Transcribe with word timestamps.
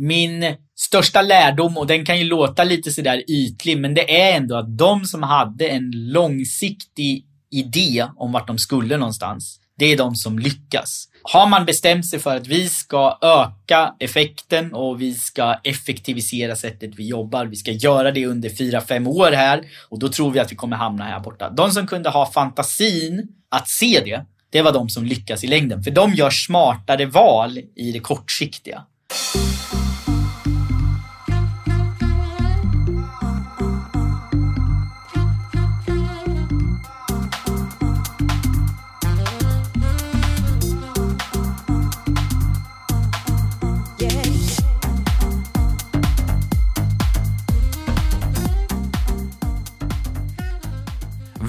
min 0.00 0.56
största 0.76 1.22
lärdom, 1.22 1.78
och 1.78 1.86
den 1.86 2.04
kan 2.04 2.18
ju 2.18 2.24
låta 2.24 2.64
lite 2.64 2.90
sådär 2.90 3.22
ytlig, 3.28 3.78
men 3.78 3.94
det 3.94 4.20
är 4.20 4.36
ändå 4.36 4.56
att 4.56 4.78
de 4.78 5.04
som 5.04 5.22
hade 5.22 5.68
en 5.68 5.90
långsiktig 5.94 7.26
idé 7.50 8.06
om 8.16 8.32
vart 8.32 8.46
de 8.46 8.58
skulle 8.58 8.96
någonstans, 8.96 9.60
det 9.78 9.86
är 9.86 9.96
de 9.96 10.14
som 10.14 10.38
lyckas. 10.38 11.06
Har 11.22 11.46
man 11.46 11.66
bestämt 11.66 12.06
sig 12.06 12.18
för 12.18 12.36
att 12.36 12.46
vi 12.46 12.68
ska 12.68 13.18
öka 13.22 13.94
effekten 13.98 14.74
och 14.74 15.00
vi 15.00 15.14
ska 15.14 15.54
effektivisera 15.64 16.56
sättet 16.56 16.90
vi 16.94 17.06
jobbar, 17.06 17.46
vi 17.46 17.56
ska 17.56 17.70
göra 17.70 18.10
det 18.10 18.26
under 18.26 18.48
fyra 18.48 18.80
fem 18.80 19.06
år 19.06 19.32
här 19.32 19.62
och 19.88 19.98
då 19.98 20.08
tror 20.08 20.30
vi 20.30 20.38
att 20.38 20.52
vi 20.52 20.56
kommer 20.56 20.76
hamna 20.76 21.04
här 21.04 21.20
borta. 21.20 21.50
De 21.50 21.70
som 21.70 21.86
kunde 21.86 22.10
ha 22.10 22.32
fantasin 22.32 23.28
att 23.48 23.68
se 23.68 24.00
det, 24.04 24.24
det 24.50 24.62
var 24.62 24.72
de 24.72 24.88
som 24.88 25.04
lyckas 25.04 25.44
i 25.44 25.46
längden. 25.46 25.82
För 25.82 25.90
de 25.90 26.14
gör 26.14 26.30
smartare 26.30 27.06
val 27.06 27.58
i 27.76 27.92
det 27.92 28.00
kortsiktiga. 28.00 28.84
Thank 29.10 30.08
you. 30.08 30.19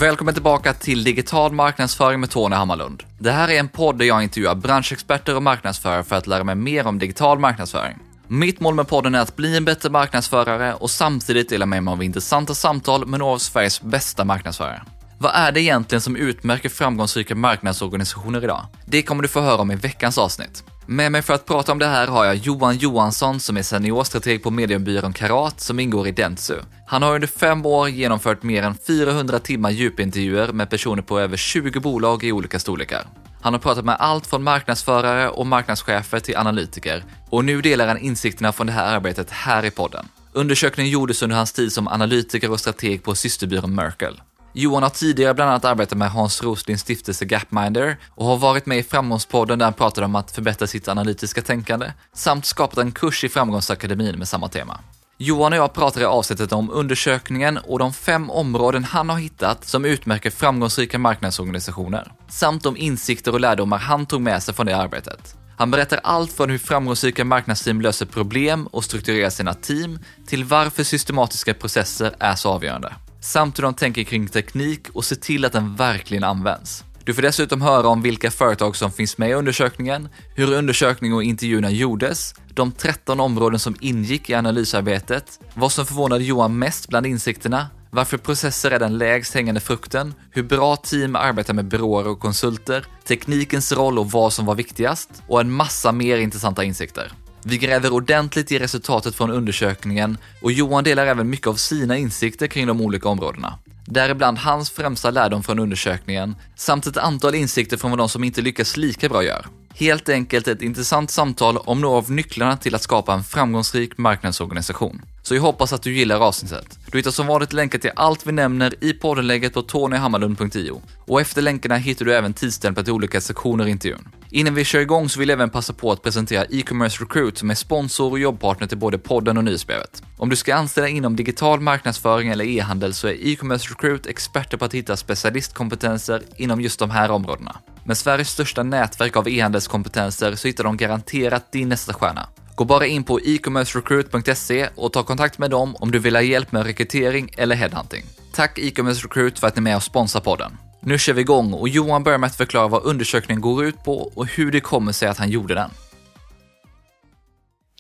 Välkommen 0.02 0.34
tillbaka 0.34 0.74
till 0.74 1.04
Digital 1.04 1.52
marknadsföring 1.52 2.20
med 2.20 2.30
Tony 2.30 2.56
Hammarlund. 2.56 3.04
Det 3.20 3.32
här 3.32 3.50
är 3.50 3.60
en 3.60 3.68
podd 3.68 3.98
där 3.98 4.06
jag 4.06 4.24
intervjuar 4.24 4.56
branschexperter 4.56 5.36
och 5.36 5.44
marknadsförare 5.44 6.04
för 6.04 6.16
att 6.16 6.28
lära 6.28 6.44
mig 6.44 6.56
mer 6.56 6.88
om 6.88 7.00
digital 7.00 7.40
marknadsföring. 7.40 7.98
Mitt 8.28 8.60
mål 8.60 8.76
med 8.76 8.88
podden 8.88 9.16
är 9.16 9.20
att 9.20 9.36
bli 9.36 9.58
en 9.58 9.66
bättre 9.66 9.90
marknadsförare 9.90 10.74
och 10.74 10.90
samtidigt 10.90 11.50
dela 11.50 11.66
med 11.66 11.84
mig 11.84 11.92
av 11.92 12.04
intressanta 12.04 12.54
samtal 12.54 13.08
med 13.08 13.20
några 13.20 13.34
av 13.34 13.38
Sveriges 13.38 13.82
bästa 13.82 14.26
marknadsförare. 14.26 14.82
Vad 15.18 15.32
är 15.36 15.52
det 15.52 15.62
egentligen 15.62 16.02
som 16.02 16.16
utmärker 16.16 16.70
framgångsrika 16.70 17.36
marknadsorganisationer 17.36 18.44
idag? 18.44 18.66
Det 18.86 19.02
kommer 19.02 19.22
du 19.22 19.28
få 19.28 19.42
höra 19.42 19.62
om 19.62 19.72
i 19.72 19.76
veckans 19.76 20.18
avsnitt. 20.18 20.64
Med 20.86 21.12
mig 21.12 21.22
för 21.22 21.34
att 21.34 21.46
prata 21.46 21.72
om 21.72 21.80
det 21.80 21.86
här 21.86 22.08
har 22.08 22.26
jag 22.26 22.36
Johan 22.36 22.78
Johansson 22.78 23.40
som 23.40 23.58
är 23.58 23.64
seniorstrateg 23.64 24.44
på 24.44 24.52
mediebyrån 24.52 25.14
Karat 25.14 25.62
som 25.62 25.80
ingår 25.80 26.08
i 26.08 26.12
Dentsu. 26.12 26.56
Han 26.88 27.02
har 27.02 27.16
under 27.16 27.28
fem 27.28 27.66
år 27.66 27.90
genomfört 27.90 28.44
mer 28.44 28.64
än 28.64 28.76
400 28.88 29.40
timmar 29.40 29.70
djupintervjuer 29.70 30.52
med 30.52 30.70
personer 30.70 31.02
på 31.02 31.20
över 31.20 31.38
20 31.38 31.80
bolag 31.80 32.24
i 32.24 32.32
olika 32.32 32.60
storlekar. 32.60 33.08
Han 33.42 33.54
har 33.54 33.60
pratat 33.60 33.86
med 33.86 33.96
allt 34.00 34.28
från 34.28 34.44
marknadsförare 34.44 35.30
och 35.30 35.48
marknadschefer 35.48 36.20
till 36.20 36.38
analytiker 36.38 37.04
och 37.30 37.46
nu 37.46 37.62
delar 37.62 37.88
han 37.88 37.98
insikterna 37.98 38.52
från 38.52 38.68
det 38.68 38.74
här 38.74 38.96
arbetet 38.96 39.32
här 39.32 39.66
i 39.66 39.72
podden. 39.72 40.06
Undersökningen 40.34 40.92
gjordes 40.92 41.24
under 41.24 41.36
hans 41.36 41.54
tid 41.54 41.72
som 41.72 41.88
analytiker 41.88 42.52
och 42.52 42.60
strateg 42.60 43.04
på 43.04 43.16
systerbyrån 43.16 43.76
Merkel. 43.76 44.22
Johan 44.54 44.84
har 44.84 44.90
tidigare 44.90 45.34
bland 45.34 45.50
annat 45.50 45.66
arbetat 45.66 45.98
med 45.98 46.12
Hans 46.12 46.44
Roslins 46.44 46.82
stiftelse 46.82 47.26
Gapminder 47.26 47.98
och 48.10 48.26
har 48.26 48.38
varit 48.38 48.66
med 48.66 48.78
i 48.78 48.84
Framgångspodden 48.84 49.60
där 49.60 49.66
han 49.66 49.74
pratade 49.74 50.06
om 50.06 50.16
att 50.16 50.32
förbättra 50.32 50.68
sitt 50.68 50.88
analytiska 50.88 51.42
tänkande 51.42 51.92
samt 52.14 52.46
skapat 52.46 52.78
en 52.78 52.92
kurs 52.92 53.24
i 53.24 53.30
Framgångsakademin 53.30 54.18
med 54.18 54.28
samma 54.28 54.48
tema. 54.48 54.80
Johan 55.18 55.54
och 55.54 55.60
jag 55.60 55.74
pratar 55.74 56.02
i 56.02 56.06
avsnittet 56.06 56.52
om 56.52 56.70
undersökningen 56.70 57.58
och 57.58 57.80
de 57.80 57.94
fem 57.94 58.30
områden 58.30 58.84
han 58.84 59.10
har 59.10 59.18
hittat 59.18 59.66
som 59.66 59.86
utmärker 59.86 60.30
framgångsrika 60.30 61.00
marknadsorganisationer, 61.00 62.12
samt 62.30 62.64
de 62.64 62.78
insikter 62.78 63.34
och 63.34 63.40
lärdomar 63.40 63.78
han 63.78 64.06
tog 64.06 64.22
med 64.22 64.44
sig 64.44 64.54
från 64.54 64.66
det 64.66 64.78
arbetet. 64.78 65.36
Han 65.58 65.72
berättar 65.72 66.00
allt 66.04 66.34
från 66.34 66.50
hur 66.50 66.58
framgångsrika 66.58 67.26
marknadsteam 67.26 67.82
löser 67.82 68.06
problem 68.06 68.68
och 68.68 68.84
strukturerar 68.84 69.30
sina 69.30 69.54
team, 69.54 70.00
till 70.28 70.44
varför 70.44 70.84
systematiska 70.84 71.54
processer 71.54 72.16
är 72.20 72.36
så 72.36 72.50
avgörande 72.50 72.94
samt 73.22 73.58
hur 73.58 73.64
de 73.64 73.74
tänker 73.74 74.04
kring 74.04 74.28
teknik 74.28 74.90
och 74.94 75.06
ser 75.06 75.16
till 75.16 75.46
att 75.46 75.54
den 75.54 75.76
verkligen 75.76 76.24
används. 76.24 76.84
Du 77.04 77.14
får 77.14 77.22
dessutom 77.22 77.62
höra 77.62 77.88
om 77.88 78.02
vilka 78.02 78.32
företag 78.32 78.76
som 78.76 78.92
finns 78.92 79.18
med 79.18 79.30
i 79.30 79.34
undersökningen, 79.34 80.10
hur 80.36 80.54
undersökningen 80.54 81.16
och 81.16 81.24
intervjuerna 81.24 81.72
gjordes, 81.72 82.36
de 82.54 82.72
13 82.72 83.20
områden 83.20 83.60
som 83.60 83.76
ingick 83.80 84.30
i 84.30 84.34
analysarbetet, 84.34 85.40
vad 85.54 85.72
som 85.72 85.86
förvånade 85.86 86.24
Johan 86.24 86.60
mest 86.60 86.90
bland 86.90 87.06
insikterna, 87.06 87.68
varför 87.90 88.18
processer 88.18 88.72
är 88.72 88.80
den 88.80 88.98
lägst 88.98 89.34
hängande 89.34 89.62
frukten, 89.62 90.14
hur 90.32 90.44
bra 90.44 90.76
team 90.76 91.16
arbetar 91.16 91.54
med 91.54 91.66
byråer 91.66 92.08
och 92.08 92.20
konsulter, 92.20 92.86
teknikens 93.08 93.72
roll 93.72 94.00
och 94.00 94.12
vad 94.12 94.34
som 94.34 94.46
var 94.46 94.56
viktigast 94.56 95.10
och 95.28 95.42
en 95.42 95.52
massa 95.52 95.92
mer 95.92 96.18
intressanta 96.18 96.64
insikter. 96.64 97.12
Vi 97.44 97.58
gräver 97.58 97.94
ordentligt 97.94 98.52
i 98.52 98.60
resultatet 98.60 99.16
från 99.16 99.32
undersökningen 99.32 100.18
och 100.42 100.52
Johan 100.52 100.84
delar 100.84 101.06
även 101.06 101.30
mycket 101.30 101.48
av 101.48 101.56
sina 101.56 101.98
insikter 101.98 102.48
kring 102.48 102.68
de 102.68 102.82
olika 102.82 103.10
områdena. 103.10 103.60
Däribland 103.86 104.38
hans 104.38 104.72
främsta 104.72 105.12
lärdom 105.12 105.44
från 105.44 105.60
undersökningen 105.60 106.36
samt 106.56 106.86
ett 106.86 106.98
antal 106.98 107.36
insikter 107.36 107.78
från 107.78 107.92
vad 107.92 107.98
de 107.98 108.10
som 108.10 108.24
inte 108.24 108.42
lyckas 108.42 108.78
lika 108.78 109.10
bra 109.10 109.24
gör. 109.24 109.46
Helt 109.76 110.10
enkelt 110.10 110.48
ett 110.48 110.62
intressant 110.62 111.12
samtal 111.12 111.58
om 111.58 111.82
några 111.82 111.98
av 111.98 112.12
nycklarna 112.12 112.58
till 112.58 112.76
att 112.76 112.82
skapa 112.82 113.14
en 113.14 113.24
framgångsrik 113.24 113.98
marknadsorganisation. 113.98 115.02
Så 115.24 115.36
jag 115.36 115.42
hoppas 115.42 115.74
att 115.74 115.84
du 115.84 115.98
gillar 115.98 116.20
avsnittet. 116.20 116.80
Du 116.92 116.98
hittar 116.98 117.12
som 117.12 117.28
vanligt 117.28 117.54
länkar 117.54 117.80
till 117.80 117.92
allt 117.96 118.28
vi 118.28 118.32
nämner 118.32 118.84
i 118.84 118.94
poddenlägget 118.94 119.54
på 119.54 119.62
tonyhammarlund.io. 119.62 120.82
Och 121.08 121.22
efter 121.22 121.42
länkarna 121.42 121.78
hittar 121.78 122.06
du 122.06 122.16
även 122.16 122.34
tidstämplar 122.34 122.84
till 122.84 122.94
olika 122.94 123.22
sektioner 123.22 123.68
i 123.68 123.72
intervjun. 123.72 124.10
Innan 124.34 124.56
vi 124.56 124.66
kör 124.66 124.80
igång 124.80 125.10
så 125.10 125.20
vill 125.20 125.30
jag 125.30 125.36
även 125.36 125.50
passa 125.50 125.74
på 125.74 125.92
att 125.92 126.04
presentera 126.04 126.46
e-commerce 126.46 127.04
recruit 127.04 127.38
som 127.38 127.52
är 127.52 127.56
sponsor 127.56 128.12
och 128.12 128.20
jobbpartner 128.20 128.68
till 128.68 128.78
både 128.78 128.98
podden 128.98 129.38
och 129.38 129.44
nyhetsbrevet. 129.44 130.04
Om 130.18 130.30
du 130.30 130.36
ska 130.36 130.56
anställa 130.56 130.88
inom 130.88 131.16
digital 131.16 131.60
marknadsföring 131.60 132.30
eller 132.30 132.46
e-handel 132.46 132.94
så 132.94 133.08
är 133.08 133.28
e-commerce 133.28 133.70
recruit 133.72 134.06
experter 134.06 134.58
på 134.58 134.66
att 134.66 134.74
hitta 134.74 134.98
specialistkompetenser 134.98 136.22
inom 136.36 136.62
just 136.62 136.80
de 136.80 136.90
här 136.90 137.12
områdena. 137.12 137.58
Med 137.84 137.98
Sveriges 137.98 138.30
största 138.30 138.64
nätverk 138.64 139.16
av 139.16 139.30
e-handelskompetenser 139.30 140.36
så 140.36 140.48
hittar 140.48 140.64
de 140.64 140.78
garanterat 140.78 141.52
din 141.52 141.70
nästa 141.70 141.94
stjärna. 141.94 142.30
Gå 142.56 142.66
bara 142.66 142.86
in 142.86 143.04
på 143.04 143.20
e-commercerecruit.se 143.20 144.70
och 144.76 144.94
ta 144.94 145.04
kontakt 145.04 145.38
med 145.38 145.50
dem 145.50 145.76
om 145.76 145.92
du 145.92 146.00
vill 146.00 146.16
ha 146.16 146.22
hjälp 146.22 146.52
med 146.52 146.66
rekrytering 146.66 147.32
eller 147.38 147.56
headhunting. 147.56 148.04
Tack 148.34 148.60
e-commerce 148.60 149.08
recruit 149.08 149.40
för 149.40 149.48
att 149.48 149.56
ni 149.56 149.60
är 149.60 149.64
med 149.64 149.76
och 149.76 149.84
sponsrar 149.84 150.22
podden. 150.22 150.58
Nu 150.84 150.98
kör 150.98 151.14
vi 151.14 151.22
igång 151.22 151.54
och 151.54 151.70
Johan 151.70 152.04
börjar 152.04 152.18
med 152.18 152.28
att 152.28 152.36
förklara 152.36 152.68
vad 152.68 152.84
undersökningen 152.84 153.42
går 153.42 153.66
ut 153.66 153.84
på 153.84 154.12
och 154.16 154.28
hur 154.28 154.52
det 154.52 154.60
kommer 154.60 154.92
sig 154.92 155.08
att 155.08 155.18
han 155.18 155.30
gjorde 155.30 155.54
den. 155.54 155.70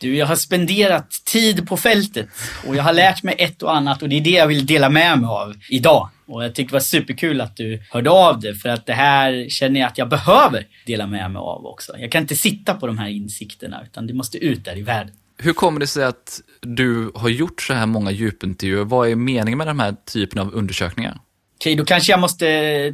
Du, 0.02 0.16
jag 0.16 0.26
har 0.26 0.36
spenderat 0.36 1.12
tid 1.26 1.68
på 1.68 1.78
fältet 1.78 2.28
och 2.68 2.76
jag 2.76 2.84
har 2.84 2.94
lärt 2.94 3.24
mig 3.24 3.36
ett 3.38 3.64
och 3.64 3.76
annat 3.76 4.02
och 4.02 4.10
det 4.10 4.18
är 4.18 4.22
det 4.22 4.30
jag 4.30 4.48
vill 4.48 4.66
dela 4.66 4.90
med 4.90 5.20
mig 5.20 5.28
av 5.28 5.54
idag. 5.70 6.10
Och 6.28 6.44
jag 6.44 6.56
tyckte 6.56 6.72
det 6.72 6.76
var 6.76 6.80
superkul 6.80 7.42
att 7.42 7.58
du 7.58 7.82
hörde 7.90 8.10
av 8.10 8.40
dig 8.40 8.56
för 8.56 8.70
att 8.70 8.86
det 8.86 8.94
här 8.94 9.50
känner 9.50 9.80
jag 9.80 9.88
att 9.88 9.98
jag 9.98 10.10
behöver 10.10 10.68
dela 10.86 11.08
med 11.08 11.32
mig 11.32 11.40
av 11.40 11.66
också. 11.66 11.98
Jag 11.98 12.12
kan 12.12 12.22
inte 12.22 12.36
sitta 12.36 12.74
på 12.74 12.88
de 12.88 12.98
här 12.98 13.10
insikterna 13.10 13.84
utan 13.84 14.08
det 14.08 14.14
måste 14.14 14.38
ut 14.38 14.66
där 14.66 14.78
i 14.78 14.82
världen. 14.82 15.16
Hur 15.38 15.54
kommer 15.54 15.80
det 15.80 15.88
sig 15.88 16.04
att 16.04 16.42
du 16.62 17.12
har 17.16 17.30
gjort 17.30 17.62
så 17.62 17.74
här 17.74 17.86
många 17.86 18.12
djupintervjuer? 18.12 18.84
Vad 18.84 19.10
är 19.10 19.16
meningen 19.16 19.58
med 19.58 19.68
den 19.68 19.80
här 19.80 19.96
typen 20.06 20.40
av 20.42 20.54
undersökningar? 20.54 21.20
Okej, 21.62 21.76
då 21.76 21.86
kanske 21.86 22.12
jag 22.12 22.20
måste 22.20 22.46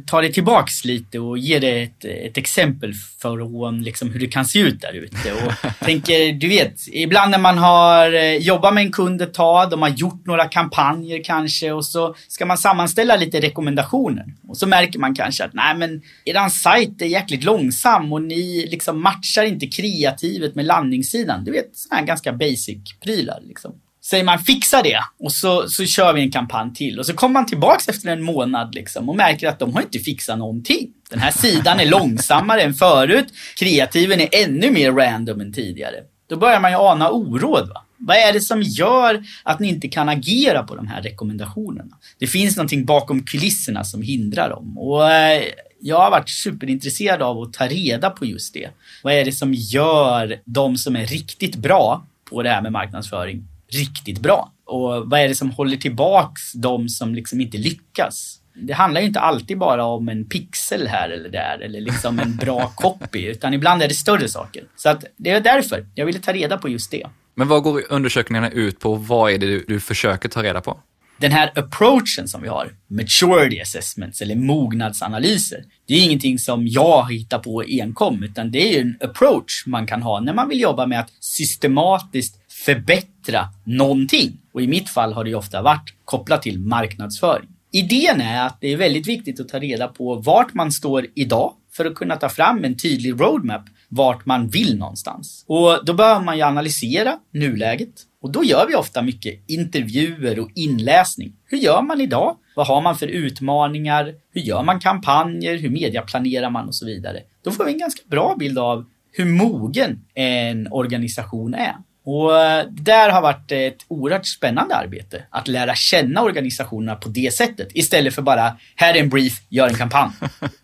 ta 0.06 0.20
det 0.20 0.32
tillbaks 0.32 0.84
lite 0.84 1.18
och 1.18 1.38
ge 1.38 1.58
dig 1.58 1.82
ett, 1.82 2.04
ett 2.04 2.36
exempel 2.36 2.94
för 3.22 3.82
liksom, 3.84 4.10
hur 4.10 4.20
det 4.20 4.26
kan 4.26 4.44
se 4.44 4.58
ut 4.58 4.80
där 4.80 4.92
ute. 4.92 5.32
Och 5.32 5.52
tänker, 5.86 6.32
du 6.32 6.48
vet, 6.48 6.74
ibland 6.92 7.30
när 7.30 7.38
man 7.38 7.58
har 7.58 8.12
eh, 8.12 8.36
jobbat 8.36 8.74
med 8.74 8.84
en 8.84 8.92
kund 8.92 9.22
ett 9.22 9.34
tag, 9.34 9.70
de 9.70 9.82
har 9.82 9.88
gjort 9.88 10.26
några 10.26 10.44
kampanjer 10.44 11.24
kanske 11.24 11.72
och 11.72 11.84
så 11.84 12.14
ska 12.28 12.46
man 12.46 12.58
sammanställa 12.58 13.16
lite 13.16 13.40
rekommendationer. 13.40 14.24
Och 14.48 14.56
så 14.56 14.66
märker 14.66 14.98
man 14.98 15.14
kanske 15.14 15.44
att 15.44 15.54
nej 15.54 15.76
men 15.76 16.02
eran 16.24 16.50
sajt 16.50 17.02
är 17.02 17.06
jäkligt 17.06 17.44
långsam 17.44 18.12
och 18.12 18.22
ni 18.22 18.66
liksom 18.70 19.02
matchar 19.02 19.44
inte 19.44 19.66
kreativet 19.66 20.54
med 20.54 20.64
landningssidan. 20.64 21.44
Du 21.44 21.52
vet, 21.52 21.70
sådana 21.72 22.00
här 22.00 22.06
ganska 22.06 22.32
basic 22.32 22.78
prylar 23.02 23.40
liksom 23.42 23.74
säger 24.00 24.24
man 24.24 24.38
fixa 24.38 24.82
det 24.82 24.98
och 25.18 25.32
så, 25.32 25.68
så 25.68 25.84
kör 25.84 26.12
vi 26.12 26.20
en 26.20 26.30
kampanj 26.30 26.74
till. 26.74 26.98
Och 26.98 27.06
så 27.06 27.14
kommer 27.14 27.32
man 27.32 27.46
tillbaks 27.46 27.88
efter 27.88 28.08
en 28.08 28.22
månad 28.22 28.74
liksom 28.74 29.08
och 29.08 29.16
märker 29.16 29.48
att 29.48 29.58
de 29.58 29.74
har 29.74 29.82
inte 29.82 29.98
fixat 29.98 30.38
någonting. 30.38 30.88
Den 31.10 31.18
här 31.18 31.30
sidan 31.30 31.80
är 31.80 31.86
långsammare 31.90 32.62
än 32.62 32.74
förut. 32.74 33.26
Kreativen 33.56 34.20
är 34.20 34.28
ännu 34.32 34.70
mer 34.70 34.92
random 34.92 35.40
än 35.40 35.52
tidigare. 35.52 35.96
Då 36.28 36.36
börjar 36.36 36.60
man 36.60 36.70
ju 36.70 36.76
ana 36.76 37.10
oråd. 37.10 37.68
Va? 37.68 37.84
Vad 37.96 38.16
är 38.16 38.32
det 38.32 38.40
som 38.40 38.62
gör 38.62 39.24
att 39.42 39.60
ni 39.60 39.68
inte 39.68 39.88
kan 39.88 40.08
agera 40.08 40.62
på 40.62 40.74
de 40.74 40.86
här 40.86 41.02
rekommendationerna? 41.02 41.96
Det 42.18 42.26
finns 42.26 42.56
någonting 42.56 42.84
bakom 42.84 43.24
kulisserna 43.24 43.84
som 43.84 44.02
hindrar 44.02 44.50
dem. 44.50 44.78
Och 44.78 45.12
eh, 45.12 45.42
jag 45.80 45.96
har 45.96 46.10
varit 46.10 46.28
superintresserad 46.28 47.22
av 47.22 47.42
att 47.42 47.52
ta 47.52 47.66
reda 47.66 48.10
på 48.10 48.26
just 48.26 48.54
det. 48.54 48.68
Vad 49.02 49.14
är 49.14 49.24
det 49.24 49.32
som 49.32 49.54
gör 49.54 50.40
de 50.44 50.76
som 50.76 50.96
är 50.96 51.06
riktigt 51.06 51.56
bra 51.56 52.06
på 52.24 52.42
det 52.42 52.50
här 52.50 52.62
med 52.62 52.72
marknadsföring 52.72 53.44
riktigt 53.72 54.18
bra. 54.20 54.52
Och 54.66 55.10
vad 55.10 55.20
är 55.20 55.28
det 55.28 55.34
som 55.34 55.50
håller 55.50 55.76
tillbaks 55.76 56.52
de 56.52 56.88
som 56.88 57.14
liksom 57.14 57.40
inte 57.40 57.58
lyckas? 57.58 58.40
Det 58.54 58.72
handlar 58.72 59.00
ju 59.00 59.06
inte 59.06 59.20
alltid 59.20 59.58
bara 59.58 59.84
om 59.84 60.08
en 60.08 60.28
pixel 60.28 60.86
här 60.86 61.10
eller 61.10 61.28
där 61.28 61.58
eller 61.62 61.80
liksom 61.80 62.18
en 62.18 62.36
bra 62.36 62.72
copy, 62.76 63.26
utan 63.26 63.54
ibland 63.54 63.82
är 63.82 63.88
det 63.88 63.94
större 63.94 64.28
saker. 64.28 64.64
Så 64.76 64.88
att 64.88 65.04
det 65.16 65.30
är 65.30 65.40
därför 65.40 65.86
jag 65.94 66.06
ville 66.06 66.18
ta 66.18 66.32
reda 66.32 66.58
på 66.58 66.68
just 66.68 66.90
det. 66.90 67.06
Men 67.34 67.48
vad 67.48 67.62
går 67.62 67.82
undersökningarna 67.90 68.50
ut 68.50 68.80
på? 68.80 68.94
Vad 68.94 69.32
är 69.32 69.38
det 69.38 69.46
du, 69.46 69.64
du 69.68 69.80
försöker 69.80 70.28
ta 70.28 70.42
reda 70.42 70.60
på? 70.60 70.80
Den 71.20 71.32
här 71.32 71.52
approachen 71.58 72.28
som 72.28 72.42
vi 72.42 72.48
har, 72.48 72.72
maturity 72.90 73.60
assessments 73.60 74.20
eller 74.20 74.36
mognadsanalyser, 74.36 75.64
det 75.88 75.94
är 75.94 76.04
ingenting 76.04 76.38
som 76.38 76.66
jag 76.66 77.12
hittar 77.12 77.38
på 77.38 77.64
enkom, 77.68 78.22
utan 78.22 78.50
det 78.50 78.76
är 78.76 78.80
en 78.80 78.96
approach 79.00 79.66
man 79.66 79.86
kan 79.86 80.02
ha 80.02 80.20
när 80.20 80.34
man 80.34 80.48
vill 80.48 80.60
jobba 80.60 80.86
med 80.86 81.00
att 81.00 81.10
systematiskt 81.20 82.37
förbättra 82.64 83.48
någonting. 83.64 84.40
Och 84.52 84.62
i 84.62 84.66
mitt 84.66 84.88
fall 84.88 85.12
har 85.12 85.24
det 85.24 85.30
ju 85.30 85.36
ofta 85.36 85.62
varit 85.62 85.94
kopplat 86.04 86.42
till 86.42 86.60
marknadsföring. 86.60 87.48
Idén 87.72 88.20
är 88.20 88.46
att 88.46 88.60
det 88.60 88.72
är 88.72 88.76
väldigt 88.76 89.08
viktigt 89.08 89.40
att 89.40 89.48
ta 89.48 89.58
reda 89.58 89.88
på 89.88 90.14
vart 90.14 90.54
man 90.54 90.72
står 90.72 91.06
idag 91.14 91.52
för 91.72 91.84
att 91.84 91.94
kunna 91.94 92.16
ta 92.16 92.28
fram 92.28 92.64
en 92.64 92.76
tydlig 92.76 93.20
roadmap 93.20 93.62
vart 93.88 94.26
man 94.26 94.48
vill 94.48 94.78
någonstans. 94.78 95.44
Och 95.46 95.84
då 95.84 95.94
behöver 95.94 96.24
man 96.24 96.36
ju 96.36 96.42
analysera 96.42 97.18
nuläget. 97.32 97.94
Och 98.22 98.32
då 98.32 98.44
gör 98.44 98.66
vi 98.68 98.74
ofta 98.74 99.02
mycket 99.02 99.50
intervjuer 99.50 100.38
och 100.38 100.50
inläsning. 100.54 101.32
Hur 101.44 101.58
gör 101.58 101.82
man 101.82 102.00
idag? 102.00 102.36
Vad 102.56 102.66
har 102.66 102.80
man 102.80 102.96
för 102.96 103.06
utmaningar? 103.06 104.14
Hur 104.32 104.40
gör 104.40 104.62
man 104.62 104.80
kampanjer? 104.80 105.58
Hur 105.58 105.70
mediaplanerar 105.70 106.50
man 106.50 106.68
och 106.68 106.74
så 106.74 106.86
vidare? 106.86 107.22
Då 107.44 107.50
får 107.50 107.64
vi 107.64 107.72
en 107.72 107.78
ganska 107.78 108.02
bra 108.06 108.36
bild 108.38 108.58
av 108.58 108.84
hur 109.12 109.24
mogen 109.24 110.00
en 110.14 110.72
organisation 110.72 111.54
är. 111.54 111.74
Och 112.10 112.40
eh, 112.40 112.66
där 112.70 113.10
har 113.10 113.22
varit 113.22 113.52
ett 113.52 113.76
oerhört 113.88 114.26
spännande 114.26 114.74
arbete. 114.74 115.24
Att 115.30 115.48
lära 115.48 115.74
känna 115.74 116.22
organisationerna 116.22 116.94
på 116.94 117.08
det 117.08 117.34
sättet. 117.34 117.68
Istället 117.74 118.14
för 118.14 118.22
bara, 118.22 118.56
här 118.76 118.94
är 118.94 119.00
en 119.00 119.08
brief, 119.08 119.32
gör 119.48 119.68
en 119.68 119.74
kampanj. 119.74 120.10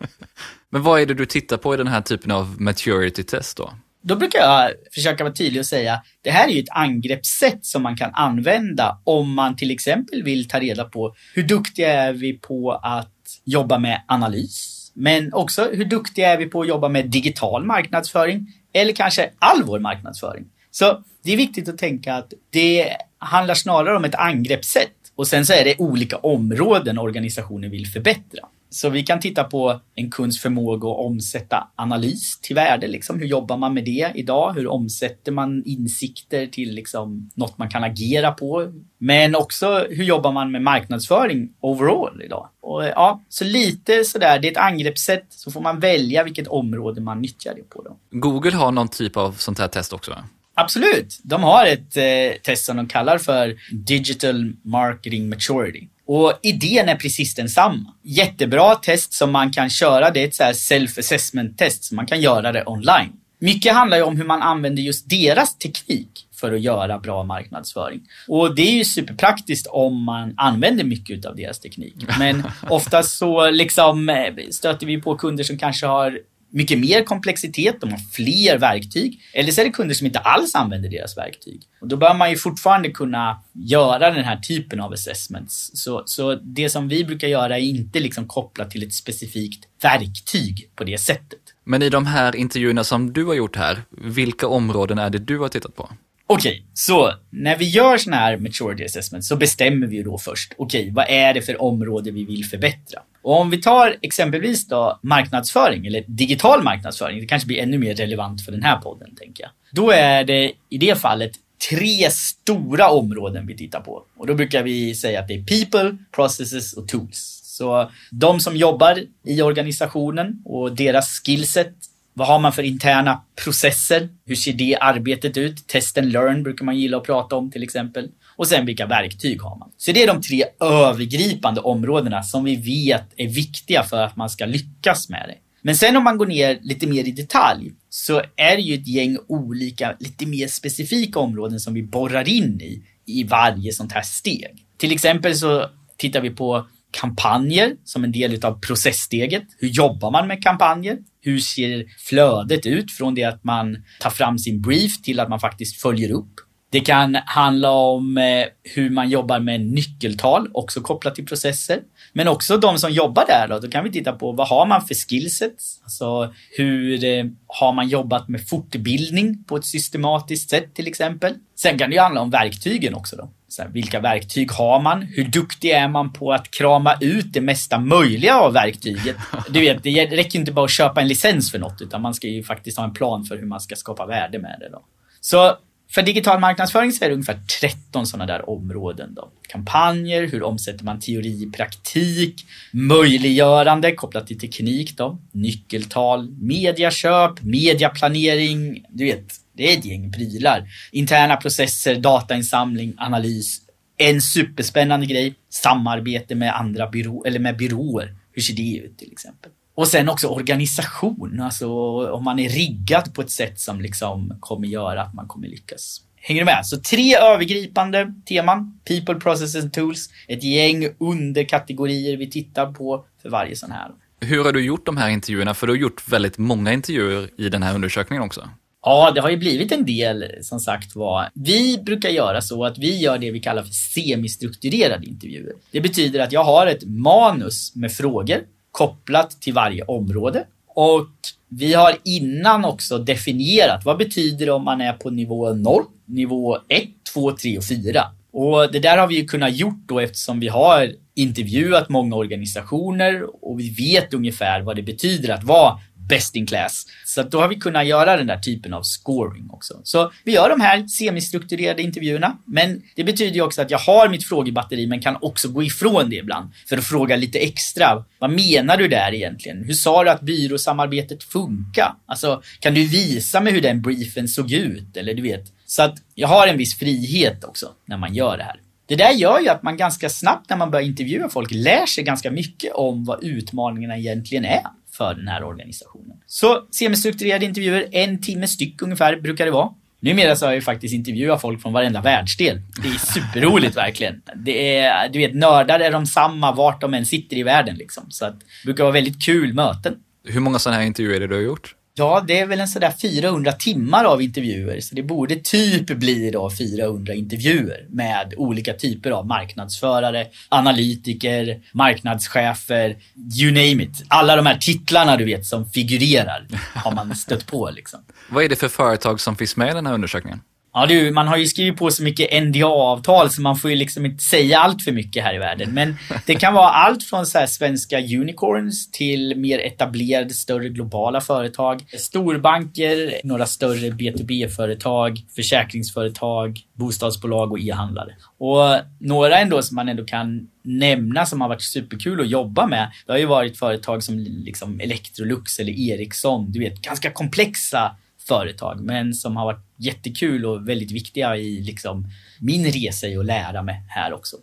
Men 0.69 0.83
vad 0.83 1.01
är 1.01 1.05
det 1.05 1.13
du 1.13 1.25
tittar 1.25 1.57
på 1.57 1.73
i 1.73 1.77
den 1.77 1.87
här 1.87 2.01
typen 2.01 2.31
av 2.31 2.61
maturity 2.61 3.23
test 3.23 3.57
då? 3.57 3.73
Då 4.01 4.15
brukar 4.15 4.39
jag 4.39 4.71
försöka 4.93 5.23
vara 5.23 5.33
tydlig 5.33 5.59
och 5.59 5.65
säga, 5.65 6.01
det 6.23 6.31
här 6.31 6.47
är 6.47 6.51
ju 6.51 6.59
ett 6.59 6.69
angreppssätt 6.69 7.65
som 7.65 7.83
man 7.83 7.97
kan 7.97 8.11
använda 8.13 9.01
om 9.03 9.33
man 9.33 9.55
till 9.55 9.71
exempel 9.71 10.23
vill 10.23 10.47
ta 10.47 10.59
reda 10.59 10.85
på 10.85 11.15
hur 11.33 11.43
duktiga 11.43 11.93
är 11.93 12.13
vi 12.13 12.33
på 12.33 12.71
att 12.71 13.13
jobba 13.43 13.79
med 13.79 14.01
analys? 14.07 14.91
Men 14.95 15.33
också 15.33 15.69
hur 15.73 15.85
duktiga 15.85 16.33
är 16.33 16.37
vi 16.37 16.45
på 16.45 16.61
att 16.61 16.67
jobba 16.67 16.89
med 16.89 17.09
digital 17.09 17.65
marknadsföring? 17.65 18.47
Eller 18.73 18.93
kanske 18.93 19.29
all 19.39 19.63
vår 19.63 19.79
marknadsföring? 19.79 20.45
Så 20.77 21.03
det 21.23 21.33
är 21.33 21.37
viktigt 21.37 21.69
att 21.69 21.77
tänka 21.77 22.15
att 22.15 22.33
det 22.49 22.97
handlar 23.17 23.55
snarare 23.55 23.97
om 23.97 24.05
ett 24.05 24.15
angreppssätt 24.15 24.91
och 25.15 25.27
sen 25.27 25.45
så 25.45 25.53
är 25.53 25.65
det 25.65 25.75
olika 25.77 26.17
områden 26.17 26.97
organisationen 26.97 27.71
vill 27.71 27.87
förbättra. 27.87 28.39
Så 28.69 28.89
vi 28.89 29.03
kan 29.03 29.19
titta 29.19 29.43
på 29.43 29.79
en 29.95 30.11
kunds 30.11 30.41
förmåga 30.41 30.89
att 30.89 30.97
omsätta 30.97 31.67
analys 31.75 32.39
till 32.41 32.55
värde. 32.55 32.87
Liksom. 32.87 33.19
Hur 33.19 33.25
jobbar 33.25 33.57
man 33.57 33.73
med 33.73 33.85
det 33.85 34.11
idag? 34.15 34.53
Hur 34.53 34.67
omsätter 34.67 35.31
man 35.31 35.63
insikter 35.65 36.47
till 36.47 36.71
liksom, 36.73 37.29
något 37.35 37.57
man 37.57 37.69
kan 37.69 37.83
agera 37.83 38.31
på? 38.31 38.73
Men 38.97 39.35
också 39.35 39.85
hur 39.89 40.03
jobbar 40.03 40.31
man 40.31 40.51
med 40.51 40.61
marknadsföring 40.61 41.49
overall 41.59 42.21
idag? 42.21 42.49
Och, 42.61 42.85
ja, 42.85 43.21
så 43.29 43.43
lite 43.43 44.03
sådär, 44.03 44.39
det 44.39 44.47
är 44.47 44.51
ett 44.51 44.57
angreppssätt 44.57 45.25
så 45.29 45.51
får 45.51 45.61
man 45.61 45.79
välja 45.79 46.23
vilket 46.23 46.47
område 46.47 47.01
man 47.01 47.21
nyttjar 47.21 47.53
det 47.55 47.69
på. 47.69 47.81
Då. 47.81 47.97
Google 48.11 48.55
har 48.55 48.71
någon 48.71 48.87
typ 48.87 49.17
av 49.17 49.31
sånt 49.31 49.59
här 49.59 49.67
test 49.67 49.93
också? 49.93 50.15
Absolut. 50.55 51.19
De 51.23 51.43
har 51.43 51.65
ett 51.65 51.97
eh, 51.97 52.41
test 52.41 52.65
som 52.65 52.77
de 52.77 52.87
kallar 52.87 53.17
för 53.17 53.55
Digital 53.71 54.53
Marketing 54.63 55.29
Maturity. 55.29 55.87
Och 56.07 56.39
idén 56.41 56.89
är 56.89 56.95
precis 56.95 57.35
densamma. 57.35 57.93
Jättebra 58.03 58.75
test 58.75 59.13
som 59.13 59.31
man 59.31 59.51
kan 59.51 59.69
köra. 59.69 60.11
Det 60.11 60.19
är 60.19 60.27
ett 60.27 60.35
så 60.35 60.43
self-assessment 60.43 61.57
test, 61.57 61.83
så 61.83 61.95
man 61.95 62.05
kan 62.05 62.21
göra 62.21 62.51
det 62.51 62.63
online. 62.65 63.11
Mycket 63.39 63.73
handlar 63.73 63.97
ju 63.97 64.03
om 64.03 64.17
hur 64.17 64.25
man 64.25 64.41
använder 64.41 64.83
just 64.83 65.09
deras 65.09 65.57
teknik 65.57 66.27
för 66.39 66.53
att 66.53 66.61
göra 66.61 66.99
bra 66.99 67.23
marknadsföring. 67.23 68.01
Och 68.27 68.55
det 68.55 68.61
är 68.61 68.71
ju 68.71 68.85
superpraktiskt 68.85 69.67
om 69.67 70.03
man 70.03 70.33
använder 70.37 70.83
mycket 70.83 71.25
av 71.25 71.35
deras 71.35 71.59
teknik. 71.59 71.95
Men 72.19 72.43
oftast 72.69 73.17
så 73.17 73.49
liksom 73.49 74.09
eh, 74.09 74.33
stöter 74.51 74.87
vi 74.87 75.01
på 75.01 75.15
kunder 75.15 75.43
som 75.43 75.57
kanske 75.57 75.85
har 75.85 76.19
mycket 76.55 76.79
mer 76.79 77.03
komplexitet, 77.03 77.81
de 77.81 77.91
har 77.91 77.99
fler 78.13 78.57
verktyg. 78.57 79.21
Eller 79.33 79.51
så 79.51 79.61
är 79.61 79.65
det 79.65 79.71
kunder 79.71 79.95
som 79.95 80.07
inte 80.07 80.19
alls 80.19 80.55
använder 80.55 80.89
deras 80.89 81.17
verktyg. 81.17 81.61
Och 81.81 81.87
då 81.87 81.97
bör 81.97 82.13
man 82.13 82.29
ju 82.29 82.37
fortfarande 82.37 82.89
kunna 82.89 83.41
göra 83.53 84.11
den 84.11 84.25
här 84.25 84.37
typen 84.37 84.79
av 84.79 84.93
assessments. 84.93 85.71
Så, 85.73 86.03
så 86.05 86.35
det 86.35 86.69
som 86.69 86.87
vi 86.87 87.05
brukar 87.05 87.27
göra 87.27 87.57
är 87.57 87.61
inte 87.61 87.99
liksom 87.99 88.27
kopplat 88.27 88.71
till 88.71 88.83
ett 88.83 88.93
specifikt 88.93 89.67
verktyg 89.81 90.69
på 90.75 90.83
det 90.83 90.97
sättet. 90.97 91.39
Men 91.63 91.81
i 91.81 91.89
de 91.89 92.05
här 92.05 92.35
intervjuerna 92.35 92.83
som 92.83 93.13
du 93.13 93.25
har 93.25 93.33
gjort 93.33 93.55
här, 93.55 93.81
vilka 93.91 94.47
områden 94.47 94.99
är 94.99 95.09
det 95.09 95.19
du 95.19 95.39
har 95.39 95.49
tittat 95.49 95.75
på? 95.75 95.89
Okej, 96.27 96.51
okay, 96.51 96.63
så 96.73 97.13
när 97.29 97.57
vi 97.57 97.65
gör 97.65 97.97
sådana 97.97 98.21
här 98.21 98.37
maturity 98.37 98.85
assessment 98.85 99.25
så 99.25 99.35
bestämmer 99.35 99.87
vi 99.87 99.95
ju 99.95 100.03
då 100.03 100.17
först, 100.17 100.53
okej, 100.57 100.81
okay, 100.81 100.93
vad 100.93 101.05
är 101.09 101.33
det 101.33 101.41
för 101.41 101.61
område 101.61 102.11
vi 102.11 102.25
vill 102.25 102.45
förbättra? 102.45 103.01
Och 103.21 103.39
om 103.39 103.49
vi 103.49 103.61
tar 103.61 103.95
exempelvis 104.01 104.67
då 104.67 104.99
marknadsföring 105.01 105.85
eller 105.85 106.03
digital 106.07 106.63
marknadsföring, 106.63 107.19
det 107.19 107.25
kanske 107.25 107.47
blir 107.47 107.59
ännu 107.59 107.77
mer 107.77 107.95
relevant 107.95 108.45
för 108.45 108.51
den 108.51 108.63
här 108.63 108.77
podden, 108.77 109.15
tänker 109.15 109.43
jag. 109.43 109.51
Då 109.71 109.91
är 109.91 110.23
det 110.23 110.51
i 110.69 110.77
det 110.77 110.95
fallet 111.01 111.31
tre 111.69 112.11
stora 112.11 112.89
områden 112.89 113.47
vi 113.47 113.57
tittar 113.57 113.81
på. 113.81 114.03
Och 114.17 114.27
då 114.27 114.33
brukar 114.33 114.63
vi 114.63 114.95
säga 114.95 115.19
att 115.19 115.27
det 115.27 115.33
är 115.33 115.43
people, 115.43 115.97
processes 116.11 116.73
och 116.73 116.87
tools. 116.87 117.41
Så 117.43 117.91
de 118.11 118.39
som 118.39 118.55
jobbar 118.55 118.99
i 119.23 119.41
organisationen 119.41 120.41
och 120.45 120.75
deras 120.75 121.21
skillset 121.25 121.73
vad 122.17 122.27
har 122.27 122.39
man 122.39 122.53
för 122.53 122.63
interna 122.63 123.21
processer? 123.43 124.09
Hur 124.25 124.35
ser 124.35 124.53
det 124.53 124.77
arbetet 124.81 125.37
ut? 125.37 125.67
Test 125.67 125.97
and 125.97 126.11
learn 126.11 126.43
brukar 126.43 126.65
man 126.65 126.77
gilla 126.77 126.97
att 126.97 127.03
prata 127.03 127.35
om 127.35 127.51
till 127.51 127.63
exempel. 127.63 128.09
Och 128.35 128.47
sen 128.47 128.65
vilka 128.65 128.85
verktyg 128.85 129.41
har 129.41 129.57
man? 129.57 129.71
Så 129.77 129.91
det 129.91 130.03
är 130.03 130.07
de 130.07 130.21
tre 130.21 130.43
övergripande 130.59 131.61
områdena 131.61 132.23
som 132.23 132.43
vi 132.43 132.55
vet 132.55 133.03
är 133.17 133.27
viktiga 133.27 133.83
för 133.83 134.01
att 134.01 134.15
man 134.15 134.29
ska 134.29 134.45
lyckas 134.45 135.09
med 135.09 135.25
det. 135.27 135.35
Men 135.61 135.75
sen 135.75 135.95
om 135.95 136.03
man 136.03 136.17
går 136.17 136.25
ner 136.25 136.59
lite 136.61 136.87
mer 136.87 137.07
i 137.07 137.11
detalj 137.11 137.71
så 137.89 138.21
är 138.35 138.55
det 138.55 138.61
ju 138.61 138.73
ett 138.73 138.87
gäng 138.87 139.17
olika, 139.27 139.95
lite 139.99 140.25
mer 140.25 140.47
specifika 140.47 141.19
områden 141.19 141.59
som 141.59 141.73
vi 141.73 141.83
borrar 141.83 142.29
in 142.29 142.61
i, 142.61 142.83
i 143.05 143.23
varje 143.23 143.73
sånt 143.73 143.91
här 143.91 144.01
steg. 144.01 144.65
Till 144.77 144.91
exempel 144.91 145.35
så 145.35 145.69
tittar 145.97 146.21
vi 146.21 146.29
på 146.29 146.67
kampanjer 146.95 147.75
som 147.83 148.03
en 148.03 148.11
del 148.11 148.45
av 148.45 148.59
processsteget. 148.59 149.43
Hur 149.59 149.67
jobbar 149.67 150.11
man 150.11 150.27
med 150.27 150.43
kampanjer? 150.43 150.97
Hur 151.21 151.39
ser 151.39 151.85
flödet 151.97 152.65
ut 152.65 152.91
från 152.91 153.15
det 153.15 153.23
att 153.23 153.43
man 153.43 153.77
tar 153.99 154.09
fram 154.09 154.39
sin 154.39 154.61
brief 154.61 155.01
till 155.01 155.19
att 155.19 155.29
man 155.29 155.39
faktiskt 155.39 155.81
följer 155.81 156.11
upp? 156.11 156.31
Det 156.71 156.79
kan 156.79 157.15
handla 157.25 157.71
om 157.71 158.17
eh, 158.17 158.45
hur 158.63 158.89
man 158.89 159.09
jobbar 159.09 159.39
med 159.39 159.61
nyckeltal, 159.61 160.49
också 160.53 160.81
kopplat 160.81 161.15
till 161.15 161.25
processer. 161.25 161.79
Men 162.13 162.27
också 162.27 162.57
de 162.57 162.77
som 162.77 162.91
jobbar 162.91 163.25
där 163.27 163.47
då, 163.47 163.59
då 163.59 163.67
kan 163.67 163.83
vi 163.83 163.91
titta 163.91 164.11
på 164.11 164.31
vad 164.31 164.47
har 164.47 164.65
man 164.65 164.81
för 164.81 164.95
skillsets? 164.95 165.79
Alltså 165.83 166.33
hur 166.57 167.03
eh, 167.03 167.25
har 167.47 167.73
man 167.73 167.87
jobbat 167.87 168.29
med 168.29 168.47
fortbildning 168.47 169.43
på 169.43 169.57
ett 169.57 169.65
systematiskt 169.65 170.49
sätt 170.49 170.75
till 170.75 170.87
exempel? 170.87 171.33
Sen 171.59 171.77
kan 171.77 171.89
det 171.89 171.95
ju 171.95 172.01
handla 172.01 172.21
om 172.21 172.29
verktygen 172.29 172.95
också 172.95 173.15
då. 173.15 173.29
Så 173.55 173.61
här, 173.61 173.69
vilka 173.69 173.99
verktyg 173.99 174.51
har 174.51 174.81
man? 174.81 175.01
Hur 175.01 175.23
duktig 175.23 175.69
är 175.69 175.87
man 175.87 176.13
på 176.13 176.33
att 176.33 176.51
krama 176.51 176.97
ut 177.01 177.33
det 177.33 177.41
mesta 177.41 177.79
möjliga 177.79 178.35
av 178.39 178.53
verktyget? 178.53 179.15
Du 179.49 179.59
vet, 179.59 179.83
det 179.83 180.05
räcker 180.05 180.39
inte 180.39 180.51
bara 180.51 180.65
att 180.65 180.71
köpa 180.71 181.01
en 181.01 181.07
licens 181.07 181.51
för 181.51 181.59
något, 181.59 181.81
utan 181.81 182.01
man 182.01 182.13
ska 182.13 182.27
ju 182.27 182.43
faktiskt 182.43 182.77
ha 182.77 182.83
en 182.83 182.93
plan 182.93 183.23
för 183.25 183.37
hur 183.37 183.45
man 183.45 183.61
ska 183.61 183.75
skapa 183.75 184.05
värde 184.05 184.39
med 184.39 184.57
det. 184.59 184.69
Då. 184.69 184.85
Så 185.21 185.57
för 185.91 186.01
digital 186.01 186.39
marknadsföring 186.39 186.91
så 186.91 187.05
är 187.05 187.09
det 187.09 187.13
ungefär 187.13 187.39
13 187.61 188.07
sådana 188.07 188.25
där 188.25 188.49
områden. 188.49 189.13
Då. 189.13 189.29
Kampanjer, 189.47 190.27
hur 190.27 190.43
omsätter 190.43 190.85
man 190.85 190.99
teori 190.99 191.43
i 191.43 191.51
praktik, 191.51 192.45
möjliggörande 192.71 193.91
kopplat 193.91 194.27
till 194.27 194.39
teknik, 194.39 194.97
då. 194.97 195.17
nyckeltal, 195.31 196.31
mediaköp, 196.31 197.41
mediaplanering, 197.41 198.85
du 198.89 199.05
vet, 199.05 199.44
det 199.55 199.73
är 199.73 199.77
ett 199.77 199.85
gäng 199.85 200.11
prylar. 200.11 200.67
Interna 200.91 201.35
processer, 201.35 201.95
datainsamling, 201.95 202.93
analys. 202.97 203.61
En 203.97 204.21
superspännande 204.21 205.05
grej, 205.05 205.35
samarbete 205.49 206.35
med 206.35 206.55
andra 206.55 206.89
byrå, 206.89 207.23
eller 207.25 207.39
med 207.39 207.57
byråer. 207.57 208.15
Hur 208.31 208.41
ser 208.41 208.53
det 208.53 208.77
ut 208.77 208.97
till 208.97 209.11
exempel? 209.11 209.51
Och 209.75 209.87
sen 209.87 210.09
också 210.09 210.27
organisation, 210.27 211.41
alltså 211.41 211.69
om 212.11 212.23
man 212.23 212.39
är 212.39 212.49
riggad 212.49 213.13
på 213.13 213.21
ett 213.21 213.31
sätt 213.31 213.59
som 213.59 213.81
liksom 213.81 214.37
kommer 214.39 214.67
göra 214.67 215.01
att 215.01 215.13
man 215.13 215.27
kommer 215.27 215.47
lyckas. 215.47 216.01
Hänger 216.15 216.41
du 216.41 216.45
med? 216.45 216.65
Så 216.65 216.77
tre 216.77 217.15
övergripande 217.15 218.13
teman. 218.25 218.79
People, 218.85 219.15
processes 219.15 219.63
and 219.63 219.73
tools. 219.73 220.09
Ett 220.27 220.43
gäng 220.43 220.87
underkategorier 220.97 222.17
vi 222.17 222.29
tittar 222.29 222.73
på 222.73 223.05
för 223.21 223.29
varje 223.29 223.55
sån 223.55 223.71
här. 223.71 223.91
Hur 224.19 224.43
har 224.43 224.51
du 224.51 224.65
gjort 224.65 224.85
de 224.85 224.97
här 224.97 225.09
intervjuerna? 225.09 225.53
För 225.53 225.67
du 225.67 225.73
har 225.73 225.77
gjort 225.77 226.07
väldigt 226.07 226.37
många 226.37 226.73
intervjuer 226.73 227.29
i 227.37 227.49
den 227.49 227.63
här 227.63 227.75
undersökningen 227.75 228.23
också. 228.23 228.49
Ja, 228.85 229.11
det 229.15 229.21
har 229.21 229.29
ju 229.29 229.37
blivit 229.37 229.71
en 229.71 229.85
del 229.85 230.25
som 230.41 230.59
sagt 230.59 230.95
var. 230.95 231.29
Vi 231.33 231.77
brukar 231.77 232.09
göra 232.09 232.41
så 232.41 232.65
att 232.65 232.77
vi 232.77 232.97
gör 232.97 233.17
det 233.17 233.31
vi 233.31 233.39
kallar 233.39 233.63
för 233.63 233.71
semistrukturerade 233.71 235.05
intervjuer. 235.05 235.53
Det 235.71 235.81
betyder 235.81 236.19
att 236.19 236.31
jag 236.31 236.43
har 236.43 236.67
ett 236.67 236.83
manus 236.85 237.75
med 237.75 237.91
frågor 237.91 238.39
kopplat 238.71 239.41
till 239.41 239.53
varje 239.53 239.83
område. 239.83 240.45
Och 240.67 241.07
vi 241.49 241.73
har 241.73 241.95
innan 242.03 242.65
också 242.65 242.97
definierat 242.97 243.85
vad 243.85 243.97
betyder 243.97 244.45
det 244.45 244.51
om 244.51 244.63
man 244.63 244.81
är 244.81 244.93
på 244.93 245.09
nivå 245.09 245.53
0 245.53 245.83
nivå 246.05 246.57
1, 246.67 246.83
2, 247.13 247.31
3 247.31 247.57
och 247.57 247.63
4. 247.63 248.03
Och 248.31 248.71
det 248.71 248.79
där 248.79 248.97
har 248.97 249.07
vi 249.07 249.15
ju 249.15 249.25
kunnat 249.25 249.55
gjort 249.55 249.83
då 249.85 249.99
eftersom 249.99 250.39
vi 250.39 250.47
har 250.47 250.91
intervjuat 251.15 251.89
många 251.89 252.15
organisationer 252.15 253.45
och 253.45 253.59
vi 253.59 253.69
vet 253.69 254.13
ungefär 254.13 254.61
vad 254.61 254.75
det 254.75 254.83
betyder 254.83 255.33
att 255.33 255.43
vara 255.43 255.79
best 256.07 256.35
in 256.35 256.47
class. 256.47 256.85
Så 257.05 257.23
då 257.23 257.41
har 257.41 257.47
vi 257.47 257.55
kunnat 257.55 257.87
göra 257.87 258.17
den 258.17 258.27
där 258.27 258.39
typen 258.39 258.73
av 258.73 258.81
scoring 258.83 259.49
också. 259.49 259.73
Så 259.83 260.11
vi 260.23 260.31
gör 260.31 260.49
de 260.49 260.61
här 260.61 260.87
semistrukturerade 260.87 261.81
intervjuerna, 261.81 262.37
men 262.45 262.81
det 262.95 263.03
betyder 263.03 263.35
ju 263.35 263.41
också 263.41 263.61
att 263.61 263.71
jag 263.71 263.77
har 263.77 264.09
mitt 264.09 264.23
frågebatteri 264.23 264.87
men 264.87 265.01
kan 265.01 265.17
också 265.21 265.47
gå 265.47 265.63
ifrån 265.63 266.09
det 266.09 266.15
ibland 266.15 266.53
för 266.69 266.77
att 266.77 266.85
fråga 266.85 267.15
lite 267.15 267.39
extra. 267.39 268.05
Vad 268.19 268.29
menar 268.29 268.77
du 268.77 268.87
där 268.87 269.13
egentligen? 269.13 269.63
Hur 269.63 269.73
sa 269.73 270.03
du 270.03 270.09
att 270.09 270.21
byråsamarbetet 270.21 271.23
funkar? 271.23 271.95
Alltså, 272.05 272.43
kan 272.59 272.73
du 272.73 272.87
visa 272.87 273.41
mig 273.41 273.53
hur 273.53 273.61
den 273.61 273.81
briefen 273.81 274.27
såg 274.27 274.51
ut? 274.51 274.97
Eller 274.97 275.13
du 275.13 275.21
vet. 275.21 275.53
Så 275.65 275.83
att 275.83 275.95
jag 276.15 276.27
har 276.27 276.47
en 276.47 276.57
viss 276.57 276.79
frihet 276.79 277.43
också 277.43 277.71
när 277.85 277.97
man 277.97 278.13
gör 278.13 278.37
det 278.37 278.43
här. 278.43 278.59
Det 278.87 278.95
där 278.95 279.11
gör 279.11 279.39
ju 279.39 279.49
att 279.49 279.63
man 279.63 279.77
ganska 279.77 280.09
snabbt 280.09 280.49
när 280.49 280.57
man 280.57 280.71
börjar 280.71 280.85
intervjua 280.85 281.29
folk 281.29 281.51
lär 281.51 281.85
sig 281.85 282.03
ganska 282.03 282.31
mycket 282.31 282.73
om 282.73 283.05
vad 283.05 283.23
utmaningarna 283.23 283.97
egentligen 283.97 284.45
är 284.45 284.61
för 284.97 285.13
den 285.13 285.27
här 285.27 285.43
organisationen. 285.43 286.17
Så 286.25 286.67
semistrukturerade 286.71 287.45
intervjuer, 287.45 287.87
en 287.91 288.21
timme 288.21 288.47
styck 288.47 288.81
ungefär 288.81 289.21
brukar 289.21 289.45
det 289.45 289.51
vara. 289.51 289.69
Numera 289.99 290.35
så 290.35 290.45
har 290.45 290.51
jag 290.51 290.55
ju 290.55 290.61
faktiskt 290.61 290.93
intervjuat 290.93 291.41
folk 291.41 291.61
från 291.61 291.73
varenda 291.73 292.01
världsdel. 292.01 292.61
Det 292.83 292.87
är 292.87 292.93
superroligt 292.93 293.77
verkligen. 293.77 294.21
Det 294.35 294.77
är, 294.77 295.09
du 295.09 295.19
vet, 295.19 295.35
nördar 295.35 295.79
är 295.79 295.91
de 295.91 296.05
samma 296.05 296.51
vart 296.51 296.81
de 296.81 296.93
än 296.93 297.05
sitter 297.05 297.37
i 297.37 297.43
världen 297.43 297.75
liksom. 297.75 298.03
Så 298.09 298.25
att 298.25 298.39
det 298.39 298.45
brukar 298.65 298.83
vara 298.83 298.93
väldigt 298.93 299.25
kul 299.25 299.53
möten. 299.53 299.95
Hur 300.27 300.39
många 300.39 300.59
sådana 300.59 300.79
här 300.79 300.87
intervjuer 300.87 301.15
är 301.15 301.19
det 301.19 301.27
du 301.27 301.35
har 301.35 301.41
gjort? 301.41 301.74
Ja, 301.97 302.23
det 302.27 302.39
är 302.39 302.45
väl 302.45 302.59
en 302.59 302.67
sådär 302.67 302.93
400 303.01 303.51
timmar 303.51 304.05
av 304.05 304.21
intervjuer. 304.21 304.79
Så 304.79 304.95
det 304.95 305.03
borde 305.03 305.35
typ 305.35 305.87
bli 305.87 306.31
då 306.31 306.51
400 306.51 307.13
intervjuer 307.13 307.85
med 307.89 308.33
olika 308.37 308.73
typer 308.73 309.11
av 309.11 309.27
marknadsförare, 309.27 310.27
analytiker, 310.49 311.61
marknadschefer, 311.71 312.97
you 313.39 313.51
name 313.51 313.83
it. 313.83 314.03
Alla 314.07 314.35
de 314.35 314.45
här 314.45 314.57
titlarna 314.57 315.17
du 315.17 315.25
vet 315.25 315.45
som 315.45 315.65
figurerar 315.65 316.47
har 316.75 316.91
man 316.91 317.15
stött 317.15 317.47
på 317.47 317.69
liksom. 317.69 317.99
Vad 318.29 318.43
är 318.43 318.49
det 318.49 318.55
för 318.55 318.67
företag 318.67 319.19
som 319.19 319.35
finns 319.35 319.57
med 319.57 319.71
i 319.71 319.73
den 319.73 319.85
här 319.85 319.93
undersökningen? 319.93 320.41
Ja 320.77 320.85
du, 320.85 321.11
man 321.11 321.27
har 321.27 321.37
ju 321.37 321.45
skrivit 321.45 321.77
på 321.77 321.91
så 321.91 322.03
mycket 322.03 322.43
NDA-avtal 322.43 323.29
så 323.29 323.41
man 323.41 323.55
får 323.55 323.69
ju 323.69 323.75
liksom 323.75 324.05
inte 324.05 324.23
säga 324.23 324.59
allt 324.59 324.83
för 324.83 324.91
mycket 324.91 325.23
här 325.23 325.35
i 325.35 325.37
världen. 325.37 325.73
Men 325.73 325.95
det 326.25 326.35
kan 326.35 326.53
vara 326.53 326.69
allt 326.69 327.03
från 327.03 327.25
så 327.25 327.47
svenska 327.47 327.99
unicorns 327.99 328.91
till 328.91 329.37
mer 329.37 329.59
etablerade, 329.59 330.33
större 330.33 330.69
globala 330.69 331.21
företag. 331.21 331.83
Storbanker, 331.97 333.13
några 333.23 333.45
större 333.45 333.89
B2B-företag, 333.89 335.19
försäkringsföretag, 335.35 336.59
bostadsbolag 336.73 337.51
och 337.51 337.59
e-handlare. 337.59 338.15
Och 338.37 338.79
några 338.99 339.39
ändå 339.39 339.61
som 339.61 339.75
man 339.75 339.89
ändå 339.89 340.05
kan 340.05 340.47
nämna 340.63 341.25
som 341.25 341.41
har 341.41 341.49
varit 341.49 341.61
superkul 341.61 342.21
att 342.21 342.29
jobba 342.29 342.67
med. 342.67 342.91
Det 343.05 343.11
har 343.11 343.19
ju 343.19 343.25
varit 343.25 343.59
företag 343.59 344.03
som 344.03 344.19
liksom 344.19 344.79
Electrolux 344.79 345.59
eller 345.59 345.91
Ericsson. 345.91 346.51
Du 346.51 346.59
vet, 346.59 346.81
ganska 346.81 347.11
komplexa 347.11 347.95
företag, 348.27 348.81
men 348.81 349.13
som 349.13 349.37
har 349.37 349.45
varit 349.45 349.65
jättekul 349.77 350.45
och 350.45 350.69
väldigt 350.69 350.91
viktiga 350.91 351.37
i 351.37 351.61
liksom 351.61 352.07
min 352.39 352.65
resa 352.65 353.07
i 353.07 353.17
att 353.17 353.25
lära 353.25 353.61
mig 353.61 353.83
här 353.89 354.13
också. 354.13 354.37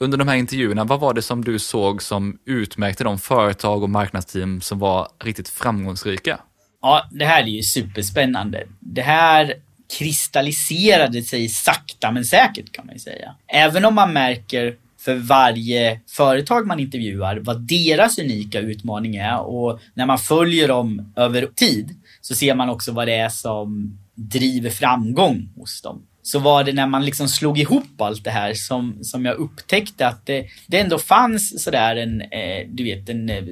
Under 0.00 0.18
de 0.18 0.28
här 0.28 0.36
intervjuerna, 0.36 0.84
vad 0.84 1.00
var 1.00 1.14
det 1.14 1.22
som 1.22 1.44
du 1.44 1.58
såg 1.58 2.02
som 2.02 2.38
utmärkte 2.44 3.04
de 3.04 3.18
företag 3.18 3.82
och 3.82 3.90
marknadsteam 3.90 4.60
som 4.60 4.78
var 4.78 5.08
riktigt 5.24 5.48
framgångsrika? 5.48 6.40
Ja, 6.82 7.08
det 7.10 7.24
här 7.24 7.42
är 7.42 7.46
ju 7.46 7.62
superspännande. 7.62 8.66
Det 8.80 9.02
här 9.02 9.54
kristalliserade 9.98 11.22
sig 11.22 11.48
sakta 11.48 12.10
men 12.10 12.24
säkert 12.24 12.72
kan 12.72 12.86
man 12.86 12.94
ju 12.94 12.98
säga. 13.00 13.34
Även 13.46 13.84
om 13.84 13.94
man 13.94 14.12
märker 14.12 14.76
för 14.98 15.14
varje 15.14 16.00
företag 16.06 16.66
man 16.66 16.80
intervjuar 16.80 17.36
vad 17.36 17.60
deras 17.60 18.18
unika 18.18 18.60
utmaning 18.60 19.16
är 19.16 19.40
och 19.40 19.80
när 19.94 20.06
man 20.06 20.18
följer 20.18 20.68
dem 20.68 21.12
över 21.16 21.46
tid 21.46 21.96
så 22.20 22.34
ser 22.34 22.54
man 22.54 22.68
också 22.68 22.92
vad 22.92 23.08
det 23.08 23.14
är 23.14 23.28
som 23.28 23.98
driver 24.14 24.70
framgång 24.70 25.48
hos 25.56 25.82
dem. 25.82 26.02
Så 26.22 26.38
var 26.38 26.64
det 26.64 26.72
när 26.72 26.86
man 26.86 27.04
liksom 27.04 27.28
slog 27.28 27.58
ihop 27.58 28.00
allt 28.00 28.24
det 28.24 28.30
här 28.30 28.54
som, 28.54 29.04
som 29.04 29.24
jag 29.24 29.36
upptäckte 29.36 30.06
att 30.06 30.26
det, 30.26 30.46
det 30.66 30.80
ändå 30.80 30.98
fanns 30.98 31.62
sådär 31.64 31.96
en, 31.96 32.20
eh, 32.20 32.66
du 32.68 32.84
vet, 32.84 33.08
en 33.08 33.30
eh, 33.30 33.44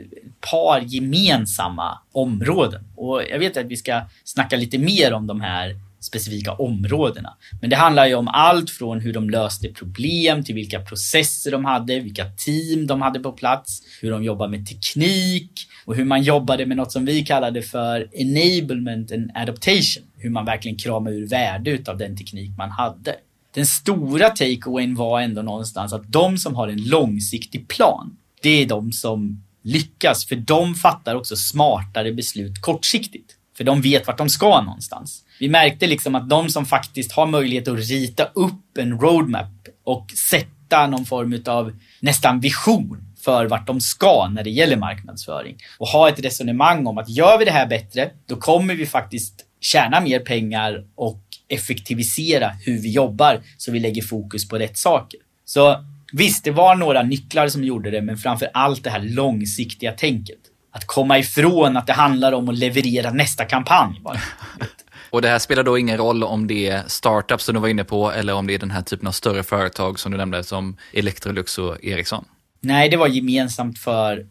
par 0.50 0.80
gemensamma 0.80 1.98
områden. 2.12 2.84
Och 2.96 3.22
jag 3.30 3.38
vet 3.38 3.56
att 3.56 3.66
vi 3.66 3.76
ska 3.76 4.00
snacka 4.24 4.56
lite 4.56 4.78
mer 4.78 5.12
om 5.12 5.26
de 5.26 5.40
här 5.40 5.80
specifika 6.00 6.52
områdena. 6.52 7.36
Men 7.60 7.70
det 7.70 7.76
handlar 7.76 8.06
ju 8.06 8.14
om 8.14 8.28
allt 8.28 8.70
från 8.70 9.00
hur 9.00 9.12
de 9.12 9.30
löste 9.30 9.68
problem 9.68 10.44
till 10.44 10.54
vilka 10.54 10.80
processer 10.80 11.50
de 11.50 11.64
hade, 11.64 12.00
vilka 12.00 12.24
team 12.24 12.86
de 12.86 13.02
hade 13.02 13.20
på 13.20 13.32
plats, 13.32 13.82
hur 14.00 14.10
de 14.10 14.24
jobbar 14.24 14.48
med 14.48 14.66
teknik 14.66 15.50
och 15.86 15.94
hur 15.94 16.04
man 16.04 16.22
jobbade 16.22 16.66
med 16.66 16.76
något 16.76 16.92
som 16.92 17.04
vi 17.04 17.24
kallade 17.24 17.62
för 17.62 18.08
enablement 18.12 19.12
and 19.12 19.30
adaptation. 19.34 20.02
Hur 20.16 20.30
man 20.30 20.44
verkligen 20.44 20.78
kramar 20.78 21.10
ur 21.10 21.28
värde 21.28 21.70
utav 21.70 21.98
den 21.98 22.16
teknik 22.16 22.50
man 22.58 22.70
hade. 22.70 23.16
Den 23.54 23.66
stora 23.66 24.30
takeawayen 24.30 24.94
var 24.94 25.20
ändå 25.20 25.42
någonstans 25.42 25.92
att 25.92 26.12
de 26.12 26.38
som 26.38 26.54
har 26.54 26.68
en 26.68 26.84
långsiktig 26.88 27.68
plan, 27.68 28.16
det 28.42 28.62
är 28.62 28.66
de 28.66 28.92
som 28.92 29.42
lyckas, 29.62 30.26
för 30.26 30.36
de 30.36 30.74
fattar 30.74 31.14
också 31.14 31.36
smartare 31.36 32.12
beslut 32.12 32.60
kortsiktigt. 32.60 33.32
För 33.56 33.64
de 33.64 33.80
vet 33.80 34.06
vart 34.06 34.18
de 34.18 34.28
ska 34.28 34.60
någonstans. 34.60 35.24
Vi 35.40 35.48
märkte 35.48 35.86
liksom 35.86 36.14
att 36.14 36.28
de 36.28 36.48
som 36.48 36.66
faktiskt 36.66 37.12
har 37.12 37.26
möjlighet 37.26 37.68
att 37.68 37.78
rita 37.78 38.24
upp 38.24 38.78
en 38.78 39.00
roadmap 39.00 39.68
och 39.84 40.12
sätta 40.30 40.86
någon 40.86 41.04
form 41.04 41.42
av 41.46 41.72
nästan 42.00 42.40
vision 42.40 43.05
för 43.26 43.46
vart 43.46 43.66
de 43.66 43.80
ska 43.80 44.28
när 44.28 44.44
det 44.44 44.50
gäller 44.50 44.76
marknadsföring. 44.76 45.56
Och 45.78 45.88
ha 45.88 46.08
ett 46.08 46.20
resonemang 46.20 46.86
om 46.86 46.98
att 46.98 47.08
gör 47.08 47.38
vi 47.38 47.44
det 47.44 47.50
här 47.50 47.66
bättre, 47.66 48.10
då 48.26 48.36
kommer 48.36 48.74
vi 48.74 48.86
faktiskt 48.86 49.34
tjäna 49.60 50.00
mer 50.00 50.20
pengar 50.20 50.84
och 50.94 51.22
effektivisera 51.48 52.48
hur 52.48 52.78
vi 52.78 52.90
jobbar 52.90 53.40
så 53.56 53.72
vi 53.72 53.80
lägger 53.80 54.02
fokus 54.02 54.48
på 54.48 54.58
rätt 54.58 54.78
saker. 54.78 55.20
Så 55.44 55.84
visst, 56.12 56.44
det 56.44 56.50
var 56.50 56.76
några 56.76 57.02
nycklar 57.02 57.48
som 57.48 57.64
gjorde 57.64 57.90
det, 57.90 58.02
men 58.02 58.16
framför 58.16 58.48
allt 58.54 58.84
det 58.84 58.90
här 58.90 59.02
långsiktiga 59.02 59.92
tänket. 59.92 60.38
Att 60.72 60.86
komma 60.86 61.18
ifrån 61.18 61.76
att 61.76 61.86
det 61.86 61.92
handlar 61.92 62.32
om 62.32 62.48
att 62.48 62.58
leverera 62.58 63.10
nästa 63.10 63.44
kampanj 63.44 64.00
bara. 64.00 64.20
Och 65.10 65.22
det 65.22 65.28
här 65.28 65.38
spelar 65.38 65.62
då 65.62 65.78
ingen 65.78 65.96
roll 65.96 66.24
om 66.24 66.46
det 66.46 66.68
är 66.68 66.82
startups 66.86 67.44
som 67.44 67.54
du 67.54 67.60
var 67.60 67.68
inne 67.68 67.84
på 67.84 68.12
eller 68.12 68.34
om 68.34 68.46
det 68.46 68.54
är 68.54 68.58
den 68.58 68.70
här 68.70 68.82
typen 68.82 69.08
av 69.08 69.12
större 69.12 69.42
företag 69.42 69.98
som 69.98 70.12
du 70.12 70.18
nämnde 70.18 70.44
som 70.44 70.76
Electrolux 70.92 71.58
och 71.58 71.84
Ericsson? 71.84 72.24
Nej, 72.60 72.88
det 72.88 72.96
var 72.96 73.08
gemensamt 73.08 73.78
för, 73.78 74.26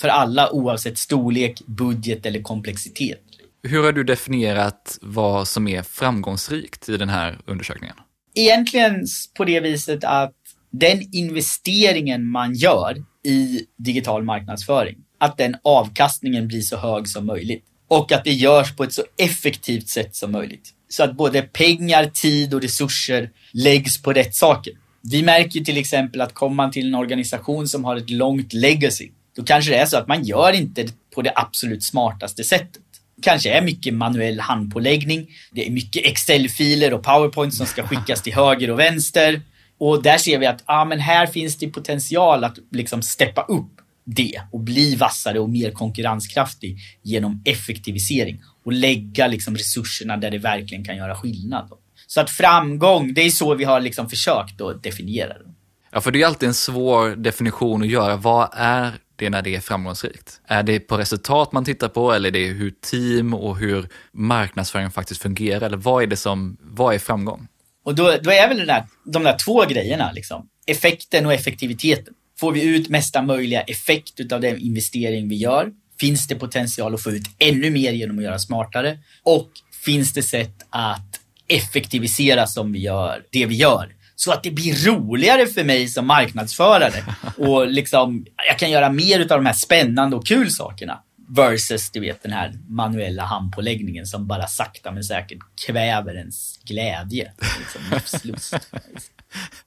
för 0.00 0.08
alla 0.08 0.50
oavsett 0.50 0.98
storlek, 0.98 1.62
budget 1.66 2.26
eller 2.26 2.42
komplexitet. 2.42 3.20
Hur 3.62 3.82
har 3.82 3.92
du 3.92 4.04
definierat 4.04 4.98
vad 5.02 5.48
som 5.48 5.68
är 5.68 5.82
framgångsrikt 5.82 6.88
i 6.88 6.96
den 6.96 7.08
här 7.08 7.38
undersökningen? 7.46 7.96
Egentligen 8.34 9.06
på 9.36 9.44
det 9.44 9.60
viset 9.60 10.04
att 10.04 10.34
den 10.70 11.14
investeringen 11.14 12.26
man 12.26 12.54
gör 12.54 13.04
i 13.24 13.66
digital 13.78 14.22
marknadsföring, 14.22 14.96
att 15.18 15.38
den 15.38 15.56
avkastningen 15.64 16.48
blir 16.48 16.60
så 16.60 16.76
hög 16.76 17.08
som 17.08 17.26
möjligt. 17.26 17.64
Och 17.88 18.12
att 18.12 18.24
det 18.24 18.32
görs 18.32 18.76
på 18.76 18.84
ett 18.84 18.92
så 18.92 19.02
effektivt 19.18 19.88
sätt 19.88 20.16
som 20.16 20.32
möjligt. 20.32 20.70
Så 20.88 21.02
att 21.02 21.16
både 21.16 21.42
pengar, 21.42 22.06
tid 22.06 22.54
och 22.54 22.62
resurser 22.62 23.30
läggs 23.52 24.02
på 24.02 24.12
rätt 24.12 24.34
saker. 24.34 24.72
Vi 25.02 25.22
märker 25.22 25.60
till 25.60 25.78
exempel 25.78 26.20
att 26.20 26.34
kommer 26.34 26.56
man 26.56 26.70
till 26.70 26.86
en 26.86 26.94
organisation 26.94 27.68
som 27.68 27.84
har 27.84 27.96
ett 27.96 28.10
långt 28.10 28.52
legacy, 28.52 29.10
då 29.36 29.42
kanske 29.42 29.70
det 29.70 29.76
är 29.76 29.86
så 29.86 29.96
att 29.96 30.08
man 30.08 30.24
gör 30.24 30.52
inte 30.52 30.82
det 30.82 30.92
på 31.14 31.22
det 31.22 31.32
absolut 31.34 31.84
smartaste 31.84 32.44
sättet. 32.44 32.82
Kanske 33.22 33.50
är 33.50 33.62
mycket 33.62 33.94
manuell 33.94 34.40
handpåläggning. 34.40 35.30
Det 35.52 35.66
är 35.66 35.70
mycket 35.70 36.06
Excel-filer 36.06 36.94
och 36.94 37.02
PowerPoint 37.02 37.54
som 37.54 37.66
ska 37.66 37.82
skickas 37.82 38.22
till 38.22 38.34
höger 38.34 38.70
och 38.70 38.78
vänster. 38.78 39.42
Och 39.78 40.02
där 40.02 40.18
ser 40.18 40.38
vi 40.38 40.46
att 40.46 40.62
ah, 40.64 40.84
men 40.84 41.00
här 41.00 41.26
finns 41.26 41.58
det 41.58 41.68
potential 41.68 42.44
att 42.44 42.58
liksom 42.70 43.02
steppa 43.02 43.42
upp 43.42 43.80
det 44.04 44.40
och 44.52 44.60
bli 44.60 44.96
vassare 44.96 45.40
och 45.40 45.50
mer 45.50 45.70
konkurrenskraftig 45.70 46.78
genom 47.02 47.42
effektivisering 47.44 48.42
och 48.64 48.72
lägga 48.72 49.26
liksom 49.26 49.56
resurserna 49.56 50.16
där 50.16 50.30
det 50.30 50.38
verkligen 50.38 50.84
kan 50.84 50.96
göra 50.96 51.14
skillnad. 51.14 51.70
Så 52.12 52.20
att 52.20 52.30
framgång, 52.30 53.14
det 53.14 53.20
är 53.20 53.30
så 53.30 53.54
vi 53.54 53.64
har 53.64 53.80
liksom 53.80 54.10
försökt 54.10 54.60
att 54.60 54.82
definiera 54.82 55.28
det. 55.28 55.44
Ja, 55.92 56.00
för 56.00 56.10
det 56.10 56.22
är 56.22 56.26
alltid 56.26 56.48
en 56.48 56.54
svår 56.54 57.08
definition 57.16 57.82
att 57.82 57.88
göra. 57.88 58.16
Vad 58.16 58.48
är 58.52 58.92
det 59.16 59.30
när 59.30 59.42
det 59.42 59.56
är 59.56 59.60
framgångsrikt? 59.60 60.40
Är 60.46 60.62
det 60.62 60.80
på 60.80 60.98
resultat 60.98 61.52
man 61.52 61.64
tittar 61.64 61.88
på 61.88 62.12
eller 62.12 62.28
är 62.28 62.32
det 62.32 62.46
hur 62.46 62.70
team 62.90 63.34
och 63.34 63.58
hur 63.58 63.88
marknadsföringen 64.12 64.90
faktiskt 64.90 65.22
fungerar? 65.22 65.66
Eller 65.66 65.76
vad 65.76 66.02
är 66.02 66.06
det 66.06 66.16
som, 66.16 66.56
vad 66.60 66.94
är 66.94 66.98
framgång? 66.98 67.48
Och 67.84 67.94
då, 67.94 68.16
då 68.22 68.30
är 68.30 68.48
väl 68.48 68.58
det 68.58 68.66
där, 68.66 68.86
de 69.04 69.22
där 69.22 69.36
två 69.44 69.64
grejerna, 69.64 70.12
liksom. 70.12 70.48
effekten 70.66 71.26
och 71.26 71.32
effektiviteten. 71.32 72.14
Får 72.40 72.52
vi 72.52 72.62
ut 72.62 72.88
mesta 72.88 73.22
möjliga 73.22 73.60
effekt 73.60 74.32
av 74.32 74.40
den 74.40 74.58
investering 74.58 75.28
vi 75.28 75.36
gör? 75.36 75.72
Finns 76.00 76.28
det 76.28 76.34
potential 76.34 76.94
att 76.94 77.02
få 77.02 77.10
ut 77.10 77.26
ännu 77.38 77.70
mer 77.70 77.92
genom 77.92 78.18
att 78.18 78.24
göra 78.24 78.38
smartare? 78.38 78.98
Och 79.22 79.50
finns 79.84 80.12
det 80.12 80.22
sätt 80.22 80.66
att 80.70 81.19
effektivisera 81.50 82.46
som 82.46 82.72
vi 82.72 82.78
gör, 82.78 83.22
det 83.30 83.46
vi 83.46 83.54
gör 83.54 83.92
så 84.20 84.32
att 84.32 84.42
det 84.42 84.50
blir 84.50 84.86
roligare 84.86 85.46
för 85.46 85.64
mig 85.64 85.88
som 85.88 86.06
marknadsförare. 86.06 87.04
Och 87.36 87.66
liksom, 87.66 88.26
jag 88.48 88.58
kan 88.58 88.70
göra 88.70 88.90
mer 88.90 89.20
av 89.20 89.26
de 89.26 89.46
här 89.46 89.52
spännande 89.52 90.16
och 90.16 90.26
kul 90.26 90.50
sakerna. 90.50 91.00
Versus, 91.28 91.90
du 91.90 92.00
vet, 92.00 92.22
den 92.22 92.32
här 92.32 92.52
manuella 92.68 93.24
handpåläggningen 93.24 94.06
som 94.06 94.26
bara 94.26 94.46
sakta 94.46 94.92
men 94.92 95.04
säkert 95.04 95.38
kväver 95.66 96.14
ens 96.14 96.58
glädje. 96.64 97.32
Liksom, 97.58 98.20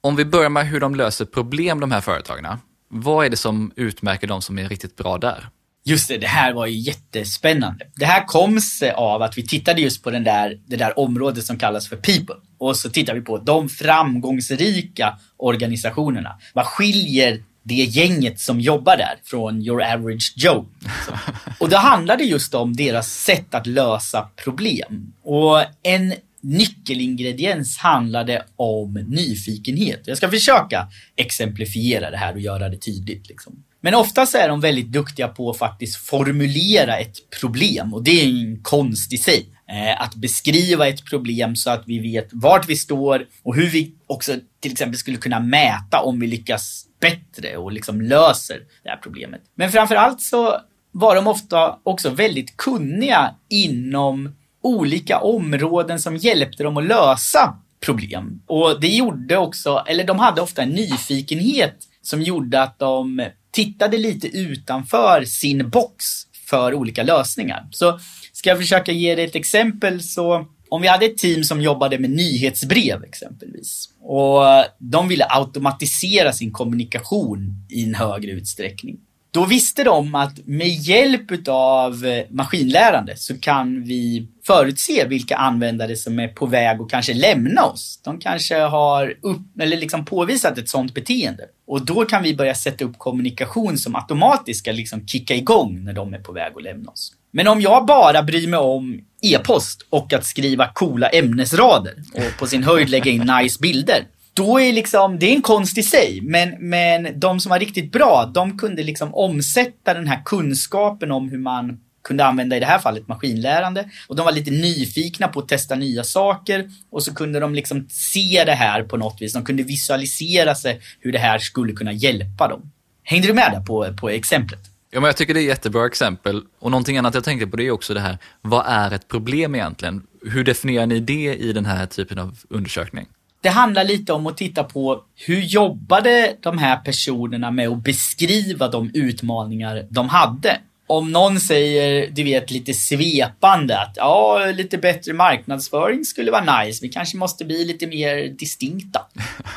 Om 0.00 0.16
vi 0.16 0.24
börjar 0.24 0.50
med 0.50 0.66
hur 0.66 0.80
de 0.80 0.94
löser 0.94 1.24
problem, 1.24 1.80
de 1.80 1.92
här 1.92 2.00
företagen. 2.00 2.58
Vad 2.88 3.26
är 3.26 3.30
det 3.30 3.36
som 3.36 3.72
utmärker 3.76 4.26
de 4.26 4.42
som 4.42 4.58
är 4.58 4.68
riktigt 4.68 4.96
bra 4.96 5.18
där? 5.18 5.48
Just 5.86 6.08
det, 6.08 6.18
det 6.18 6.26
här 6.26 6.52
var 6.52 6.66
ju 6.66 6.78
jättespännande. 6.78 7.86
Det 7.96 8.04
här 8.04 8.24
kom 8.24 8.60
sig 8.60 8.90
av 8.90 9.22
att 9.22 9.38
vi 9.38 9.46
tittade 9.46 9.80
just 9.80 10.02
på 10.02 10.10
den 10.10 10.24
där, 10.24 10.58
det 10.66 10.76
där 10.76 10.98
området 10.98 11.44
som 11.44 11.58
kallas 11.58 11.88
för 11.88 11.96
people. 11.96 12.34
Och 12.58 12.76
så 12.76 12.90
tittar 12.90 13.14
vi 13.14 13.20
på 13.20 13.38
de 13.38 13.68
framgångsrika 13.68 15.18
organisationerna. 15.36 16.38
Vad 16.52 16.66
skiljer 16.66 17.42
det 17.64 17.74
gänget 17.74 18.40
som 18.40 18.60
jobbar 18.60 18.96
där 18.96 19.14
från 19.24 19.62
your 19.62 19.82
average 19.82 20.32
Joe. 20.36 20.66
Och 21.60 21.68
då 21.68 21.76
handlar 21.76 22.16
det 22.16 22.24
just 22.24 22.54
om 22.54 22.76
deras 22.76 23.12
sätt 23.12 23.54
att 23.54 23.66
lösa 23.66 24.28
problem. 24.44 25.12
Och 25.22 25.62
en 25.82 26.14
nyckelingrediens 26.40 27.78
handlade 27.78 28.44
om 28.56 28.92
nyfikenhet. 29.08 30.02
Jag 30.04 30.16
ska 30.16 30.30
försöka 30.30 30.88
exemplifiera 31.16 32.10
det 32.10 32.16
här 32.16 32.32
och 32.32 32.40
göra 32.40 32.68
det 32.68 32.76
tydligt. 32.76 33.28
Liksom. 33.28 33.64
Men 33.84 33.94
oftast 33.94 34.34
är 34.34 34.48
de 34.48 34.60
väldigt 34.60 34.92
duktiga 34.92 35.28
på 35.28 35.50
att 35.50 35.58
faktiskt 35.58 35.96
formulera 35.96 36.96
ett 36.96 37.30
problem 37.40 37.94
och 37.94 38.04
det 38.04 38.10
är 38.10 38.28
en 38.28 38.62
konst 38.62 39.12
i 39.12 39.18
sig. 39.18 39.46
Eh, 39.68 40.02
att 40.02 40.14
beskriva 40.14 40.88
ett 40.88 41.04
problem 41.04 41.56
så 41.56 41.70
att 41.70 41.82
vi 41.86 41.98
vet 41.98 42.28
vart 42.32 42.68
vi 42.68 42.76
står 42.76 43.26
och 43.42 43.54
hur 43.54 43.70
vi 43.70 43.94
också 44.06 44.32
till 44.60 44.72
exempel 44.72 44.98
skulle 44.98 45.16
kunna 45.16 45.40
mäta 45.40 46.00
om 46.00 46.20
vi 46.20 46.26
lyckas 46.26 46.84
bättre 47.00 47.56
och 47.56 47.72
liksom 47.72 48.00
löser 48.00 48.60
det 48.82 48.90
här 48.90 48.96
problemet. 48.96 49.40
Men 49.54 49.72
framförallt 49.72 50.20
så 50.20 50.60
var 50.92 51.14
de 51.14 51.26
ofta 51.26 51.78
också 51.82 52.10
väldigt 52.10 52.56
kunniga 52.56 53.34
inom 53.48 54.34
olika 54.62 55.18
områden 55.18 56.00
som 56.00 56.16
hjälpte 56.16 56.62
dem 56.62 56.76
att 56.76 56.84
lösa 56.84 57.56
problem. 57.80 58.42
Och 58.46 58.80
det 58.80 58.88
gjorde 58.88 59.36
också, 59.36 59.84
eller 59.86 60.04
de 60.04 60.18
hade 60.18 60.40
ofta 60.40 60.62
en 60.62 60.70
nyfikenhet 60.70 61.76
som 62.02 62.22
gjorde 62.22 62.62
att 62.62 62.78
de 62.78 63.28
tittade 63.54 63.98
lite 63.98 64.26
utanför 64.26 65.24
sin 65.24 65.70
box 65.70 66.04
för 66.46 66.74
olika 66.74 67.02
lösningar. 67.02 67.66
Så 67.70 67.98
ska 68.32 68.50
jag 68.50 68.58
försöka 68.58 68.92
ge 68.92 69.14
dig 69.14 69.24
ett 69.24 69.36
exempel 69.36 70.02
så 70.02 70.46
om 70.68 70.82
vi 70.82 70.88
hade 70.88 71.06
ett 71.06 71.18
team 71.18 71.44
som 71.44 71.60
jobbade 71.60 71.98
med 71.98 72.10
nyhetsbrev 72.10 73.04
exempelvis 73.04 73.88
och 74.00 74.42
de 74.78 75.08
ville 75.08 75.26
automatisera 75.28 76.32
sin 76.32 76.52
kommunikation 76.52 77.66
i 77.70 77.84
en 77.84 77.94
högre 77.94 78.30
utsträckning. 78.30 78.96
Då 79.30 79.44
visste 79.44 79.84
de 79.84 80.14
att 80.14 80.46
med 80.46 80.68
hjälp 80.68 81.48
av 81.48 82.04
maskinlärande 82.30 83.16
så 83.16 83.38
kan 83.38 83.84
vi 83.84 84.28
förutse 84.46 85.06
vilka 85.08 85.36
användare 85.36 85.96
som 85.96 86.18
är 86.18 86.28
på 86.28 86.46
väg 86.46 86.80
att 86.80 86.90
kanske 86.90 87.14
lämna 87.14 87.64
oss. 87.64 88.00
De 88.04 88.18
kanske 88.18 88.58
har 88.58 89.14
upp, 89.22 89.60
eller 89.60 89.76
liksom 89.76 90.04
påvisat 90.04 90.58
ett 90.58 90.68
sådant 90.68 90.94
beteende. 90.94 91.44
Och 91.66 91.84
då 91.84 92.04
kan 92.04 92.22
vi 92.22 92.34
börja 92.34 92.54
sätta 92.54 92.84
upp 92.84 92.98
kommunikation 92.98 93.78
som 93.78 93.96
automatiskt 93.96 94.60
ska 94.60 94.72
liksom 94.72 95.06
kicka 95.06 95.34
igång 95.34 95.84
när 95.84 95.92
de 95.92 96.14
är 96.14 96.18
på 96.18 96.32
väg 96.32 96.52
att 96.56 96.62
lämna 96.62 96.90
oss. 96.90 97.12
Men 97.30 97.48
om 97.48 97.60
jag 97.60 97.86
bara 97.86 98.22
bryr 98.22 98.48
mig 98.48 98.60
om 98.60 99.00
e-post 99.22 99.86
och 99.90 100.12
att 100.12 100.26
skriva 100.26 100.72
coola 100.72 101.08
ämnesrader 101.08 101.94
och 102.14 102.38
på 102.38 102.46
sin 102.46 102.64
höjd 102.64 102.90
lägga 102.90 103.10
in 103.10 103.30
nice 103.40 103.58
bilder 103.60 104.06
då 104.34 104.60
är 104.60 104.72
liksom, 104.72 105.18
det 105.18 105.26
är 105.26 105.34
en 105.34 105.42
konst 105.42 105.78
i 105.78 105.82
sig, 105.82 106.20
men, 106.22 106.54
men 106.58 107.20
de 107.20 107.40
som 107.40 107.50
var 107.50 107.58
riktigt 107.58 107.92
bra, 107.92 108.30
de 108.34 108.58
kunde 108.58 108.82
liksom 108.82 109.14
omsätta 109.14 109.94
den 109.94 110.06
här 110.06 110.22
kunskapen 110.24 111.12
om 111.12 111.28
hur 111.28 111.38
man 111.38 111.80
kunde 112.04 112.24
använda 112.24 112.56
i 112.56 112.60
det 112.60 112.66
här 112.66 112.78
fallet 112.78 113.08
maskinlärande. 113.08 113.90
Och 114.08 114.16
de 114.16 114.24
var 114.24 114.32
lite 114.32 114.50
nyfikna 114.50 115.28
på 115.28 115.40
att 115.40 115.48
testa 115.48 115.74
nya 115.74 116.04
saker 116.04 116.70
och 116.90 117.02
så 117.02 117.14
kunde 117.14 117.40
de 117.40 117.54
liksom 117.54 117.86
se 117.90 118.42
det 118.46 118.54
här 118.54 118.82
på 118.82 118.96
något 118.96 119.22
vis. 119.22 119.32
De 119.32 119.44
kunde 119.44 119.62
visualisera 119.62 120.54
sig 120.54 120.80
hur 121.00 121.12
det 121.12 121.18
här 121.18 121.38
skulle 121.38 121.72
kunna 121.72 121.92
hjälpa 121.92 122.48
dem. 122.48 122.72
Hängde 123.02 123.26
du 123.26 123.34
med 123.34 123.52
där 123.52 123.60
på, 123.60 123.96
på 124.00 124.08
exemplet? 124.08 124.60
Ja, 124.90 125.00
men 125.00 125.06
jag 125.06 125.16
tycker 125.16 125.34
det 125.34 125.40
är 125.40 125.42
ett 125.42 125.48
jättebra 125.48 125.86
exempel. 125.86 126.42
Och 126.58 126.70
någonting 126.70 126.98
annat 126.98 127.14
jag 127.14 127.24
tänkte 127.24 127.46
på 127.46 127.56
det 127.56 127.66
är 127.66 127.70
också 127.70 127.94
det 127.94 128.00
här, 128.00 128.18
vad 128.42 128.66
är 128.66 128.90
ett 128.90 129.08
problem 129.08 129.54
egentligen? 129.54 130.06
Hur 130.26 130.44
definierar 130.44 130.86
ni 130.86 131.00
det 131.00 131.34
i 131.34 131.52
den 131.52 131.66
här 131.66 131.86
typen 131.86 132.18
av 132.18 132.38
undersökning? 132.48 133.06
Det 133.40 133.48
handlar 133.48 133.84
lite 133.84 134.12
om 134.12 134.26
att 134.26 134.36
titta 134.36 134.64
på 134.64 135.04
hur 135.14 135.40
jobbade 135.40 136.36
de 136.40 136.58
här 136.58 136.76
personerna 136.76 137.50
med 137.50 137.68
att 137.68 137.84
beskriva 137.84 138.68
de 138.68 138.90
utmaningar 138.94 139.86
de 139.90 140.08
hade. 140.08 140.58
Om 140.86 141.12
någon 141.12 141.40
säger, 141.40 142.10
du 142.10 142.24
vet, 142.24 142.50
lite 142.50 142.74
svepande 142.74 143.80
att 143.80 143.92
ja, 143.96 144.44
lite 144.54 144.78
bättre 144.78 145.12
marknadsföring 145.12 146.04
skulle 146.04 146.30
vara 146.30 146.62
nice. 146.62 146.78
Vi 146.82 146.88
kanske 146.88 147.16
måste 147.16 147.44
bli 147.44 147.64
lite 147.64 147.86
mer 147.86 148.28
distinkta. 148.28 149.00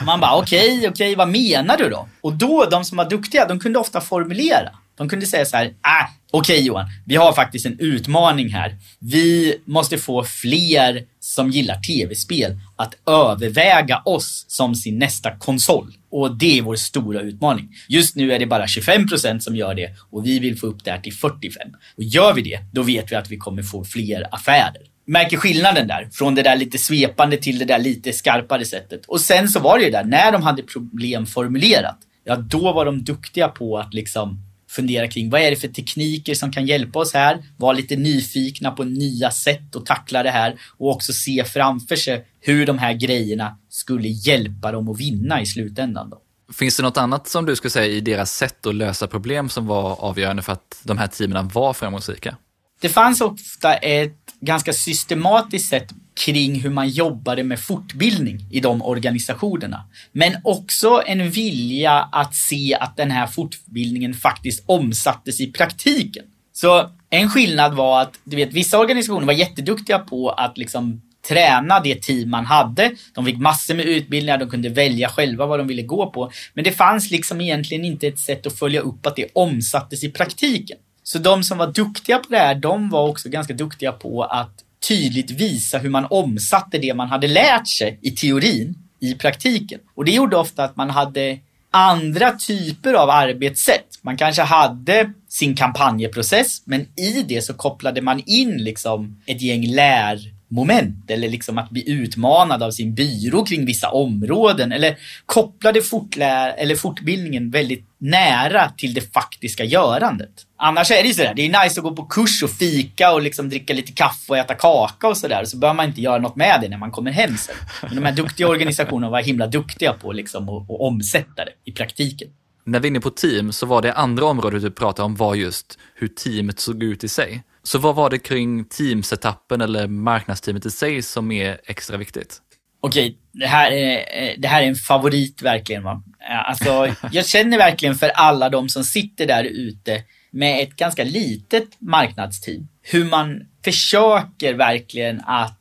Man 0.06 0.20
bara 0.20 0.36
okej, 0.36 0.78
okay, 0.78 0.78
okej, 0.78 0.90
okay, 0.90 1.16
vad 1.16 1.30
menar 1.30 1.78
du 1.78 1.90
då? 1.90 2.08
Och 2.22 2.34
då, 2.34 2.66
de 2.72 2.86
som 2.86 2.98
var 2.98 3.10
duktiga, 3.10 3.46
de 3.46 3.60
kunde 3.60 3.80
ofta 3.80 4.02
formulera. 4.02 4.70
De 4.98 5.10
kunde 5.10 5.26
säga 5.26 5.46
så 5.46 5.58
här, 5.58 5.74
ah, 5.82 6.06
okej 6.32 6.56
okay, 6.56 6.66
Johan, 6.66 6.86
vi 7.06 7.16
har 7.16 7.34
faktiskt 7.34 7.66
en 7.66 7.80
utmaning 7.80 8.50
här. 8.50 8.76
Vi 9.00 9.58
måste 9.66 9.98
få 9.98 10.24
fler 10.24 11.04
som 11.20 11.52
gillar 11.52 11.82
tv-spel 11.82 12.58
att 12.76 12.96
överväga 13.08 14.02
oss 14.06 14.46
som 14.48 14.76
sin 14.76 15.00
nästa 15.00 15.36
konsol. 15.38 15.94
Och 16.12 16.38
det 16.38 16.58
är 16.58 16.62
vår 16.62 16.76
stora 16.76 17.22
utmaning. 17.22 17.70
Just 17.88 18.16
nu 18.16 18.34
är 18.34 18.40
det 18.40 18.46
bara 18.46 18.66
25% 18.66 19.40
som 19.40 19.56
gör 19.56 19.76
det 19.76 19.90
och 20.10 20.26
vi 20.26 20.40
vill 20.40 20.60
få 20.60 20.68
upp 20.68 20.84
det 20.84 20.92
här 20.92 21.00
till 21.00 21.14
45%. 21.14 21.52
Och 21.98 22.04
gör 22.04 22.34
vi 22.34 22.42
det, 22.42 22.60
då 22.72 22.84
vet 22.84 23.12
vi 23.12 23.16
att 23.16 23.32
vi 23.32 23.38
kommer 23.38 23.64
få 23.64 23.84
fler 23.84 24.28
affärer. 24.32 24.82
Märker 25.06 25.38
skillnaden 25.38 25.88
där, 25.88 26.10
från 26.14 26.36
det 26.36 26.44
där 26.44 26.56
lite 26.56 26.78
svepande 26.78 27.38
till 27.38 27.60
det 27.60 27.66
där 27.66 27.80
lite 27.80 28.14
skarpare 28.14 28.66
sättet. 28.66 29.06
Och 29.06 29.22
sen 29.22 29.50
så 29.50 29.60
var 29.60 29.78
det 29.78 29.86
ju 29.86 29.92
där, 29.92 30.04
när 30.04 30.32
de 30.32 30.44
hade 30.44 30.64
problem 30.64 31.26
formulerat, 31.26 31.98
ja 32.24 32.36
då 32.36 32.74
var 32.74 32.86
de 32.86 33.04
duktiga 33.04 33.48
på 33.48 33.78
att 33.78 33.94
liksom 33.94 34.47
fundera 34.68 35.08
kring 35.08 35.30
vad 35.30 35.42
är 35.42 35.50
det 35.50 35.56
för 35.56 35.68
tekniker 35.68 36.36
som 36.36 36.52
kan 36.52 36.66
hjälpa 36.66 37.00
oss 37.00 37.14
här, 37.14 37.44
vara 37.58 37.74
lite 37.74 37.96
nyfikna 37.96 38.72
på 38.72 38.84
nya 38.84 39.32
sätt 39.32 39.76
att 39.76 39.86
tackla 39.86 40.24
det 40.24 40.32
här 40.32 40.60
och 40.78 40.92
också 40.92 41.14
se 41.14 41.44
framför 41.44 41.96
sig 41.96 42.26
hur 42.40 42.66
de 42.66 42.78
här 42.78 42.94
grejerna 42.94 43.58
skulle 43.70 44.08
hjälpa 44.08 44.72
dem 44.72 44.90
att 44.90 45.00
vinna 45.00 45.42
i 45.42 45.46
slutändan. 45.46 46.10
Då. 46.10 46.22
Finns 46.54 46.78
det 46.78 46.84
något 46.84 46.98
annat 46.98 47.28
som 47.28 47.46
du 47.46 47.56
skulle 47.56 47.72
säga 47.72 47.86
i 47.86 48.02
deras 48.02 48.32
sätt 48.32 48.66
att 48.66 48.76
lösa 48.76 49.08
problem 49.08 49.50
som 49.50 49.68
var 49.68 50.02
avgörande 50.02 50.42
för 50.42 50.54
att 50.54 50.82
de 50.84 50.98
här 50.98 51.08
teamen 51.08 51.48
var 51.48 51.74
framgångsrika? 51.74 52.38
Det 52.82 52.90
fanns 52.90 53.22
ofta 53.22 53.74
ett 53.74 54.18
ganska 54.40 54.74
systematiskt 54.74 55.70
sätt 55.70 55.94
kring 56.26 56.60
hur 56.60 56.70
man 56.70 56.90
jobbade 56.90 57.44
med 57.44 57.60
fortbildning 57.60 58.40
i 58.52 58.60
de 58.60 58.82
organisationerna. 58.82 59.84
Men 60.12 60.34
också 60.44 61.02
en 61.06 61.30
vilja 61.30 62.10
att 62.12 62.36
se 62.36 62.78
att 62.80 62.98
den 62.98 63.12
här 63.12 63.28
fortbildningen 63.28 64.14
faktiskt 64.14 64.64
omsattes 64.66 65.42
i 65.42 65.52
praktiken. 65.52 66.26
Så 66.54 66.90
en 67.10 67.30
skillnad 67.30 67.76
var 67.76 68.02
att, 68.02 68.20
du 68.24 68.36
vet, 68.36 68.54
vissa 68.54 68.80
organisationer 68.80 69.26
var 69.26 69.34
jätteduktiga 69.34 70.00
på 70.00 70.30
att 70.30 70.58
liksom 70.58 71.02
träna 71.28 71.80
det 71.80 72.02
team 72.02 72.30
man 72.30 72.46
hade. 72.46 72.92
De 73.14 73.26
fick 73.26 73.38
massor 73.38 73.76
med 73.76 73.86
utbildningar, 73.86 74.38
de 74.38 74.50
kunde 74.50 74.70
välja 74.70 75.10
själva 75.10 75.46
vad 75.46 75.60
de 75.60 75.68
ville 75.68 75.82
gå 75.82 76.12
på. 76.12 76.32
Men 76.54 76.64
det 76.64 76.72
fanns 76.72 77.12
liksom 77.12 77.42
egentligen 77.42 77.86
inte 77.86 78.08
ett 78.08 78.20
sätt 78.20 78.48
att 78.48 78.60
följa 78.60 78.82
upp 78.82 79.06
att 79.06 79.16
det 79.16 79.28
omsattes 79.34 80.04
i 80.04 80.12
praktiken. 80.12 80.78
Så 81.04 81.18
de 81.18 81.44
som 81.44 81.58
var 81.58 81.68
duktiga 81.68 82.18
på 82.18 82.26
det 82.30 82.38
här, 82.38 82.56
de 82.56 82.90
var 82.90 83.08
också 83.08 83.30
ganska 83.30 83.54
duktiga 83.54 83.92
på 83.92 84.24
att 84.24 84.64
tydligt 84.88 85.32
visa 85.32 85.78
hur 85.78 85.90
man 85.90 86.08
omsatte 86.10 86.78
det 86.78 86.94
man 86.94 87.08
hade 87.08 87.28
lärt 87.28 87.68
sig 87.68 88.00
i 88.02 88.12
teorin 88.12 88.76
i 89.00 89.14
praktiken. 89.14 89.80
Och 89.96 90.06
det 90.06 90.12
gjorde 90.12 90.38
ofta 90.38 90.64
att 90.64 90.76
man 90.76 90.90
hade 90.90 91.40
andra 91.72 92.32
typer 92.32 92.94
av 92.94 93.10
arbetssätt. 93.10 94.00
Man 94.02 94.18
kanske 94.18 94.42
hade 94.42 95.12
sin 95.30 95.56
kampanjeprocess, 95.56 96.62
men 96.66 96.82
i 96.82 97.24
det 97.28 97.42
så 97.42 97.54
kopplade 97.54 98.02
man 98.02 98.24
in 98.26 98.58
liksom 98.58 99.22
ett 99.26 99.42
gäng 99.42 99.68
lärmoment 99.68 101.12
eller 101.12 101.30
liksom 101.30 101.58
att 101.58 101.70
bli 101.70 101.90
utmanad 101.90 102.64
av 102.64 102.72
sin 102.72 102.96
byrå 102.96 103.46
kring 103.46 103.66
vissa 103.66 103.90
områden 103.90 104.72
eller 104.72 104.98
kopplade 105.26 105.82
fortlär 105.82 106.56
eller 106.58 106.76
fortbildningen 106.76 107.52
väldigt 107.52 107.86
nära 107.98 108.70
till 108.78 108.94
det 108.94 109.14
faktiska 109.14 109.64
görandet. 109.64 110.47
Annars 110.60 110.92
är 110.92 111.02
det 111.02 111.08
ju 111.08 111.14
sådär, 111.14 111.34
det 111.36 111.42
är 111.46 111.64
nice 111.64 111.80
att 111.80 111.84
gå 111.84 111.96
på 111.96 112.06
kurs 112.06 112.44
och 112.44 112.50
fika 112.50 113.14
och 113.14 113.22
liksom 113.22 113.50
dricka 113.50 113.74
lite 113.74 113.92
kaffe 113.92 114.32
och 114.32 114.38
äta 114.38 114.56
kaka 114.56 115.08
och 115.08 115.18
sådär. 115.18 115.46
Så 115.46 115.58
behöver 115.58 115.76
man 115.76 115.86
inte 115.86 116.02
göra 116.02 116.18
något 116.18 116.36
med 116.36 116.62
det 116.62 116.70
när 116.70 116.78
man 116.78 116.92
kommer 116.92 117.12
hem 117.12 117.38
sen. 117.38 117.56
Men 117.82 117.96
de 117.96 118.06
här 118.06 118.12
duktiga 118.12 118.48
organisationerna 118.48 119.10
var 119.10 119.22
himla 119.22 119.48
duktiga 119.48 119.94
på 119.94 120.12
liksom 120.12 120.50
att, 120.50 120.64
att 120.64 120.80
omsätta 120.80 121.46
det 121.46 121.52
i 121.66 121.72
praktiken. 121.72 122.28
När 122.64 122.80
vi 122.80 122.88
är 122.88 122.90
inne 122.90 123.00
på 123.00 123.10
team 123.10 123.52
så 123.52 123.66
var 123.66 123.82
det 123.82 123.94
andra 123.94 124.26
området 124.26 124.62
du 124.62 124.72
pratade 124.72 125.06
om 125.06 125.16
var 125.16 125.36
just 125.36 125.80
hur 125.96 126.08
teamet 126.08 126.60
såg 126.60 126.84
ut 126.84 127.04
i 127.04 127.08
sig. 127.08 127.44
Så 127.64 127.80
vad 127.80 127.96
var 127.96 128.10
det 128.10 128.20
kring 128.20 128.66
teamsetappen 128.66 129.62
eller 129.62 129.88
marknadsteamet 129.88 130.66
i 130.66 130.72
sig 130.72 131.02
som 131.02 131.32
är 131.32 131.58
extra 131.64 131.98
viktigt? 131.98 132.42
Okej, 132.82 133.18
det 133.34 133.48
här 133.48 133.72
är, 133.72 133.98
eh, 133.98 134.34
det 134.38 134.48
här 134.48 134.64
är 134.64 134.68
en 134.68 134.76
favorit 134.76 135.42
verkligen. 135.42 135.84
Va? 135.84 136.04
Alltså, 136.46 136.94
jag 137.12 137.26
känner 137.26 137.58
verkligen 137.58 137.96
för 137.96 138.10
alla 138.10 138.50
de 138.50 138.70
som 138.70 138.84
sitter 138.84 139.28
där 139.28 139.44
ute 139.44 140.04
med 140.38 140.64
ett 140.64 140.76
ganska 140.76 141.04
litet 141.04 141.68
marknadsteam. 141.80 142.68
Hur 142.82 143.06
man 143.06 143.42
försöker 143.64 144.54
verkligen 144.54 145.22
att 145.26 145.58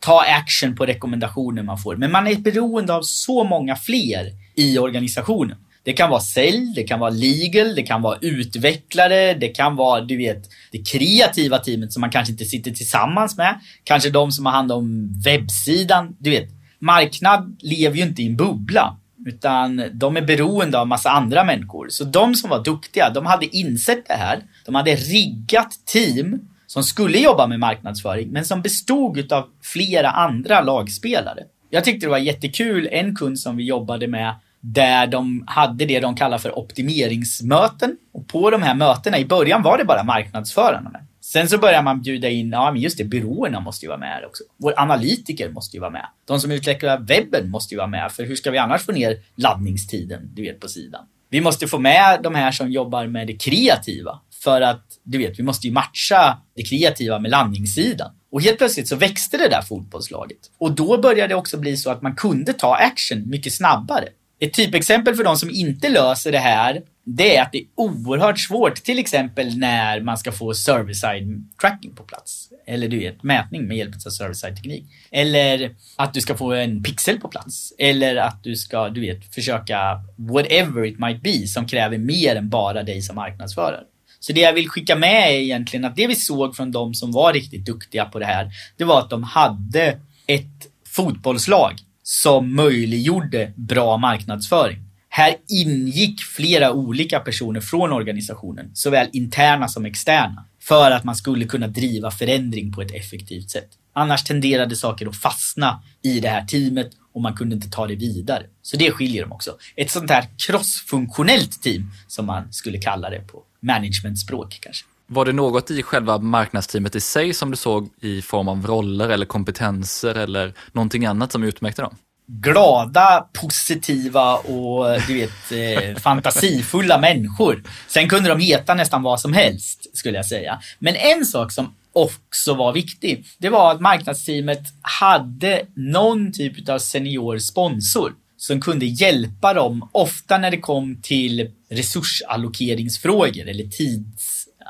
ta 0.00 0.24
action 0.24 0.76
på 0.76 0.86
rekommendationer 0.86 1.62
man 1.62 1.78
får. 1.78 1.96
Men 1.96 2.12
man 2.12 2.26
är 2.26 2.34
beroende 2.34 2.94
av 2.94 3.02
så 3.02 3.44
många 3.44 3.76
fler 3.76 4.32
i 4.54 4.78
organisationen. 4.78 5.56
Det 5.82 5.92
kan 5.92 6.10
vara 6.10 6.20
sälj, 6.20 6.72
det 6.74 6.82
kan 6.82 7.00
vara 7.00 7.10
legal, 7.10 7.74
det 7.74 7.82
kan 7.82 8.02
vara 8.02 8.18
utvecklare, 8.20 9.34
det 9.34 9.48
kan 9.48 9.76
vara, 9.76 10.00
du 10.00 10.16
vet, 10.16 10.42
det 10.72 10.78
kreativa 10.78 11.58
teamet 11.58 11.92
som 11.92 12.00
man 12.00 12.10
kanske 12.10 12.32
inte 12.32 12.44
sitter 12.44 12.70
tillsammans 12.70 13.36
med. 13.36 13.60
Kanske 13.84 14.10
de 14.10 14.32
som 14.32 14.46
har 14.46 14.52
hand 14.52 14.72
om 14.72 15.14
webbsidan. 15.24 16.16
Du 16.18 16.30
vet, 16.30 16.48
marknad 16.78 17.56
lever 17.60 17.96
ju 17.96 18.02
inte 18.02 18.22
i 18.22 18.26
en 18.26 18.36
bubbla. 18.36 18.96
Utan 19.26 19.82
de 19.92 20.16
är 20.16 20.22
beroende 20.22 20.78
av 20.80 20.86
massa 20.86 21.10
andra 21.10 21.44
människor. 21.44 21.88
Så 21.90 22.04
de 22.04 22.34
som 22.34 22.50
var 22.50 22.64
duktiga, 22.64 23.10
de 23.10 23.26
hade 23.26 23.56
insett 23.56 24.08
det 24.08 24.14
här. 24.14 24.42
De 24.66 24.74
hade 24.74 24.94
riggat 24.94 25.70
team 25.86 26.40
som 26.66 26.84
skulle 26.84 27.18
jobba 27.18 27.46
med 27.46 27.60
marknadsföring, 27.60 28.28
men 28.28 28.44
som 28.44 28.62
bestod 28.62 29.32
av 29.32 29.44
flera 29.62 30.10
andra 30.10 30.60
lagspelare. 30.60 31.42
Jag 31.70 31.84
tyckte 31.84 32.06
det 32.06 32.10
var 32.10 32.18
jättekul, 32.18 32.88
en 32.92 33.16
kund 33.16 33.38
som 33.38 33.56
vi 33.56 33.64
jobbade 33.64 34.06
med, 34.08 34.34
där 34.60 35.06
de 35.06 35.44
hade 35.46 35.84
det 35.84 36.00
de 36.00 36.14
kallar 36.16 36.38
för 36.38 36.58
optimeringsmöten. 36.58 37.96
Och 38.12 38.28
på 38.28 38.50
de 38.50 38.62
här 38.62 38.74
mötena, 38.74 39.18
i 39.18 39.24
början 39.24 39.62
var 39.62 39.78
det 39.78 39.84
bara 39.84 40.04
marknadsförarna 40.04 40.90
med. 40.90 41.07
Sen 41.32 41.48
så 41.48 41.58
börjar 41.58 41.82
man 41.82 42.02
bjuda 42.02 42.28
in, 42.28 42.50
ja 42.50 42.72
men 42.72 42.82
just 42.82 42.98
det, 42.98 43.04
byråerna 43.04 43.60
måste 43.60 43.86
ju 43.86 43.88
vara 43.88 43.98
med 43.98 44.08
här 44.08 44.26
också. 44.26 44.44
Vår 44.56 44.74
analytiker 44.76 45.48
måste 45.48 45.76
ju 45.76 45.80
vara 45.80 45.90
med. 45.90 46.06
De 46.24 46.40
som 46.40 46.50
utvecklar 46.50 46.98
webben 46.98 47.50
måste 47.50 47.74
ju 47.74 47.78
vara 47.78 47.88
med, 47.88 48.12
för 48.12 48.24
hur 48.24 48.36
ska 48.36 48.50
vi 48.50 48.58
annars 48.58 48.82
få 48.82 48.92
ner 48.92 49.18
laddningstiden, 49.34 50.30
du 50.34 50.42
vet, 50.42 50.60
på 50.60 50.68
sidan? 50.68 51.06
Vi 51.30 51.40
måste 51.40 51.66
få 51.66 51.78
med 51.78 52.20
de 52.22 52.34
här 52.34 52.52
som 52.52 52.70
jobbar 52.70 53.06
med 53.06 53.26
det 53.26 53.32
kreativa. 53.32 54.20
För 54.42 54.60
att, 54.60 54.84
du 55.02 55.18
vet, 55.18 55.38
vi 55.38 55.42
måste 55.42 55.66
ju 55.66 55.72
matcha 55.72 56.38
det 56.56 56.62
kreativa 56.62 57.18
med 57.18 57.30
landningssidan. 57.30 58.10
Och 58.32 58.42
helt 58.42 58.58
plötsligt 58.58 58.88
så 58.88 58.96
växte 58.96 59.36
det 59.36 59.48
där 59.48 59.62
fotbollslaget. 59.62 60.38
Och 60.58 60.72
då 60.72 60.98
började 60.98 61.28
det 61.28 61.34
också 61.34 61.58
bli 61.58 61.76
så 61.76 61.90
att 61.90 62.02
man 62.02 62.16
kunde 62.16 62.52
ta 62.52 62.74
action 62.74 63.30
mycket 63.30 63.52
snabbare. 63.52 64.08
Ett 64.40 64.52
typexempel 64.52 65.14
för 65.14 65.24
de 65.24 65.36
som 65.36 65.50
inte 65.50 65.88
löser 65.88 66.32
det 66.32 66.38
här, 66.38 66.82
det 67.04 67.36
är 67.36 67.42
att 67.42 67.52
det 67.52 67.58
är 67.58 67.64
oerhört 67.74 68.38
svårt, 68.38 68.74
till 68.74 68.98
exempel 68.98 69.58
när 69.58 70.00
man 70.00 70.18
ska 70.18 70.32
få 70.32 70.54
server-side 70.54 71.44
tracking 71.60 71.94
på 71.94 72.02
plats. 72.02 72.48
Eller 72.66 72.88
du 72.88 72.98
vet, 72.98 73.22
mätning 73.22 73.68
med 73.68 73.76
hjälp 73.76 73.94
av 73.94 74.10
server-side 74.10 74.56
teknik. 74.56 74.84
Eller 75.10 75.70
att 75.96 76.14
du 76.14 76.20
ska 76.20 76.36
få 76.36 76.52
en 76.52 76.82
pixel 76.82 77.20
på 77.20 77.28
plats. 77.28 77.72
Eller 77.78 78.16
att 78.16 78.44
du 78.44 78.56
ska, 78.56 78.88
du 78.88 79.00
vet, 79.00 79.34
försöka 79.34 80.00
whatever 80.16 80.84
it 80.84 80.98
might 80.98 81.22
be 81.22 81.46
som 81.46 81.66
kräver 81.66 81.98
mer 81.98 82.36
än 82.36 82.48
bara 82.48 82.82
dig 82.82 83.02
som 83.02 83.16
marknadsförare. 83.16 83.84
Så 84.20 84.32
det 84.32 84.40
jag 84.40 84.52
vill 84.52 84.68
skicka 84.68 84.96
med 84.96 85.30
är 85.30 85.34
egentligen 85.34 85.84
att 85.84 85.96
det 85.96 86.06
vi 86.06 86.14
såg 86.14 86.56
från 86.56 86.72
de 86.72 86.94
som 86.94 87.12
var 87.12 87.32
riktigt 87.32 87.66
duktiga 87.66 88.04
på 88.04 88.18
det 88.18 88.26
här, 88.26 88.50
det 88.76 88.84
var 88.84 88.98
att 89.00 89.10
de 89.10 89.22
hade 89.22 89.98
ett 90.26 90.68
fotbollslag 90.86 91.72
som 92.10 92.54
möjliggjorde 92.54 93.52
bra 93.56 93.96
marknadsföring. 93.96 94.78
Här 95.08 95.34
ingick 95.48 96.20
flera 96.20 96.72
olika 96.72 97.20
personer 97.20 97.60
från 97.60 97.92
organisationen, 97.92 98.70
såväl 98.74 99.08
interna 99.12 99.68
som 99.68 99.84
externa, 99.84 100.44
för 100.60 100.90
att 100.90 101.04
man 101.04 101.16
skulle 101.16 101.44
kunna 101.44 101.66
driva 101.66 102.10
förändring 102.10 102.72
på 102.72 102.82
ett 102.82 102.94
effektivt 102.94 103.50
sätt. 103.50 103.68
Annars 103.92 104.24
tenderade 104.24 104.76
saker 104.76 105.06
att 105.06 105.16
fastna 105.16 105.82
i 106.02 106.20
det 106.20 106.28
här 106.28 106.46
teamet 106.46 106.90
och 107.14 107.22
man 107.22 107.36
kunde 107.36 107.54
inte 107.54 107.70
ta 107.70 107.86
det 107.86 107.96
vidare. 107.96 108.42
Så 108.62 108.76
det 108.76 108.90
skiljer 108.90 109.22
dem 109.22 109.32
också. 109.32 109.56
Ett 109.76 109.90
sånt 109.90 110.10
här 110.10 110.26
crossfunktionellt 110.46 111.62
team, 111.62 111.90
som 112.06 112.26
man 112.26 112.52
skulle 112.52 112.78
kalla 112.78 113.10
det 113.10 113.20
på 113.20 113.42
managementspråk 113.60 114.58
kanske. 114.60 114.84
Var 115.10 115.24
det 115.24 115.32
något 115.32 115.70
i 115.70 115.82
själva 115.82 116.18
marknadsteamet 116.18 116.94
i 116.94 117.00
sig 117.00 117.34
som 117.34 117.50
du 117.50 117.56
såg 117.56 117.88
i 118.00 118.22
form 118.22 118.48
av 118.48 118.66
roller 118.66 119.08
eller 119.08 119.26
kompetenser 119.26 120.14
eller 120.14 120.54
någonting 120.72 121.06
annat 121.06 121.32
som 121.32 121.42
utmärkte 121.42 121.82
dem? 121.82 121.96
glada, 122.28 123.26
positiva 123.32 124.36
och 124.36 125.00
du 125.06 125.14
vet 125.14 125.52
eh, 125.52 125.96
fantasifulla 126.02 126.98
människor. 126.98 127.62
Sen 127.86 128.08
kunde 128.08 128.28
de 128.28 128.40
heta 128.40 128.74
nästan 128.74 129.02
vad 129.02 129.20
som 129.20 129.32
helst 129.32 129.96
skulle 129.96 130.16
jag 130.16 130.26
säga. 130.26 130.60
Men 130.78 130.96
en 130.96 131.24
sak 131.24 131.52
som 131.52 131.74
också 131.92 132.54
var 132.54 132.72
viktig, 132.72 133.24
det 133.38 133.48
var 133.48 133.72
att 133.72 133.80
marknadsteamet 133.80 134.62
hade 134.82 135.62
någon 135.74 136.32
typ 136.32 136.68
av 136.68 136.78
senior 136.78 137.38
sponsor 137.38 138.12
som 138.36 138.60
kunde 138.60 138.86
hjälpa 138.86 139.54
dem, 139.54 139.88
ofta 139.92 140.38
när 140.38 140.50
det 140.50 140.60
kom 140.60 141.02
till 141.02 141.50
resursallokeringsfrågor 141.70 143.48
eller 143.48 143.70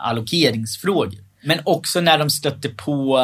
allokeringsfrågor. 0.04 1.20
Men 1.42 1.60
också 1.64 2.00
när 2.00 2.18
de 2.18 2.30
stötte 2.30 2.68
på 2.68 3.20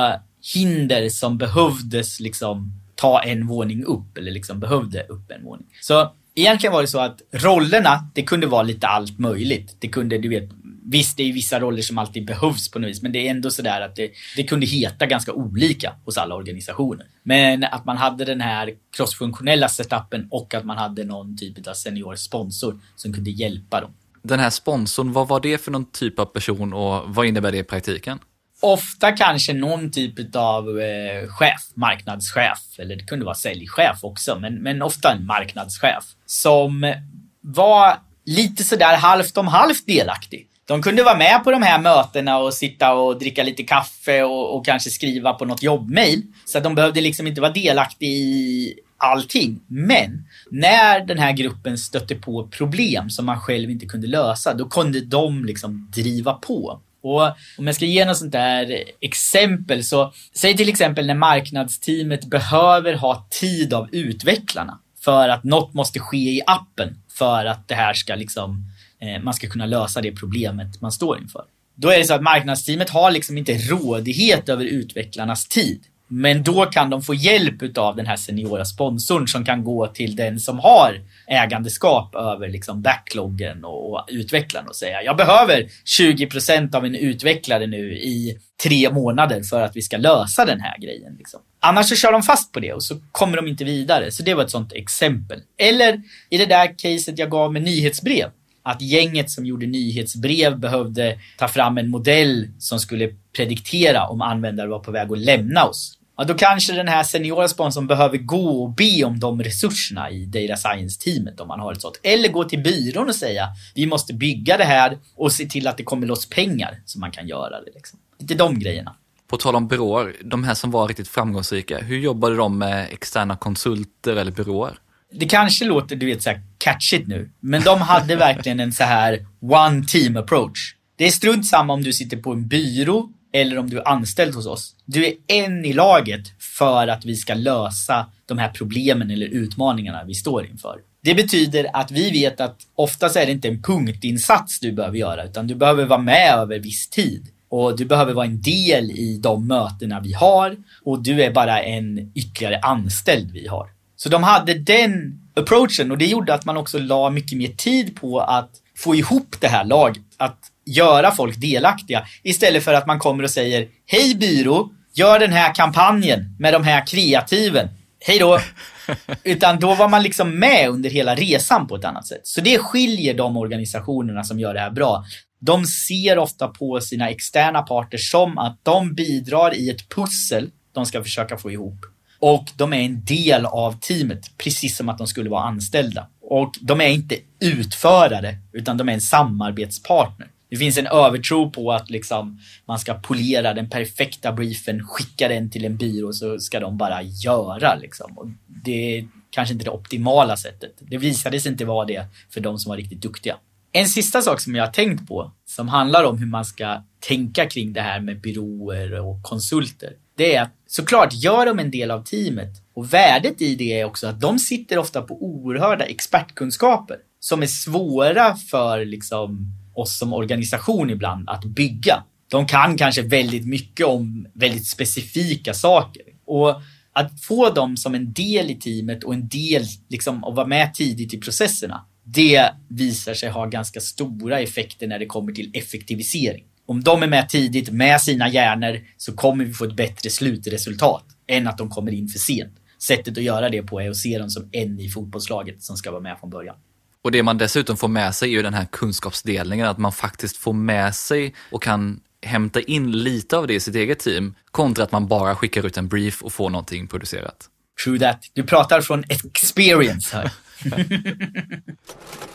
hinder 0.54 1.08
som 1.08 1.38
behövdes 1.38 2.20
liksom 2.20 2.72
ta 2.94 3.22
en 3.22 3.46
våning 3.46 3.84
upp 3.84 4.18
eller 4.18 4.30
liksom 4.30 4.60
behövde 4.60 5.02
upp 5.02 5.30
en 5.30 5.44
våning. 5.44 5.66
Så 5.80 6.12
egentligen 6.34 6.72
var 6.72 6.82
det 6.82 6.88
så 6.88 6.98
att 6.98 7.22
rollerna, 7.32 8.10
det 8.14 8.22
kunde 8.22 8.46
vara 8.46 8.62
lite 8.62 8.86
allt 8.86 9.18
möjligt. 9.18 9.76
Det 9.78 9.88
kunde, 9.88 10.18
du 10.18 10.28
vet, 10.28 10.50
visst 10.84 11.16
det 11.16 11.22
är 11.22 11.32
vissa 11.32 11.60
roller 11.60 11.82
som 11.82 11.98
alltid 11.98 12.26
behövs 12.26 12.70
på 12.70 12.78
något 12.78 12.90
vis, 12.90 13.02
men 13.02 13.12
det 13.12 13.26
är 13.26 13.30
ändå 13.30 13.50
sådär 13.50 13.80
att 13.80 13.96
det, 13.96 14.10
det 14.36 14.42
kunde 14.42 14.66
heta 14.66 15.06
ganska 15.06 15.32
olika 15.32 15.94
hos 16.04 16.18
alla 16.18 16.34
organisationer. 16.34 17.06
Men 17.22 17.64
att 17.64 17.84
man 17.84 17.96
hade 17.96 18.24
den 18.24 18.40
här 18.40 18.70
crossfunktionella 18.96 19.68
setupen 19.68 20.28
och 20.30 20.54
att 20.54 20.64
man 20.64 20.78
hade 20.78 21.04
någon 21.04 21.36
typ 21.36 21.68
av 21.68 21.74
senior 21.74 22.16
sponsor 22.16 22.80
som 22.96 23.12
kunde 23.12 23.30
hjälpa 23.30 23.80
dem. 23.80 23.90
Den 24.24 24.40
här 24.40 24.50
sponsorn, 24.50 25.12
vad 25.12 25.28
var 25.28 25.40
det 25.40 25.58
för 25.58 25.70
någon 25.70 25.90
typ 25.90 26.18
av 26.18 26.24
person 26.24 26.72
och 26.72 27.14
vad 27.14 27.26
innebär 27.26 27.52
det 27.52 27.58
i 27.58 27.64
praktiken? 27.64 28.18
ofta 28.64 29.12
kanske 29.12 29.52
någon 29.52 29.90
typ 29.90 30.36
av 30.36 30.80
eh, 30.80 31.28
chef, 31.28 31.60
marknadschef, 31.74 32.58
eller 32.78 32.96
det 32.96 33.04
kunde 33.04 33.24
vara 33.24 33.34
säljchef 33.34 33.98
också, 34.04 34.38
men, 34.40 34.54
men 34.54 34.82
ofta 34.82 35.12
en 35.12 35.26
marknadschef 35.26 36.04
som 36.26 36.94
var 37.40 37.96
lite 38.26 38.64
sådär 38.64 38.96
halvt 38.96 39.36
om 39.36 39.48
halvt 39.48 39.86
delaktig. 39.86 40.48
De 40.66 40.82
kunde 40.82 41.02
vara 41.02 41.18
med 41.18 41.44
på 41.44 41.50
de 41.50 41.62
här 41.62 41.78
mötena 41.78 42.38
och 42.38 42.54
sitta 42.54 42.94
och 42.94 43.18
dricka 43.18 43.42
lite 43.42 43.62
kaffe 43.62 44.22
och, 44.22 44.56
och 44.56 44.66
kanske 44.66 44.90
skriva 44.90 45.32
på 45.32 45.44
något 45.44 45.62
jobbmail. 45.62 46.22
Så 46.44 46.58
att 46.58 46.64
de 46.64 46.74
behövde 46.74 47.00
liksom 47.00 47.26
inte 47.26 47.40
vara 47.40 47.52
delaktiga 47.52 48.08
i 48.08 48.74
allting. 48.96 49.60
Men 49.66 50.26
när 50.50 51.00
den 51.00 51.18
här 51.18 51.32
gruppen 51.32 51.78
stötte 51.78 52.14
på 52.14 52.48
problem 52.48 53.10
som 53.10 53.26
man 53.26 53.40
själv 53.40 53.70
inte 53.70 53.86
kunde 53.86 54.06
lösa, 54.06 54.54
då 54.54 54.68
kunde 54.68 55.00
de 55.00 55.44
liksom 55.44 55.90
driva 55.94 56.32
på. 56.32 56.80
Och 57.02 57.22
om 57.58 57.66
jag 57.66 57.74
ska 57.74 57.84
ge 57.84 58.04
något 58.04 58.16
sånt 58.16 58.32
där 58.32 58.82
exempel 59.00 59.84
så, 59.84 60.12
säg 60.32 60.56
till 60.56 60.68
exempel 60.68 61.06
när 61.06 61.14
marknadsteamet 61.14 62.26
behöver 62.26 62.94
ha 62.94 63.26
tid 63.30 63.74
av 63.74 63.88
utvecklarna 63.92 64.78
för 65.00 65.28
att 65.28 65.44
något 65.44 65.74
måste 65.74 65.98
ske 65.98 66.16
i 66.16 66.42
appen 66.46 66.96
för 67.10 67.44
att 67.46 67.68
det 67.68 67.74
här 67.74 67.94
ska 67.94 68.14
liksom, 68.14 68.64
eh, 69.00 69.22
man 69.22 69.34
ska 69.34 69.48
kunna 69.48 69.66
lösa 69.66 70.00
det 70.00 70.12
problemet 70.12 70.80
man 70.80 70.92
står 70.92 71.18
inför. 71.18 71.44
Då 71.74 71.88
är 71.88 71.98
det 71.98 72.04
så 72.04 72.14
att 72.14 72.22
marknadsteamet 72.22 72.90
har 72.90 73.10
liksom 73.10 73.38
inte 73.38 73.52
rådighet 73.52 74.48
över 74.48 74.64
utvecklarnas 74.64 75.48
tid. 75.48 75.84
Men 76.08 76.42
då 76.42 76.66
kan 76.66 76.90
de 76.90 77.02
få 77.02 77.14
hjälp 77.14 77.78
av 77.78 77.96
den 77.96 78.06
här 78.06 78.16
seniora 78.16 78.64
sponsorn 78.64 79.28
som 79.28 79.44
kan 79.44 79.64
gå 79.64 79.86
till 79.86 80.16
den 80.16 80.40
som 80.40 80.58
har 80.58 81.00
ägandeskap 81.26 82.14
över 82.14 82.48
liksom 82.48 82.82
backloggen 82.82 83.64
och, 83.64 84.04
utvecklaren 84.08 84.68
och 84.68 84.76
säga 84.76 85.02
jag 85.02 85.16
behöver 85.16 85.68
20 85.84 86.26
procent 86.26 86.74
av 86.74 86.84
en 86.84 86.94
utvecklare 86.94 87.66
nu 87.66 87.94
i 87.94 88.38
tre 88.62 88.90
månader 88.90 89.42
för 89.42 89.60
att 89.60 89.76
vi 89.76 89.82
ska 89.82 89.96
lösa 89.96 90.44
den 90.44 90.60
här 90.60 90.78
grejen. 90.78 91.14
Liksom. 91.18 91.40
Annars 91.60 91.88
så 91.88 91.96
kör 91.96 92.12
de 92.12 92.22
fast 92.22 92.52
på 92.52 92.60
det 92.60 92.72
och 92.72 92.82
så 92.82 92.96
kommer 93.12 93.36
de 93.36 93.48
inte 93.48 93.64
vidare. 93.64 94.10
Så 94.10 94.22
det 94.22 94.34
var 94.34 94.44
ett 94.44 94.50
sånt 94.50 94.72
exempel. 94.72 95.40
Eller 95.58 96.02
i 96.30 96.38
det 96.38 96.46
där 96.46 96.78
caset 96.78 97.18
jag 97.18 97.30
gav 97.30 97.52
med 97.52 97.62
nyhetsbrev. 97.62 98.30
Att 98.66 98.82
gänget 98.82 99.30
som 99.30 99.46
gjorde 99.46 99.66
nyhetsbrev 99.66 100.58
behövde 100.58 101.18
ta 101.38 101.48
fram 101.48 101.78
en 101.78 101.90
modell 101.90 102.48
som 102.58 102.80
skulle 102.80 103.10
prediktera 103.36 104.06
om 104.08 104.22
användare 104.22 104.68
var 104.68 104.78
på 104.78 104.90
väg 104.90 105.12
att 105.12 105.18
lämna 105.18 105.64
oss. 105.64 105.98
Ja, 106.16 106.24
då 106.24 106.34
kanske 106.34 106.72
den 106.72 106.88
här 106.88 107.02
seniora 107.02 107.48
sponsorn 107.48 107.86
behöver 107.86 108.18
gå 108.18 108.62
och 108.62 108.70
be 108.70 109.04
om 109.04 109.20
de 109.20 109.42
resurserna 109.42 110.10
i 110.10 110.26
data 110.26 110.56
science-teamet 110.56 111.40
om 111.40 111.48
man 111.48 111.60
har 111.60 111.72
ett 111.72 111.80
sånt. 111.80 112.00
Eller 112.02 112.28
gå 112.28 112.44
till 112.44 112.62
byrån 112.62 113.08
och 113.08 113.14
säga 113.14 113.48
vi 113.74 113.86
måste 113.86 114.14
bygga 114.14 114.56
det 114.56 114.64
här 114.64 114.98
och 115.16 115.32
se 115.32 115.46
till 115.46 115.66
att 115.66 115.76
det 115.76 115.84
kommer 115.84 116.06
loss 116.06 116.28
pengar 116.28 116.82
så 116.84 116.98
man 116.98 117.10
kan 117.10 117.28
göra 117.28 117.60
det. 117.60 117.70
Liksom. 117.74 117.98
Lite 118.18 118.34
de 118.34 118.58
grejerna. 118.58 118.94
På 119.28 119.36
tal 119.36 119.56
om 119.56 119.68
byråer, 119.68 120.16
de 120.24 120.44
här 120.44 120.54
som 120.54 120.70
var 120.70 120.88
riktigt 120.88 121.08
framgångsrika, 121.08 121.78
hur 121.78 121.98
jobbade 121.98 122.36
de 122.36 122.58
med 122.58 122.88
externa 122.92 123.36
konsulter 123.36 124.16
eller 124.16 124.32
byråer? 124.32 124.78
Det 125.12 125.26
kanske 125.26 125.64
låter, 125.64 125.96
du 125.96 126.06
vet, 126.06 126.22
så 126.22 126.30
här 126.30 126.42
catchigt 126.64 127.08
nu, 127.08 127.30
men 127.40 127.62
de 127.62 127.80
hade 127.80 128.16
verkligen 128.16 128.60
en 128.60 128.72
så 128.72 128.84
här 128.84 129.26
one 129.40 129.84
team 129.84 130.16
approach. 130.16 130.74
Det 130.96 131.06
är 131.06 131.10
strunt 131.10 131.46
samma 131.46 131.72
om 131.72 131.82
du 131.82 131.92
sitter 131.92 132.16
på 132.16 132.32
en 132.32 132.48
byrå 132.48 133.08
eller 133.32 133.58
om 133.58 133.70
du 133.70 133.78
är 133.78 133.88
anställd 133.88 134.34
hos 134.34 134.46
oss. 134.46 134.74
Du 134.84 135.06
är 135.06 135.12
en 135.26 135.64
i 135.64 135.72
laget 135.72 136.20
för 136.38 136.88
att 136.88 137.04
vi 137.04 137.16
ska 137.16 137.34
lösa 137.34 138.06
de 138.26 138.38
här 138.38 138.48
problemen 138.48 139.10
eller 139.10 139.26
utmaningarna 139.26 140.04
vi 140.04 140.14
står 140.14 140.46
inför. 140.46 140.78
Det 141.02 141.14
betyder 141.14 141.66
att 141.72 141.90
vi 141.90 142.10
vet 142.10 142.40
att 142.40 142.56
oftast 142.74 143.16
är 143.16 143.26
det 143.26 143.32
inte 143.32 143.48
en 143.48 143.62
punktinsats 143.62 144.60
du 144.60 144.72
behöver 144.72 144.98
göra, 144.98 145.24
utan 145.24 145.46
du 145.46 145.54
behöver 145.54 145.84
vara 145.84 146.00
med 146.00 146.34
över 146.34 146.58
viss 146.58 146.88
tid. 146.88 147.26
Och 147.48 147.76
du 147.76 147.84
behöver 147.84 148.12
vara 148.12 148.26
en 148.26 148.40
del 148.40 148.90
i 148.90 149.18
de 149.22 149.46
mötena 149.46 150.00
vi 150.00 150.12
har 150.12 150.56
och 150.84 151.02
du 151.02 151.22
är 151.22 151.30
bara 151.30 151.62
en 151.62 152.12
ytterligare 152.14 152.58
anställd 152.58 153.30
vi 153.30 153.46
har. 153.46 153.68
Så 153.96 154.08
de 154.08 154.22
hade 154.22 154.54
den 154.54 155.20
approachen 155.36 155.90
och 155.90 155.98
det 155.98 156.06
gjorde 156.06 156.34
att 156.34 156.44
man 156.44 156.56
också 156.56 156.78
la 156.78 157.10
mycket 157.10 157.38
mer 157.38 157.48
tid 157.48 157.96
på 157.96 158.20
att 158.20 158.50
få 158.76 158.94
ihop 158.94 159.36
det 159.40 159.48
här 159.48 159.64
laget. 159.64 160.02
Att 160.16 160.38
göra 160.66 161.10
folk 161.10 161.40
delaktiga 161.40 162.06
istället 162.22 162.64
för 162.64 162.74
att 162.74 162.86
man 162.86 162.98
kommer 162.98 163.24
och 163.24 163.30
säger 163.30 163.68
Hej 163.86 164.14
byrå, 164.14 164.70
gör 164.94 165.18
den 165.18 165.32
här 165.32 165.54
kampanjen 165.54 166.36
med 166.38 166.52
de 166.52 166.64
här 166.64 166.86
kreativen. 166.86 167.68
Hej 168.00 168.18
då! 168.18 168.40
Utan 169.24 169.60
då 169.60 169.74
var 169.74 169.88
man 169.88 170.02
liksom 170.02 170.38
med 170.38 170.68
under 170.68 170.90
hela 170.90 171.14
resan 171.14 171.66
på 171.66 171.76
ett 171.76 171.84
annat 171.84 172.06
sätt. 172.06 172.20
Så 172.22 172.40
det 172.40 172.58
skiljer 172.58 173.14
de 173.14 173.36
organisationerna 173.36 174.24
som 174.24 174.40
gör 174.40 174.54
det 174.54 174.60
här 174.60 174.70
bra. 174.70 175.04
De 175.40 175.64
ser 175.66 176.18
ofta 176.18 176.48
på 176.48 176.80
sina 176.80 177.10
externa 177.10 177.62
parter 177.62 177.98
som 177.98 178.38
att 178.38 178.60
de 178.62 178.94
bidrar 178.94 179.54
i 179.54 179.70
ett 179.70 179.88
pussel 179.88 180.50
de 180.74 180.86
ska 180.86 181.02
försöka 181.02 181.36
få 181.36 181.50
ihop. 181.50 181.93
Och 182.26 182.50
de 182.56 182.72
är 182.72 182.80
en 182.80 183.04
del 183.04 183.46
av 183.46 183.80
teamet, 183.80 184.38
precis 184.38 184.76
som 184.76 184.88
att 184.88 184.98
de 184.98 185.06
skulle 185.06 185.30
vara 185.30 185.42
anställda. 185.42 186.06
Och 186.22 186.54
de 186.60 186.80
är 186.80 186.88
inte 186.88 187.16
utförare, 187.40 188.38
utan 188.52 188.76
de 188.76 188.88
är 188.88 188.92
en 188.92 189.00
samarbetspartner. 189.00 190.28
Det 190.50 190.56
finns 190.56 190.78
en 190.78 190.86
övertro 190.86 191.50
på 191.50 191.72
att 191.72 191.90
liksom 191.90 192.40
man 192.66 192.78
ska 192.78 192.94
polera 192.94 193.54
den 193.54 193.70
perfekta 193.70 194.32
briefen, 194.32 194.86
skicka 194.86 195.28
den 195.28 195.50
till 195.50 195.64
en 195.64 195.76
byrå 195.76 196.12
så 196.12 196.38
ska 196.38 196.60
de 196.60 196.78
bara 196.78 197.02
göra 197.02 197.74
liksom. 197.74 198.18
Och 198.18 198.26
det 198.46 198.98
är 198.98 199.08
kanske 199.30 199.52
inte 199.52 199.64
det 199.64 199.70
optimala 199.70 200.36
sättet. 200.36 200.72
Det 200.78 200.98
visade 200.98 201.40
sig 201.40 201.52
inte 201.52 201.64
vara 201.64 201.86
det 201.86 202.06
för 202.30 202.40
de 202.40 202.58
som 202.58 202.70
var 202.70 202.76
riktigt 202.76 203.02
duktiga. 203.02 203.36
En 203.72 203.88
sista 203.88 204.22
sak 204.22 204.40
som 204.40 204.54
jag 204.54 204.66
har 204.66 204.72
tänkt 204.72 205.08
på 205.08 205.32
som 205.44 205.68
handlar 205.68 206.04
om 206.04 206.18
hur 206.18 206.26
man 206.26 206.44
ska 206.44 206.82
tänka 207.00 207.46
kring 207.46 207.72
det 207.72 207.80
här 207.80 208.00
med 208.00 208.20
byråer 208.20 209.00
och 209.00 209.22
konsulter. 209.22 209.92
Det 210.16 210.34
är 210.34 210.42
att 210.42 210.52
såklart 210.66 211.12
gör 211.12 211.46
de 211.46 211.58
en 211.58 211.70
del 211.70 211.90
av 211.90 212.04
teamet 212.04 212.50
och 212.74 212.94
värdet 212.94 213.42
i 213.42 213.54
det 213.54 213.80
är 213.80 213.84
också 213.84 214.06
att 214.06 214.20
de 214.20 214.38
sitter 214.38 214.78
ofta 214.78 215.02
på 215.02 215.24
oerhörda 215.24 215.84
expertkunskaper 215.84 216.96
som 217.20 217.42
är 217.42 217.46
svåra 217.46 218.36
för 218.36 218.84
liksom 218.84 219.46
oss 219.74 219.98
som 219.98 220.12
organisation 220.12 220.90
ibland 220.90 221.28
att 221.28 221.44
bygga. 221.44 222.04
De 222.30 222.46
kan 222.46 222.76
kanske 222.76 223.02
väldigt 223.02 223.46
mycket 223.46 223.86
om 223.86 224.26
väldigt 224.34 224.66
specifika 224.66 225.54
saker. 225.54 226.02
Och 226.26 226.62
att 226.92 227.20
få 227.22 227.50
dem 227.50 227.76
som 227.76 227.94
en 227.94 228.12
del 228.12 228.50
i 228.50 228.54
teamet 228.54 229.04
och 229.04 229.14
en 229.14 229.28
del, 229.28 229.64
liksom, 229.88 230.24
att 230.24 230.34
vara 230.34 230.46
med 230.46 230.74
tidigt 230.74 231.14
i 231.14 231.18
processerna, 231.18 231.86
det 232.04 232.50
visar 232.68 233.14
sig 233.14 233.30
ha 233.30 233.46
ganska 233.46 233.80
stora 233.80 234.40
effekter 234.40 234.86
när 234.86 234.98
det 234.98 235.06
kommer 235.06 235.32
till 235.32 235.50
effektivisering. 235.54 236.44
Om 236.66 236.82
de 236.82 237.02
är 237.02 237.06
med 237.06 237.28
tidigt 237.28 237.70
med 237.70 238.00
sina 238.00 238.28
hjärnor 238.28 238.80
så 238.96 239.12
kommer 239.12 239.44
vi 239.44 239.52
få 239.52 239.64
ett 239.64 239.76
bättre 239.76 240.10
slutresultat 240.10 241.04
än 241.26 241.48
att 241.48 241.58
de 241.58 241.70
kommer 241.70 241.92
in 241.92 242.08
för 242.08 242.18
sent. 242.18 242.54
Sättet 242.78 243.18
att 243.18 243.24
göra 243.24 243.48
det 243.48 243.62
på 243.62 243.80
är 243.80 243.90
att 243.90 243.96
se 243.96 244.18
dem 244.18 244.30
som 244.30 244.48
en 244.52 244.80
i 244.80 244.88
fotbollslaget 244.88 245.62
som 245.62 245.76
ska 245.76 245.90
vara 245.90 246.00
med 246.00 246.18
från 246.20 246.30
början. 246.30 246.56
Och 247.02 247.12
det 247.12 247.22
man 247.22 247.38
dessutom 247.38 247.76
får 247.76 247.88
med 247.88 248.14
sig 248.14 248.28
är 248.28 248.32
ju 248.32 248.42
den 248.42 248.54
här 248.54 248.64
kunskapsdelningen, 248.64 249.66
att 249.66 249.78
man 249.78 249.92
faktiskt 249.92 250.36
får 250.36 250.52
med 250.52 250.94
sig 250.94 251.34
och 251.50 251.62
kan 251.62 252.00
hämta 252.22 252.60
in 252.60 252.92
lite 252.92 253.36
av 253.36 253.46
det 253.46 253.54
i 253.54 253.60
sitt 253.60 253.74
eget 253.74 253.98
team, 253.98 254.34
kontra 254.50 254.84
att 254.84 254.92
man 254.92 255.06
bara 255.06 255.34
skickar 255.34 255.66
ut 255.66 255.76
en 255.76 255.88
brief 255.88 256.22
och 256.22 256.32
får 256.32 256.50
någonting 256.50 256.86
producerat. 256.86 257.48
True 257.84 257.98
that. 257.98 258.30
Du 258.32 258.42
pratar 258.42 258.80
från 258.80 259.04
experience 259.08 260.16
här. 260.16 260.30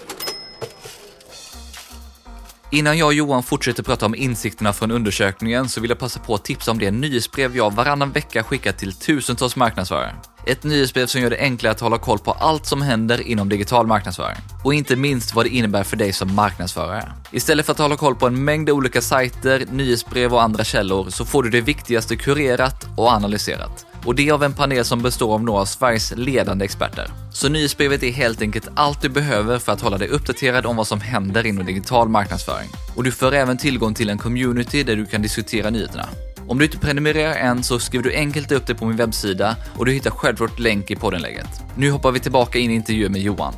Innan 2.71 2.97
jag 2.97 3.05
och 3.05 3.13
Johan 3.13 3.43
fortsätter 3.43 3.83
prata 3.83 4.05
om 4.05 4.15
insikterna 4.15 4.73
från 4.73 4.91
undersökningen 4.91 5.69
så 5.69 5.81
vill 5.81 5.89
jag 5.89 5.99
passa 5.99 6.19
på 6.19 6.35
att 6.35 6.45
tipsa 6.45 6.71
om 6.71 6.79
det 6.79 6.91
nyhetsbrev 6.91 7.57
jag 7.57 7.73
varannan 7.73 8.11
vecka 8.11 8.43
skickar 8.43 8.71
till 8.71 8.93
tusentals 8.93 9.55
marknadsförare. 9.55 10.15
Ett 10.45 10.63
nyhetsbrev 10.63 11.05
som 11.05 11.21
gör 11.21 11.29
det 11.29 11.39
enklare 11.39 11.71
att 11.71 11.79
hålla 11.79 11.97
koll 11.97 12.19
på 12.19 12.31
allt 12.31 12.65
som 12.65 12.81
händer 12.81 13.27
inom 13.27 13.49
digital 13.49 13.87
marknadsföring. 13.87 14.37
Och 14.63 14.73
inte 14.73 14.95
minst 14.95 15.35
vad 15.35 15.45
det 15.45 15.49
innebär 15.49 15.83
för 15.83 15.97
dig 15.97 16.13
som 16.13 16.35
marknadsförare. 16.35 17.11
Istället 17.31 17.65
för 17.65 17.73
att 17.73 17.79
hålla 17.79 17.95
koll 17.95 18.15
på 18.15 18.27
en 18.27 18.43
mängd 18.43 18.69
olika 18.69 19.01
sajter, 19.01 19.65
nyhetsbrev 19.71 20.33
och 20.33 20.41
andra 20.43 20.63
källor 20.63 21.09
så 21.09 21.25
får 21.25 21.43
du 21.43 21.49
det 21.49 21.61
viktigaste 21.61 22.15
kurerat 22.15 22.87
och 22.97 23.07
analyserat. 23.07 23.88
Och 24.05 24.15
det 24.15 24.31
av 24.31 24.43
en 24.43 24.53
panel 24.53 24.85
som 24.85 25.01
består 25.01 25.33
av 25.33 25.43
några 25.43 25.61
av 25.61 25.65
Sveriges 25.65 26.13
ledande 26.15 26.65
experter. 26.65 27.11
Så 27.33 27.49
nyhetsbrevet 27.49 28.03
är 28.03 28.11
helt 28.11 28.41
enkelt 28.41 28.67
allt 28.75 29.01
du 29.01 29.09
behöver 29.09 29.59
för 29.59 29.71
att 29.71 29.81
hålla 29.81 29.97
dig 29.97 30.07
uppdaterad 30.07 30.65
om 30.65 30.75
vad 30.75 30.87
som 30.87 31.01
händer 31.01 31.45
inom 31.45 31.65
digital 31.65 32.09
marknadsföring. 32.09 32.69
Och 32.95 33.03
du 33.03 33.11
får 33.11 33.33
även 33.33 33.57
tillgång 33.57 33.93
till 33.93 34.09
en 34.09 34.17
community 34.17 34.83
där 34.83 34.95
du 34.95 35.05
kan 35.05 35.21
diskutera 35.21 35.69
nyheterna. 35.69 36.09
Om 36.47 36.59
du 36.59 36.65
inte 36.65 36.77
prenumererar 36.77 37.35
än 37.35 37.63
så 37.63 37.79
skriver 37.79 38.03
du 38.03 38.15
enkelt 38.15 38.51
upp 38.51 38.67
det 38.67 38.75
på 38.75 38.85
min 38.85 38.97
webbsida 38.97 39.55
och 39.77 39.85
du 39.85 39.91
hittar 39.91 40.11
självklart 40.11 40.59
länk 40.59 40.91
i 40.91 40.95
poddenlägget. 40.95 41.61
Nu 41.75 41.91
hoppar 41.91 42.11
vi 42.11 42.19
tillbaka 42.19 42.59
in 42.59 42.71
i 42.71 42.73
intervjun 42.73 43.11
med 43.11 43.21
Johan. 43.21 43.53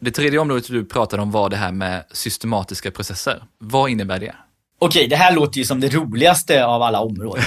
Det 0.00 0.10
tredje 0.10 0.38
området 0.38 0.68
du 0.68 0.84
pratade 0.84 1.22
om 1.22 1.30
var 1.30 1.50
det 1.50 1.56
här 1.56 1.72
med 1.72 2.04
systematiska 2.10 2.90
processer. 2.90 3.42
Vad 3.58 3.90
innebär 3.90 4.20
det? 4.20 4.34
Okej, 4.78 5.08
det 5.08 5.16
här 5.16 5.34
låter 5.34 5.58
ju 5.58 5.64
som 5.64 5.80
det 5.80 5.88
roligaste 5.88 6.64
av 6.64 6.82
alla 6.82 7.00
områden. 7.00 7.44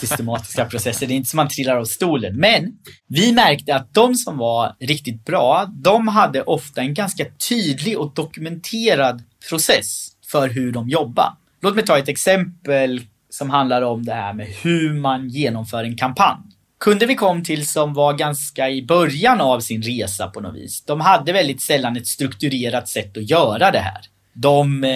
Systematiska 0.00 0.64
processer. 0.70 1.06
Det 1.06 1.14
är 1.14 1.16
inte 1.16 1.30
som 1.30 1.36
man 1.36 1.48
trillar 1.48 1.76
av 1.76 1.84
stolen. 1.84 2.36
Men 2.36 2.72
vi 3.08 3.32
märkte 3.32 3.74
att 3.74 3.94
de 3.94 4.14
som 4.14 4.38
var 4.38 4.76
riktigt 4.80 5.24
bra, 5.24 5.70
de 5.72 6.08
hade 6.08 6.42
ofta 6.42 6.80
en 6.80 6.94
ganska 6.94 7.24
tydlig 7.48 7.98
och 7.98 8.14
dokumenterad 8.14 9.22
process 9.48 10.08
för 10.26 10.48
hur 10.48 10.72
de 10.72 10.88
jobbar. 10.88 11.32
Låt 11.62 11.74
mig 11.74 11.84
ta 11.84 11.98
ett 11.98 12.08
exempel 12.08 13.00
som 13.30 13.50
handlar 13.50 13.82
om 13.82 14.04
det 14.04 14.14
här 14.14 14.32
med 14.32 14.46
hur 14.46 14.94
man 14.94 15.28
genomför 15.28 15.84
en 15.84 15.96
kampanj. 15.96 16.40
Kunder 16.80 17.06
vi 17.06 17.14
kom 17.14 17.44
till 17.44 17.66
som 17.68 17.94
var 17.94 18.12
ganska 18.12 18.70
i 18.70 18.82
början 18.82 19.40
av 19.40 19.60
sin 19.60 19.82
resa 19.82 20.26
på 20.26 20.40
något 20.40 20.54
vis, 20.54 20.84
de 20.84 21.00
hade 21.00 21.32
väldigt 21.32 21.62
sällan 21.62 21.96
ett 21.96 22.06
strukturerat 22.06 22.88
sätt 22.88 23.16
att 23.16 23.30
göra 23.30 23.70
det 23.70 23.78
här. 23.78 24.00
De 24.34 24.84
eh, 24.84 24.90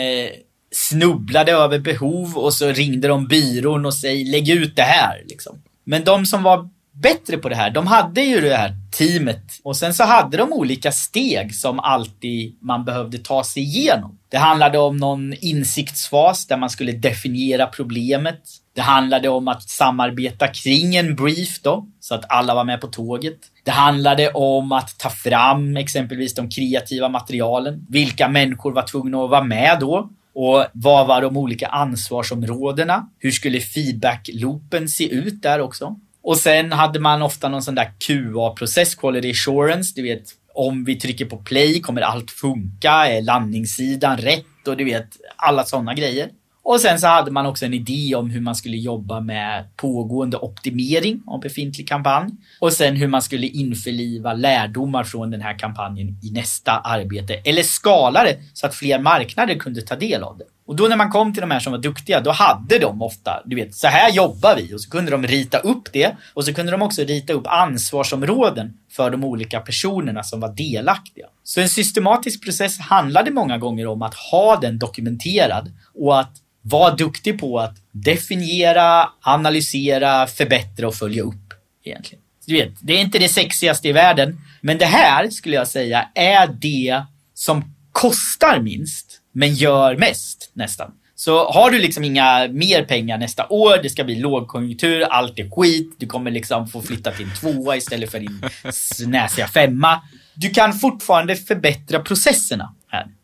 snubblade 0.70 1.52
över 1.52 1.78
behov 1.78 2.36
och 2.36 2.54
så 2.54 2.72
ringde 2.72 3.08
de 3.08 3.26
byrån 3.26 3.86
och 3.86 3.94
säg 3.94 4.24
lägg 4.24 4.48
ut 4.48 4.76
det 4.76 4.82
här. 4.82 5.24
Liksom. 5.28 5.62
Men 5.84 6.04
de 6.04 6.26
som 6.26 6.42
var 6.42 6.68
bättre 6.92 7.36
på 7.36 7.48
det 7.48 7.54
här, 7.54 7.70
de 7.70 7.86
hade 7.86 8.20
ju 8.20 8.40
det 8.40 8.56
här 8.56 8.74
teamet 8.90 9.44
och 9.62 9.76
sen 9.76 9.94
så 9.94 10.04
hade 10.04 10.36
de 10.36 10.52
olika 10.52 10.92
steg 10.92 11.54
som 11.54 11.80
alltid 11.80 12.56
man 12.60 12.84
behövde 12.84 13.18
ta 13.18 13.44
sig 13.44 13.62
igenom. 13.62 14.18
Det 14.28 14.36
handlade 14.36 14.78
om 14.78 14.96
någon 14.96 15.34
insiktsfas 15.40 16.46
där 16.46 16.56
man 16.56 16.70
skulle 16.70 16.92
definiera 16.92 17.66
problemet. 17.66 18.40
Det 18.74 18.80
handlade 18.80 19.28
om 19.28 19.48
att 19.48 19.68
samarbeta 19.68 20.48
kring 20.48 20.96
en 20.96 21.16
brief 21.16 21.62
då, 21.62 21.86
så 22.00 22.14
att 22.14 22.24
alla 22.28 22.54
var 22.54 22.64
med 22.64 22.80
på 22.80 22.86
tåget. 22.86 23.38
Det 23.64 23.70
handlade 23.70 24.30
om 24.30 24.72
att 24.72 24.98
ta 24.98 25.10
fram 25.10 25.76
exempelvis 25.76 26.34
de 26.34 26.50
kreativa 26.50 27.08
materialen. 27.08 27.86
Vilka 27.88 28.28
människor 28.28 28.72
var 28.72 28.82
tvungna 28.82 29.24
att 29.24 29.30
vara 29.30 29.44
med 29.44 29.76
då? 29.80 30.10
Och 30.40 30.66
vad 30.72 31.06
var 31.06 31.22
de 31.22 31.36
olika 31.36 31.66
ansvarsområdena? 31.66 33.08
Hur 33.18 33.30
skulle 33.30 33.60
feedback-loopen 33.60 34.86
se 34.88 35.08
ut 35.08 35.42
där 35.42 35.60
också? 35.60 35.96
Och 36.22 36.36
sen 36.36 36.72
hade 36.72 37.00
man 37.00 37.22
ofta 37.22 37.48
någon 37.48 37.62
sån 37.62 37.74
där 37.74 37.92
QA-process, 37.98 38.94
Quality 38.94 39.30
Assurance, 39.30 39.92
du 39.96 40.02
vet 40.02 40.22
om 40.54 40.84
vi 40.84 40.96
trycker 40.96 41.24
på 41.24 41.36
play 41.36 41.80
kommer 41.80 42.00
allt 42.00 42.30
funka, 42.30 42.90
är 42.90 43.22
landningssidan 43.22 44.16
rätt 44.16 44.68
och 44.68 44.76
du 44.76 44.84
vet 44.84 45.08
alla 45.36 45.64
sådana 45.64 45.94
grejer. 45.94 46.30
Och 46.70 46.80
sen 46.80 46.98
så 46.98 47.06
hade 47.06 47.30
man 47.30 47.46
också 47.46 47.64
en 47.64 47.74
idé 47.74 48.14
om 48.14 48.30
hur 48.30 48.40
man 48.40 48.54
skulle 48.54 48.76
jobba 48.76 49.20
med 49.20 49.76
pågående 49.76 50.36
optimering 50.36 51.22
av 51.26 51.40
befintlig 51.40 51.88
kampanj. 51.88 52.30
Och 52.60 52.72
sen 52.72 52.96
hur 52.96 53.08
man 53.08 53.22
skulle 53.22 53.46
införliva 53.46 54.32
lärdomar 54.32 55.04
från 55.04 55.30
den 55.30 55.40
här 55.40 55.58
kampanjen 55.58 56.08
i 56.22 56.30
nästa 56.30 56.72
arbete. 56.72 57.34
Eller 57.34 57.62
skala 57.62 58.24
det 58.24 58.38
så 58.52 58.66
att 58.66 58.74
fler 58.74 58.98
marknader 58.98 59.54
kunde 59.54 59.82
ta 59.82 59.96
del 59.96 60.22
av 60.22 60.38
det. 60.38 60.44
Och 60.66 60.76
då 60.76 60.84
när 60.88 60.96
man 60.96 61.10
kom 61.10 61.32
till 61.32 61.40
de 61.40 61.50
här 61.50 61.60
som 61.60 61.72
var 61.72 61.78
duktiga, 61.78 62.20
då 62.20 62.30
hade 62.30 62.78
de 62.78 63.02
ofta, 63.02 63.42
du 63.44 63.56
vet, 63.56 63.74
så 63.74 63.86
här 63.86 64.12
jobbar 64.12 64.56
vi. 64.56 64.74
Och 64.74 64.80
så 64.80 64.90
kunde 64.90 65.10
de 65.10 65.26
rita 65.26 65.58
upp 65.58 65.92
det. 65.92 66.16
Och 66.34 66.44
så 66.44 66.54
kunde 66.54 66.72
de 66.72 66.82
också 66.82 67.02
rita 67.02 67.32
upp 67.32 67.46
ansvarsområden 67.46 68.78
för 68.90 69.10
de 69.10 69.24
olika 69.24 69.60
personerna 69.60 70.22
som 70.22 70.40
var 70.40 70.48
delaktiga. 70.48 71.26
Så 71.44 71.60
en 71.60 71.68
systematisk 71.68 72.44
process 72.44 72.78
handlade 72.78 73.30
många 73.30 73.58
gånger 73.58 73.86
om 73.86 74.02
att 74.02 74.14
ha 74.14 74.56
den 74.56 74.78
dokumenterad 74.78 75.72
och 75.94 76.20
att 76.20 76.32
var 76.70 76.96
duktig 76.96 77.40
på 77.40 77.58
att 77.58 77.76
definiera, 77.92 79.08
analysera, 79.20 80.26
förbättra 80.26 80.88
och 80.88 80.94
följa 80.94 81.22
upp. 81.22 81.54
Egentligen. 81.84 82.22
Du 82.46 82.54
vet, 82.54 82.72
det 82.80 82.92
är 82.92 83.00
inte 83.00 83.18
det 83.18 83.28
sexigaste 83.28 83.88
i 83.88 83.92
världen, 83.92 84.40
men 84.60 84.78
det 84.78 84.86
här 84.86 85.30
skulle 85.30 85.56
jag 85.56 85.68
säga 85.68 86.08
är 86.14 86.46
det 86.46 87.02
som 87.34 87.74
kostar 87.92 88.60
minst, 88.60 89.20
men 89.32 89.54
gör 89.54 89.96
mest 89.96 90.50
nästan. 90.52 90.92
Så 91.14 91.50
har 91.50 91.70
du 91.70 91.78
liksom 91.78 92.04
inga 92.04 92.48
mer 92.48 92.84
pengar 92.84 93.18
nästa 93.18 93.46
år, 93.48 93.82
det 93.82 93.90
ska 93.90 94.04
bli 94.04 94.14
lågkonjunktur, 94.14 95.02
allt 95.02 95.38
är 95.38 95.50
skit, 95.50 95.94
du 95.98 96.06
kommer 96.06 96.30
liksom 96.30 96.68
få 96.68 96.82
flytta 96.82 97.12
till 97.12 97.26
en 97.26 97.34
tvåa 97.34 97.76
istället 97.76 98.10
för 98.10 98.20
din 98.20 98.42
snäsiga 98.72 99.48
femma. 99.48 100.00
Du 100.34 100.50
kan 100.50 100.72
fortfarande 100.72 101.36
förbättra 101.36 102.00
processerna. 102.00 102.74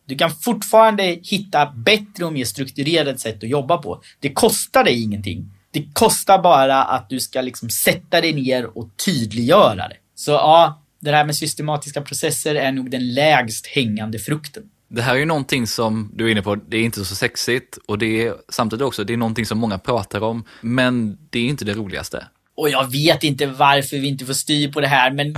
Du 0.06 0.16
kan 0.16 0.30
fortfarande 0.30 1.02
hitta 1.22 1.72
bättre 1.76 2.24
och 2.24 2.32
mer 2.32 2.44
strukturerade 2.44 3.18
sätt 3.18 3.36
att 3.36 3.48
jobba 3.48 3.78
på. 3.78 4.02
Det 4.20 4.32
kostar 4.32 4.84
dig 4.84 5.02
ingenting. 5.02 5.50
Det 5.70 5.84
kostar 5.92 6.42
bara 6.42 6.84
att 6.84 7.08
du 7.08 7.20
ska 7.20 7.40
liksom 7.40 7.70
sätta 7.70 8.20
dig 8.20 8.32
ner 8.32 8.78
och 8.78 8.90
tydliggöra 9.06 9.88
det. 9.88 9.96
Så 10.14 10.30
ja, 10.30 10.82
det 11.00 11.10
här 11.10 11.24
med 11.24 11.36
systematiska 11.36 12.00
processer 12.00 12.54
är 12.54 12.72
nog 12.72 12.90
den 12.90 13.14
lägst 13.14 13.66
hängande 13.66 14.18
frukten. 14.18 14.62
Det 14.88 15.02
här 15.02 15.14
är 15.14 15.18
ju 15.18 15.24
någonting 15.24 15.66
som 15.66 16.10
du 16.14 16.26
är 16.26 16.30
inne 16.30 16.42
på, 16.42 16.54
det 16.54 16.76
är 16.76 16.82
inte 16.82 17.04
så 17.04 17.14
sexigt 17.14 17.78
och 17.86 17.98
det 17.98 18.26
är 18.26 18.34
samtidigt 18.48 18.82
också, 18.82 19.04
det 19.04 19.12
är 19.12 19.16
någonting 19.16 19.46
som 19.46 19.58
många 19.58 19.78
pratar 19.78 20.20
om, 20.20 20.44
men 20.60 21.18
det 21.30 21.38
är 21.38 21.46
inte 21.46 21.64
det 21.64 21.74
roligaste. 21.74 22.26
Och 22.56 22.70
jag 22.70 22.92
vet 22.92 23.24
inte 23.24 23.46
varför 23.46 23.96
vi 23.96 24.08
inte 24.08 24.26
får 24.26 24.34
styr 24.34 24.68
på 24.68 24.80
det 24.80 24.86
här, 24.86 25.10
men 25.10 25.34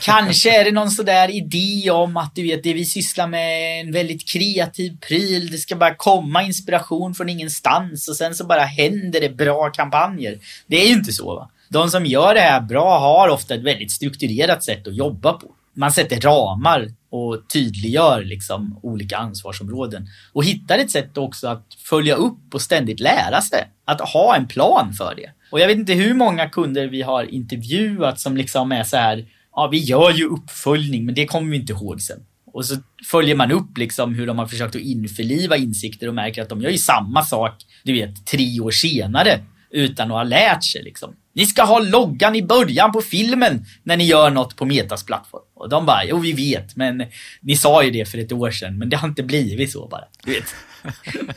kanske 0.00 0.60
är 0.60 0.64
det 0.64 0.72
någon 0.72 0.90
sådär 0.90 1.30
idé 1.30 1.90
om 1.90 2.16
att 2.16 2.34
du 2.34 2.42
vet, 2.42 2.62
det 2.62 2.72
vi 2.72 2.84
sysslar 2.84 3.26
med 3.26 3.40
är 3.40 3.80
en 3.80 3.92
väldigt 3.92 4.28
kreativ 4.28 4.96
pryl. 5.08 5.50
Det 5.50 5.58
ska 5.58 5.76
bara 5.76 5.94
komma 5.94 6.42
inspiration 6.42 7.14
från 7.14 7.28
ingenstans 7.28 8.08
och 8.08 8.16
sen 8.16 8.34
så 8.34 8.46
bara 8.46 8.64
händer 8.64 9.20
det 9.20 9.36
bra 9.36 9.70
kampanjer. 9.70 10.38
Det 10.66 10.82
är 10.82 10.86
ju 10.86 10.92
inte 10.92 11.12
så 11.12 11.34
va. 11.34 11.50
De 11.68 11.90
som 11.90 12.06
gör 12.06 12.34
det 12.34 12.40
här 12.40 12.60
bra 12.60 12.98
har 12.98 13.28
ofta 13.28 13.54
ett 13.54 13.62
väldigt 13.62 13.92
strukturerat 13.92 14.64
sätt 14.64 14.86
att 14.86 14.96
jobba 14.96 15.32
på. 15.32 15.46
Man 15.74 15.92
sätter 15.92 16.20
ramar 16.20 16.88
och 17.10 17.48
tydliggör 17.52 18.24
liksom 18.24 18.80
olika 18.82 19.16
ansvarsområden. 19.16 20.06
Och 20.32 20.44
hittar 20.44 20.78
ett 20.78 20.90
sätt 20.90 21.18
också 21.18 21.48
att 21.48 21.66
följa 21.78 22.14
upp 22.14 22.54
och 22.54 22.62
ständigt 22.62 23.00
lära 23.00 23.40
sig. 23.40 23.70
Att 23.84 24.00
ha 24.00 24.36
en 24.36 24.46
plan 24.46 24.92
för 24.92 25.14
det. 25.16 25.30
Och 25.50 25.60
jag 25.60 25.66
vet 25.66 25.78
inte 25.78 25.92
hur 25.92 26.14
många 26.14 26.48
kunder 26.48 26.86
vi 26.86 27.02
har 27.02 27.24
intervjuat 27.24 28.20
som 28.20 28.36
liksom 28.36 28.72
är 28.72 28.84
så 28.84 28.96
här, 28.96 29.26
ja 29.56 29.68
vi 29.72 29.78
gör 29.78 30.10
ju 30.10 30.24
uppföljning 30.24 31.06
men 31.06 31.14
det 31.14 31.26
kommer 31.26 31.50
vi 31.50 31.56
inte 31.56 31.72
ihåg 31.72 32.00
sen. 32.00 32.20
Och 32.52 32.64
så 32.64 32.76
följer 33.10 33.34
man 33.34 33.52
upp 33.52 33.78
liksom 33.78 34.14
hur 34.14 34.26
de 34.26 34.38
har 34.38 34.46
försökt 34.46 34.76
att 34.76 34.82
införliva 34.82 35.56
insikter 35.56 36.08
och 36.08 36.14
märker 36.14 36.42
att 36.42 36.48
de 36.48 36.60
gör 36.60 36.70
ju 36.70 36.78
samma 36.78 37.22
sak, 37.22 37.54
du 37.82 37.92
vet, 37.92 38.26
tre 38.26 38.60
år 38.60 38.70
senare 38.70 39.40
utan 39.74 40.10
att 40.10 40.16
ha 40.16 40.22
lärt 40.22 40.64
sig 40.64 40.82
liksom. 40.82 41.16
Ni 41.32 41.46
ska 41.46 41.62
ha 41.62 41.78
loggan 41.78 42.36
i 42.36 42.42
början 42.42 42.92
på 42.92 43.00
filmen 43.00 43.64
när 43.82 43.96
ni 43.96 44.04
gör 44.04 44.30
något 44.30 44.56
på 44.56 44.64
Metas 44.64 45.06
plattform. 45.06 45.42
Och 45.54 45.68
de 45.68 45.86
bara, 45.86 46.04
jo 46.04 46.18
vi 46.18 46.32
vet, 46.32 46.76
men 46.76 47.04
ni 47.40 47.56
sa 47.56 47.84
ju 47.84 47.90
det 47.90 48.08
för 48.08 48.18
ett 48.18 48.32
år 48.32 48.50
sedan, 48.50 48.78
men 48.78 48.88
det 48.88 48.96
har 48.96 49.08
inte 49.08 49.22
blivit 49.22 49.72
så 49.72 49.88
bara. 49.88 50.04
Du 50.24 50.32
vet. 50.32 50.54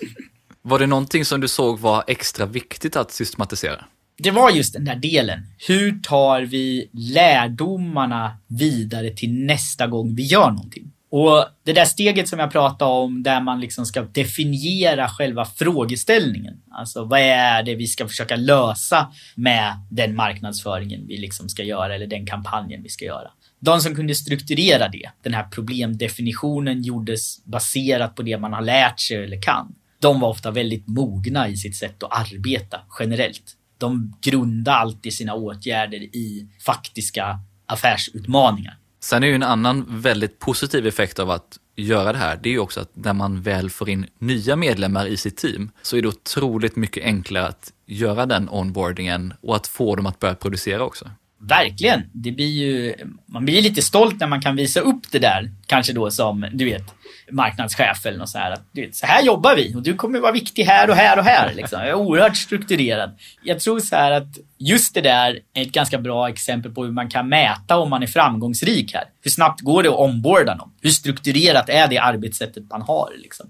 Var 0.62 0.80
det 0.80 0.88
någonting 0.88 1.26
som 1.26 1.41
du 1.41 1.47
såg 1.47 1.80
var 1.80 2.04
extra 2.08 2.45
viktigt 2.45 2.95
att 2.95 3.12
systematisera? 3.12 3.86
Det 4.17 4.32
var 4.32 4.52
just 4.52 4.73
den 4.73 4.86
där 4.86 4.95
delen. 4.95 5.39
Hur 5.67 6.00
tar 6.00 6.41
vi 6.41 6.89
lärdomarna 6.93 8.38
vidare 8.47 9.10
till 9.10 9.34
nästa 9.34 9.88
gång 9.88 10.15
vi 10.15 10.23
gör 10.23 10.52
någonting? 10.52 10.91
Och 11.09 11.45
det 11.63 11.73
där 11.73 11.85
steget 11.85 12.29
som 12.29 12.39
jag 12.39 12.51
pratade 12.51 12.91
om 12.91 13.23
där 13.23 13.41
man 13.41 13.59
liksom 13.59 13.85
ska 13.85 14.01
definiera 14.01 15.09
själva 15.09 15.45
frågeställningen. 15.45 16.61
Alltså 16.71 17.03
vad 17.03 17.19
är 17.19 17.63
det 17.63 17.75
vi 17.75 17.87
ska 17.87 18.07
försöka 18.07 18.35
lösa 18.35 19.13
med 19.35 19.73
den 19.91 20.15
marknadsföringen 20.15 21.07
vi 21.07 21.17
liksom 21.17 21.49
ska 21.49 21.63
göra 21.63 21.95
eller 21.95 22.07
den 22.07 22.25
kampanjen 22.25 22.83
vi 22.83 22.89
ska 22.89 23.05
göra. 23.05 23.31
De 23.59 23.81
som 23.81 23.95
kunde 23.95 24.15
strukturera 24.15 24.87
det, 24.87 25.09
den 25.23 25.33
här 25.33 25.43
problemdefinitionen 25.43 26.81
gjordes 26.81 27.45
baserat 27.45 28.15
på 28.15 28.21
det 28.21 28.37
man 28.37 28.53
har 28.53 28.61
lärt 28.61 28.99
sig 28.99 29.23
eller 29.23 29.41
kan. 29.41 29.75
De 29.99 30.19
var 30.19 30.29
ofta 30.29 30.51
väldigt 30.51 30.87
mogna 30.87 31.47
i 31.47 31.57
sitt 31.57 31.75
sätt 31.75 32.03
att 32.03 32.11
arbeta 32.11 32.79
generellt. 32.99 33.53
De 33.77 34.17
grundade 34.21 34.77
alltid 34.77 35.13
sina 35.13 35.33
åtgärder 35.33 35.97
i 35.97 36.47
faktiska 36.65 37.39
affärsutmaningar. 37.65 38.77
Sen 38.99 39.23
är 39.23 39.27
ju 39.27 39.36
en 39.36 39.43
annan 39.43 39.86
väldigt 39.89 40.39
positiv 40.39 40.88
effekt 40.88 41.19
av 41.19 41.31
att 41.31 41.60
göra 41.75 42.12
det 42.12 42.17
här, 42.17 42.39
det 42.43 42.49
är 42.49 42.53
ju 42.53 42.60
också 42.60 42.79
att 42.79 42.91
när 42.93 43.13
man 43.13 43.41
väl 43.41 43.69
får 43.69 43.89
in 43.89 44.05
nya 44.19 44.55
medlemmar 44.55 45.05
i 45.05 45.17
sitt 45.17 45.38
team 45.38 45.71
så 45.81 45.97
är 45.97 46.01
det 46.01 46.07
otroligt 46.07 46.75
mycket 46.75 47.03
enklare 47.03 47.47
att 47.47 47.73
göra 47.86 48.25
den 48.25 48.49
onboardingen 48.49 49.33
och 49.41 49.55
att 49.55 49.67
få 49.67 49.95
dem 49.95 50.05
att 50.05 50.19
börja 50.19 50.36
producera 50.36 50.83
också. 50.83 51.10
Verkligen. 51.39 52.04
Det 52.12 52.32
blir 52.32 52.47
ju, 52.47 52.95
man 53.26 53.45
blir 53.45 53.62
lite 53.62 53.82
stolt 53.82 54.19
när 54.19 54.28
man 54.28 54.41
kan 54.41 54.56
visa 54.56 54.80
upp 54.80 55.12
det 55.12 55.19
där. 55.19 55.52
Kanske 55.65 55.93
då 55.93 56.12
som, 56.12 56.47
du 56.54 56.65
vet, 56.65 56.84
marknadschef 57.32 58.06
eller 58.06 58.17
något 58.17 58.30
så 58.30 58.38
här. 58.38 58.52
Att, 58.52 58.63
du 58.71 58.82
vet, 58.82 58.95
så 58.95 59.06
här 59.06 59.23
jobbar 59.23 59.56
vi 59.56 59.76
och 59.76 59.82
du 59.82 59.93
kommer 59.93 60.19
vara 60.19 60.32
viktig 60.32 60.63
här 60.63 60.89
och 60.89 60.95
här 60.95 61.17
och 61.17 61.23
här. 61.23 61.54
Liksom. 61.54 61.80
Jag 61.80 61.89
är 61.89 61.93
oerhört 61.93 62.38
strukturerad. 62.38 63.17
Jag 63.43 63.60
tror 63.60 63.80
så 63.80 63.95
här 63.95 64.12
att 64.12 64.38
just 64.58 64.93
det 64.93 65.02
där 65.02 65.39
är 65.54 65.62
ett 65.62 65.71
ganska 65.71 65.97
bra 65.97 66.30
exempel 66.30 66.71
på 66.71 66.86
hur 66.86 66.91
man 66.91 67.10
kan 67.10 67.30
mäta 67.30 67.78
om 67.78 67.89
man 67.89 68.04
är 68.04 68.08
framgångsrik 68.08 68.93
här. 68.93 69.04
Hur 69.21 69.32
snabbt 69.32 69.62
går 69.62 69.84
det 69.84 69.89
att 69.89 69.95
omborda 69.95 70.56
någon? 70.56 70.71
Hur 70.82 70.89
strukturerat 70.89 71.69
är 71.69 71.88
det 71.88 71.97
arbetssättet 71.97 72.63
man 72.69 72.82
har? 72.82 73.12
Liksom. 73.17 73.50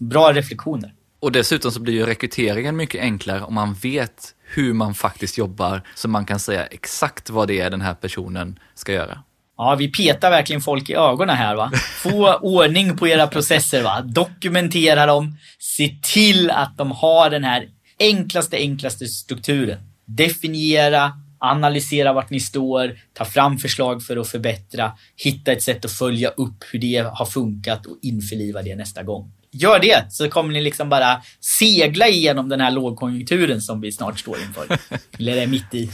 Bra 0.00 0.32
reflektioner. 0.32 0.92
Och 1.20 1.32
dessutom 1.32 1.72
så 1.72 1.80
blir 1.80 1.94
ju 1.94 2.06
rekryteringen 2.06 2.76
mycket 2.76 3.00
enklare 3.00 3.40
om 3.40 3.54
man 3.54 3.74
vet 3.74 4.34
hur 4.54 4.72
man 4.72 4.94
faktiskt 4.94 5.38
jobbar 5.38 5.82
så 5.94 6.08
man 6.08 6.24
kan 6.26 6.38
säga 6.38 6.66
exakt 6.66 7.30
vad 7.30 7.48
det 7.48 7.60
är 7.60 7.70
den 7.70 7.80
här 7.80 7.94
personen 7.94 8.58
ska 8.74 8.92
göra. 8.92 9.22
Ja, 9.56 9.74
vi 9.74 9.88
petar 9.88 10.30
verkligen 10.30 10.62
folk 10.62 10.90
i 10.90 10.94
ögonen 10.94 11.36
här 11.36 11.56
va. 11.56 11.72
Få 12.02 12.34
ordning 12.34 12.96
på 12.96 13.08
era 13.08 13.26
processer 13.26 13.82
va. 13.82 14.00
Dokumentera 14.00 15.06
dem. 15.06 15.36
Se 15.58 15.96
till 16.02 16.50
att 16.50 16.78
de 16.78 16.90
har 16.90 17.30
den 17.30 17.44
här 17.44 17.68
enklaste, 17.98 18.56
enklaste 18.56 19.06
strukturen. 19.06 19.78
Definiera, 20.04 21.12
analysera 21.38 22.12
vart 22.12 22.30
ni 22.30 22.40
står, 22.40 22.98
ta 23.12 23.24
fram 23.24 23.58
förslag 23.58 24.02
för 24.02 24.16
att 24.16 24.28
förbättra, 24.28 24.92
hitta 25.16 25.52
ett 25.52 25.62
sätt 25.62 25.84
att 25.84 25.92
följa 25.92 26.28
upp 26.28 26.64
hur 26.72 26.78
det 26.78 27.10
har 27.14 27.26
funkat 27.26 27.86
och 27.86 27.98
införliva 28.02 28.62
det 28.62 28.76
nästa 28.76 29.02
gång. 29.02 29.32
Gör 29.58 29.78
det 29.78 30.12
så 30.12 30.30
kommer 30.30 30.52
ni 30.52 30.60
liksom 30.60 30.88
bara 30.88 31.22
segla 31.40 32.08
igenom 32.08 32.48
den 32.48 32.60
här 32.60 32.70
lågkonjunkturen 32.70 33.60
som 33.60 33.80
vi 33.80 33.92
snart 33.92 34.18
står 34.18 34.36
inför. 34.40 34.78
Eller 35.18 35.36
är 35.36 35.46
mitt 35.46 35.74
i. 35.74 35.90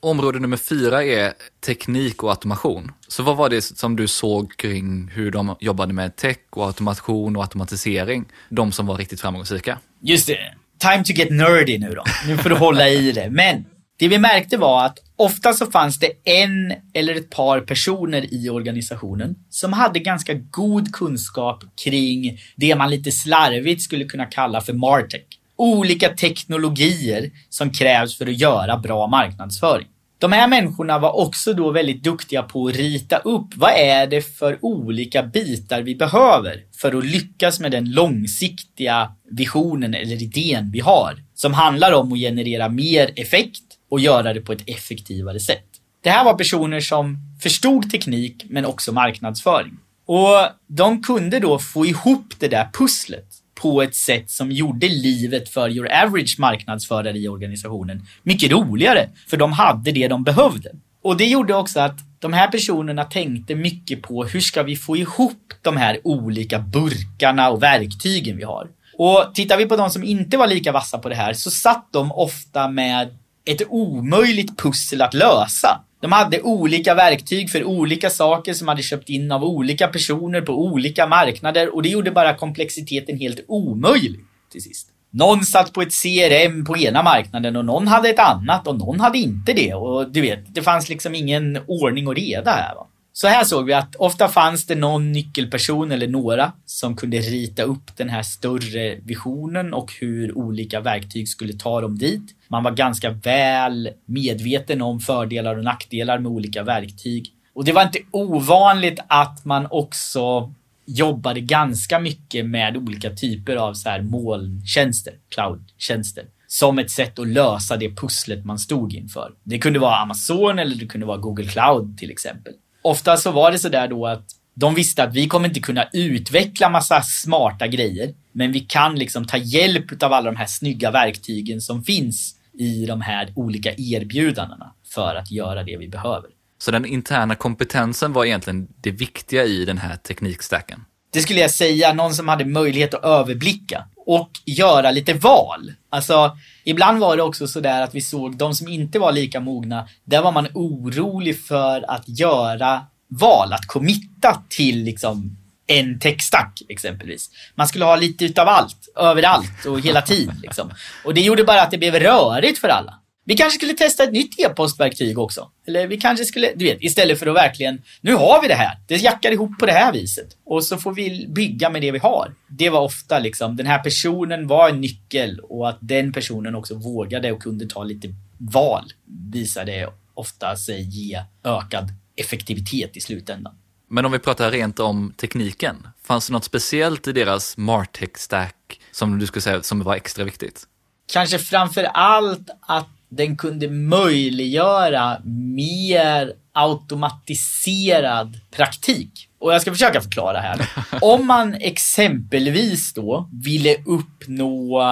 Område 0.00 0.38
nummer 0.38 0.56
fyra 0.56 1.04
är 1.04 1.32
teknik 1.66 2.22
och 2.22 2.30
automation. 2.30 2.92
Så 3.08 3.22
vad 3.22 3.36
var 3.36 3.48
det 3.48 3.62
som 3.62 3.96
du 3.96 4.08
såg 4.08 4.56
kring 4.56 5.08
hur 5.08 5.30
de 5.30 5.56
jobbade 5.60 5.92
med 5.92 6.16
tech 6.16 6.36
och 6.50 6.66
automation 6.66 7.36
och 7.36 7.42
automatisering? 7.42 8.24
De 8.48 8.72
som 8.72 8.86
var 8.86 8.96
riktigt 8.96 9.20
framgångsrika. 9.20 9.78
Just 10.00 10.26
det. 10.26 10.54
Time 10.78 11.04
to 11.04 11.12
get 11.12 11.30
nerdy 11.30 11.78
nu 11.78 11.90
då. 11.90 12.04
Nu 12.26 12.38
får 12.38 12.50
du 12.50 12.56
hålla 12.56 12.88
i 12.88 13.12
det. 13.12 13.30
Men 13.30 13.64
det 14.04 14.08
vi 14.08 14.18
märkte 14.18 14.56
var 14.56 14.86
att 14.86 14.98
ofta 15.16 15.52
så 15.52 15.66
fanns 15.66 15.98
det 15.98 16.10
en 16.24 16.74
eller 16.94 17.14
ett 17.14 17.30
par 17.30 17.60
personer 17.60 18.34
i 18.34 18.48
organisationen 18.48 19.34
som 19.50 19.72
hade 19.72 19.98
ganska 19.98 20.34
god 20.34 20.92
kunskap 20.92 21.64
kring 21.84 22.38
det 22.56 22.74
man 22.74 22.90
lite 22.90 23.12
slarvigt 23.12 23.82
skulle 23.82 24.04
kunna 24.04 24.26
kalla 24.26 24.60
för 24.60 24.72
Martech. 24.72 25.22
Olika 25.56 26.08
teknologier 26.08 27.30
som 27.48 27.70
krävs 27.70 28.18
för 28.18 28.26
att 28.26 28.40
göra 28.40 28.76
bra 28.76 29.06
marknadsföring. 29.06 29.86
De 30.18 30.32
här 30.32 30.48
människorna 30.48 30.98
var 30.98 31.20
också 31.20 31.52
då 31.52 31.70
väldigt 31.70 32.02
duktiga 32.02 32.42
på 32.42 32.66
att 32.66 32.76
rita 32.76 33.18
upp 33.18 33.56
vad 33.56 33.72
är 33.72 34.06
det 34.06 34.22
för 34.22 34.58
olika 34.60 35.22
bitar 35.22 35.82
vi 35.82 35.94
behöver 35.94 36.62
för 36.80 36.98
att 36.98 37.04
lyckas 37.06 37.60
med 37.60 37.72
den 37.72 37.90
långsiktiga 37.90 39.10
visionen 39.30 39.94
eller 39.94 40.22
idén 40.22 40.70
vi 40.72 40.80
har. 40.80 41.14
Som 41.34 41.54
handlar 41.54 41.92
om 41.92 42.12
att 42.12 42.18
generera 42.18 42.68
mer 42.68 43.10
effekt 43.16 43.73
och 43.94 44.00
göra 44.00 44.32
det 44.32 44.40
på 44.40 44.52
ett 44.52 44.62
effektivare 44.66 45.40
sätt. 45.40 45.64
Det 46.02 46.10
här 46.10 46.24
var 46.24 46.34
personer 46.34 46.80
som 46.80 47.18
förstod 47.42 47.90
teknik 47.90 48.44
men 48.48 48.64
också 48.64 48.92
marknadsföring. 48.92 49.78
Och 50.06 50.48
de 50.66 51.02
kunde 51.02 51.38
då 51.38 51.58
få 51.58 51.86
ihop 51.86 52.34
det 52.38 52.48
där 52.48 52.68
pusslet 52.72 53.26
på 53.54 53.82
ett 53.82 53.94
sätt 53.94 54.30
som 54.30 54.52
gjorde 54.52 54.88
livet 54.88 55.48
för 55.48 55.68
your 55.70 55.92
average 55.92 56.36
marknadsförare 56.38 57.18
i 57.18 57.28
organisationen 57.28 58.06
mycket 58.22 58.52
roligare. 58.52 59.08
För 59.28 59.36
de 59.36 59.52
hade 59.52 59.92
det 59.92 60.08
de 60.08 60.24
behövde. 60.24 60.70
Och 61.02 61.16
det 61.16 61.26
gjorde 61.26 61.54
också 61.54 61.80
att 61.80 61.98
de 62.18 62.32
här 62.32 62.48
personerna 62.48 63.04
tänkte 63.04 63.54
mycket 63.54 64.02
på 64.02 64.24
hur 64.24 64.40
ska 64.40 64.62
vi 64.62 64.76
få 64.76 64.96
ihop 64.96 65.52
de 65.62 65.76
här 65.76 66.00
olika 66.04 66.58
burkarna 66.58 67.50
och 67.50 67.62
verktygen 67.62 68.36
vi 68.36 68.44
har. 68.44 68.68
Och 68.98 69.34
tittar 69.34 69.56
vi 69.56 69.66
på 69.66 69.76
de 69.76 69.90
som 69.90 70.04
inte 70.04 70.36
var 70.36 70.46
lika 70.46 70.72
vassa 70.72 70.98
på 70.98 71.08
det 71.08 71.14
här 71.14 71.32
så 71.32 71.50
satt 71.50 71.88
de 71.92 72.12
ofta 72.12 72.68
med 72.68 73.18
ett 73.44 73.62
omöjligt 73.68 74.58
pussel 74.58 75.02
att 75.02 75.14
lösa. 75.14 75.80
De 76.00 76.12
hade 76.12 76.40
olika 76.42 76.94
verktyg 76.94 77.50
för 77.50 77.64
olika 77.64 78.10
saker 78.10 78.54
som 78.54 78.68
hade 78.68 78.82
köpt 78.82 79.08
in 79.08 79.32
av 79.32 79.44
olika 79.44 79.88
personer 79.88 80.40
på 80.40 80.52
olika 80.52 81.06
marknader 81.06 81.74
och 81.74 81.82
det 81.82 81.88
gjorde 81.88 82.10
bara 82.10 82.34
komplexiteten 82.34 83.18
helt 83.18 83.44
omöjlig 83.48 84.20
till 84.52 84.62
sist. 84.62 84.88
Någon 85.10 85.44
satt 85.44 85.72
på 85.72 85.82
ett 85.82 86.02
CRM 86.02 86.64
på 86.64 86.76
ena 86.76 87.02
marknaden 87.02 87.56
och 87.56 87.64
någon 87.64 87.86
hade 87.86 88.08
ett 88.08 88.18
annat 88.18 88.66
och 88.66 88.78
någon 88.78 89.00
hade 89.00 89.18
inte 89.18 89.52
det 89.52 89.74
och 89.74 90.10
du 90.10 90.20
vet, 90.20 90.54
det 90.54 90.62
fanns 90.62 90.88
liksom 90.88 91.14
ingen 91.14 91.58
ordning 91.66 92.08
och 92.08 92.14
reda 92.14 92.50
här. 92.50 92.74
Va? 92.74 92.86
Så 93.16 93.28
här 93.28 93.44
såg 93.44 93.66
vi 93.66 93.72
att 93.72 93.96
ofta 93.96 94.28
fanns 94.28 94.66
det 94.66 94.74
någon 94.74 95.12
nyckelperson 95.12 95.92
eller 95.92 96.08
några 96.08 96.52
som 96.66 96.96
kunde 96.96 97.16
rita 97.16 97.62
upp 97.62 97.96
den 97.96 98.08
här 98.08 98.22
större 98.22 98.94
visionen 98.94 99.74
och 99.74 99.92
hur 100.00 100.38
olika 100.38 100.80
verktyg 100.80 101.28
skulle 101.28 101.52
ta 101.52 101.80
dem 101.80 101.98
dit. 101.98 102.22
Man 102.48 102.62
var 102.62 102.70
ganska 102.70 103.10
väl 103.10 103.90
medveten 104.06 104.82
om 104.82 105.00
fördelar 105.00 105.56
och 105.58 105.64
nackdelar 105.64 106.18
med 106.18 106.32
olika 106.32 106.62
verktyg. 106.62 107.32
Och 107.54 107.64
det 107.64 107.72
var 107.72 107.82
inte 107.82 107.98
ovanligt 108.10 108.98
att 109.06 109.44
man 109.44 109.66
också 109.70 110.52
jobbade 110.86 111.40
ganska 111.40 111.98
mycket 111.98 112.46
med 112.46 112.76
olika 112.76 113.10
typer 113.10 113.56
av 113.56 113.74
så 113.74 113.88
här 113.88 114.02
molntjänster, 114.02 115.14
cloudtjänster 115.28 116.24
som 116.46 116.78
ett 116.78 116.90
sätt 116.90 117.18
att 117.18 117.28
lösa 117.28 117.76
det 117.76 117.96
pusslet 117.96 118.44
man 118.44 118.58
stod 118.58 118.94
inför. 118.94 119.32
Det 119.42 119.58
kunde 119.58 119.78
vara 119.78 119.96
Amazon 119.96 120.58
eller 120.58 120.76
det 120.76 120.86
kunde 120.86 121.06
vara 121.06 121.18
Google 121.18 121.46
Cloud 121.46 121.98
till 121.98 122.10
exempel. 122.10 122.52
Ofta 122.84 123.16
så 123.16 123.30
var 123.30 123.52
det 123.52 123.58
så 123.58 123.68
där 123.68 123.88
då 123.88 124.06
att 124.06 124.26
de 124.54 124.74
visste 124.74 125.02
att 125.02 125.14
vi 125.14 125.28
kommer 125.28 125.48
inte 125.48 125.60
kunna 125.60 125.88
utveckla 125.92 126.68
massa 126.68 127.02
smarta 127.02 127.66
grejer, 127.66 128.14
men 128.32 128.52
vi 128.52 128.60
kan 128.60 128.94
liksom 128.94 129.26
ta 129.26 129.36
hjälp 129.36 130.02
av 130.02 130.12
alla 130.12 130.30
de 130.30 130.36
här 130.36 130.46
snygga 130.46 130.90
verktygen 130.90 131.60
som 131.60 131.84
finns 131.84 132.34
i 132.52 132.86
de 132.86 133.00
här 133.00 133.32
olika 133.36 133.72
erbjudandena 133.76 134.74
för 134.94 135.14
att 135.14 135.30
göra 135.30 135.62
det 135.62 135.76
vi 135.76 135.88
behöver. 135.88 136.30
Så 136.58 136.70
den 136.70 136.84
interna 136.84 137.34
kompetensen 137.34 138.12
var 138.12 138.24
egentligen 138.24 138.68
det 138.80 138.90
viktiga 138.90 139.44
i 139.44 139.64
den 139.64 139.78
här 139.78 139.96
teknikstacken? 139.96 140.84
Det 141.14 141.20
skulle 141.20 141.40
jag 141.40 141.50
säga, 141.50 141.92
någon 141.92 142.14
som 142.14 142.28
hade 142.28 142.44
möjlighet 142.44 142.94
att 142.94 143.04
överblicka 143.04 143.84
och 144.06 144.30
göra 144.44 144.90
lite 144.90 145.14
val. 145.14 145.72
Alltså, 145.90 146.36
ibland 146.64 146.98
var 146.98 147.16
det 147.16 147.22
också 147.22 147.46
sådär 147.46 147.82
att 147.82 147.94
vi 147.94 148.00
såg 148.00 148.36
de 148.36 148.54
som 148.54 148.68
inte 148.68 148.98
var 148.98 149.12
lika 149.12 149.40
mogna, 149.40 149.88
där 150.04 150.22
var 150.22 150.32
man 150.32 150.48
orolig 150.54 151.44
för 151.44 151.90
att 151.90 152.08
göra 152.08 152.82
val, 153.08 153.52
att 153.52 153.66
committa 153.66 154.42
till 154.48 154.84
liksom 154.84 155.36
en 155.66 156.00
textack 156.00 156.62
exempelvis. 156.68 157.30
Man 157.54 157.68
skulle 157.68 157.84
ha 157.84 157.96
lite 157.96 158.24
utav 158.24 158.48
allt, 158.48 158.88
överallt 158.96 159.66
och 159.66 159.80
hela 159.80 160.02
tiden 160.02 160.40
liksom. 160.42 160.70
Och 161.04 161.14
det 161.14 161.20
gjorde 161.20 161.44
bara 161.44 161.62
att 161.62 161.70
det 161.70 161.78
blev 161.78 161.94
rörigt 161.94 162.58
för 162.58 162.68
alla. 162.68 162.94
Vi 163.26 163.36
kanske 163.36 163.58
skulle 163.58 163.74
testa 163.74 164.04
ett 164.04 164.12
nytt 164.12 164.40
e-postverktyg 164.40 165.18
också. 165.18 165.50
Eller 165.66 165.86
vi 165.86 165.96
kanske 165.96 166.24
skulle, 166.24 166.52
du 166.56 166.64
vet, 166.64 166.82
istället 166.82 167.18
för 167.18 167.26
att 167.26 167.34
verkligen, 167.34 167.82
nu 168.00 168.14
har 168.14 168.42
vi 168.42 168.48
det 168.48 168.54
här. 168.54 168.78
Det 168.86 168.96
jackar 168.96 169.32
ihop 169.32 169.58
på 169.58 169.66
det 169.66 169.72
här 169.72 169.92
viset. 169.92 170.36
Och 170.44 170.64
så 170.64 170.76
får 170.76 170.92
vi 170.92 171.26
bygga 171.28 171.70
med 171.70 171.82
det 171.82 171.90
vi 171.90 171.98
har. 171.98 172.34
Det 172.48 172.70
var 172.70 172.80
ofta 172.80 173.18
liksom, 173.18 173.56
den 173.56 173.66
här 173.66 173.78
personen 173.78 174.46
var 174.46 174.68
en 174.68 174.80
nyckel 174.80 175.40
och 175.40 175.68
att 175.68 175.78
den 175.80 176.12
personen 176.12 176.54
också 176.54 176.74
vågade 176.74 177.32
och 177.32 177.42
kunde 177.42 177.66
ta 177.66 177.84
lite 177.84 178.08
val 178.38 178.92
visade 179.32 179.88
ofta 180.14 180.56
sig 180.56 180.82
ge 180.82 181.22
ökad 181.44 181.88
effektivitet 182.16 182.96
i 182.96 183.00
slutändan. 183.00 183.54
Men 183.88 184.04
om 184.04 184.12
vi 184.12 184.18
pratar 184.18 184.50
rent 184.50 184.80
om 184.80 185.14
tekniken, 185.16 185.88
fanns 186.02 186.26
det 186.26 186.32
något 186.32 186.44
speciellt 186.44 187.08
i 187.08 187.12
deras 187.12 187.56
Martech 187.56 188.16
stack 188.16 188.80
som 188.90 189.18
du 189.18 189.26
skulle 189.26 189.42
säga 189.42 189.62
som 189.62 189.82
var 189.82 189.94
extra 189.94 190.24
viktigt? 190.24 190.66
Kanske 191.12 191.38
framför 191.38 191.84
allt 191.84 192.50
att 192.60 192.88
den 193.16 193.36
kunde 193.36 193.68
möjliggöra 193.68 195.20
mer 195.54 196.32
automatiserad 196.52 198.40
praktik. 198.50 199.28
Och 199.38 199.54
jag 199.54 199.62
ska 199.62 199.72
försöka 199.72 200.00
förklara 200.00 200.40
här. 200.40 200.68
Om 201.00 201.26
man 201.26 201.54
exempelvis 201.54 202.94
då 202.94 203.28
ville 203.32 203.76
uppnå 203.86 204.82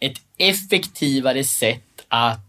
ett 0.00 0.18
effektivare 0.38 1.44
sätt 1.44 1.82
att 2.08 2.40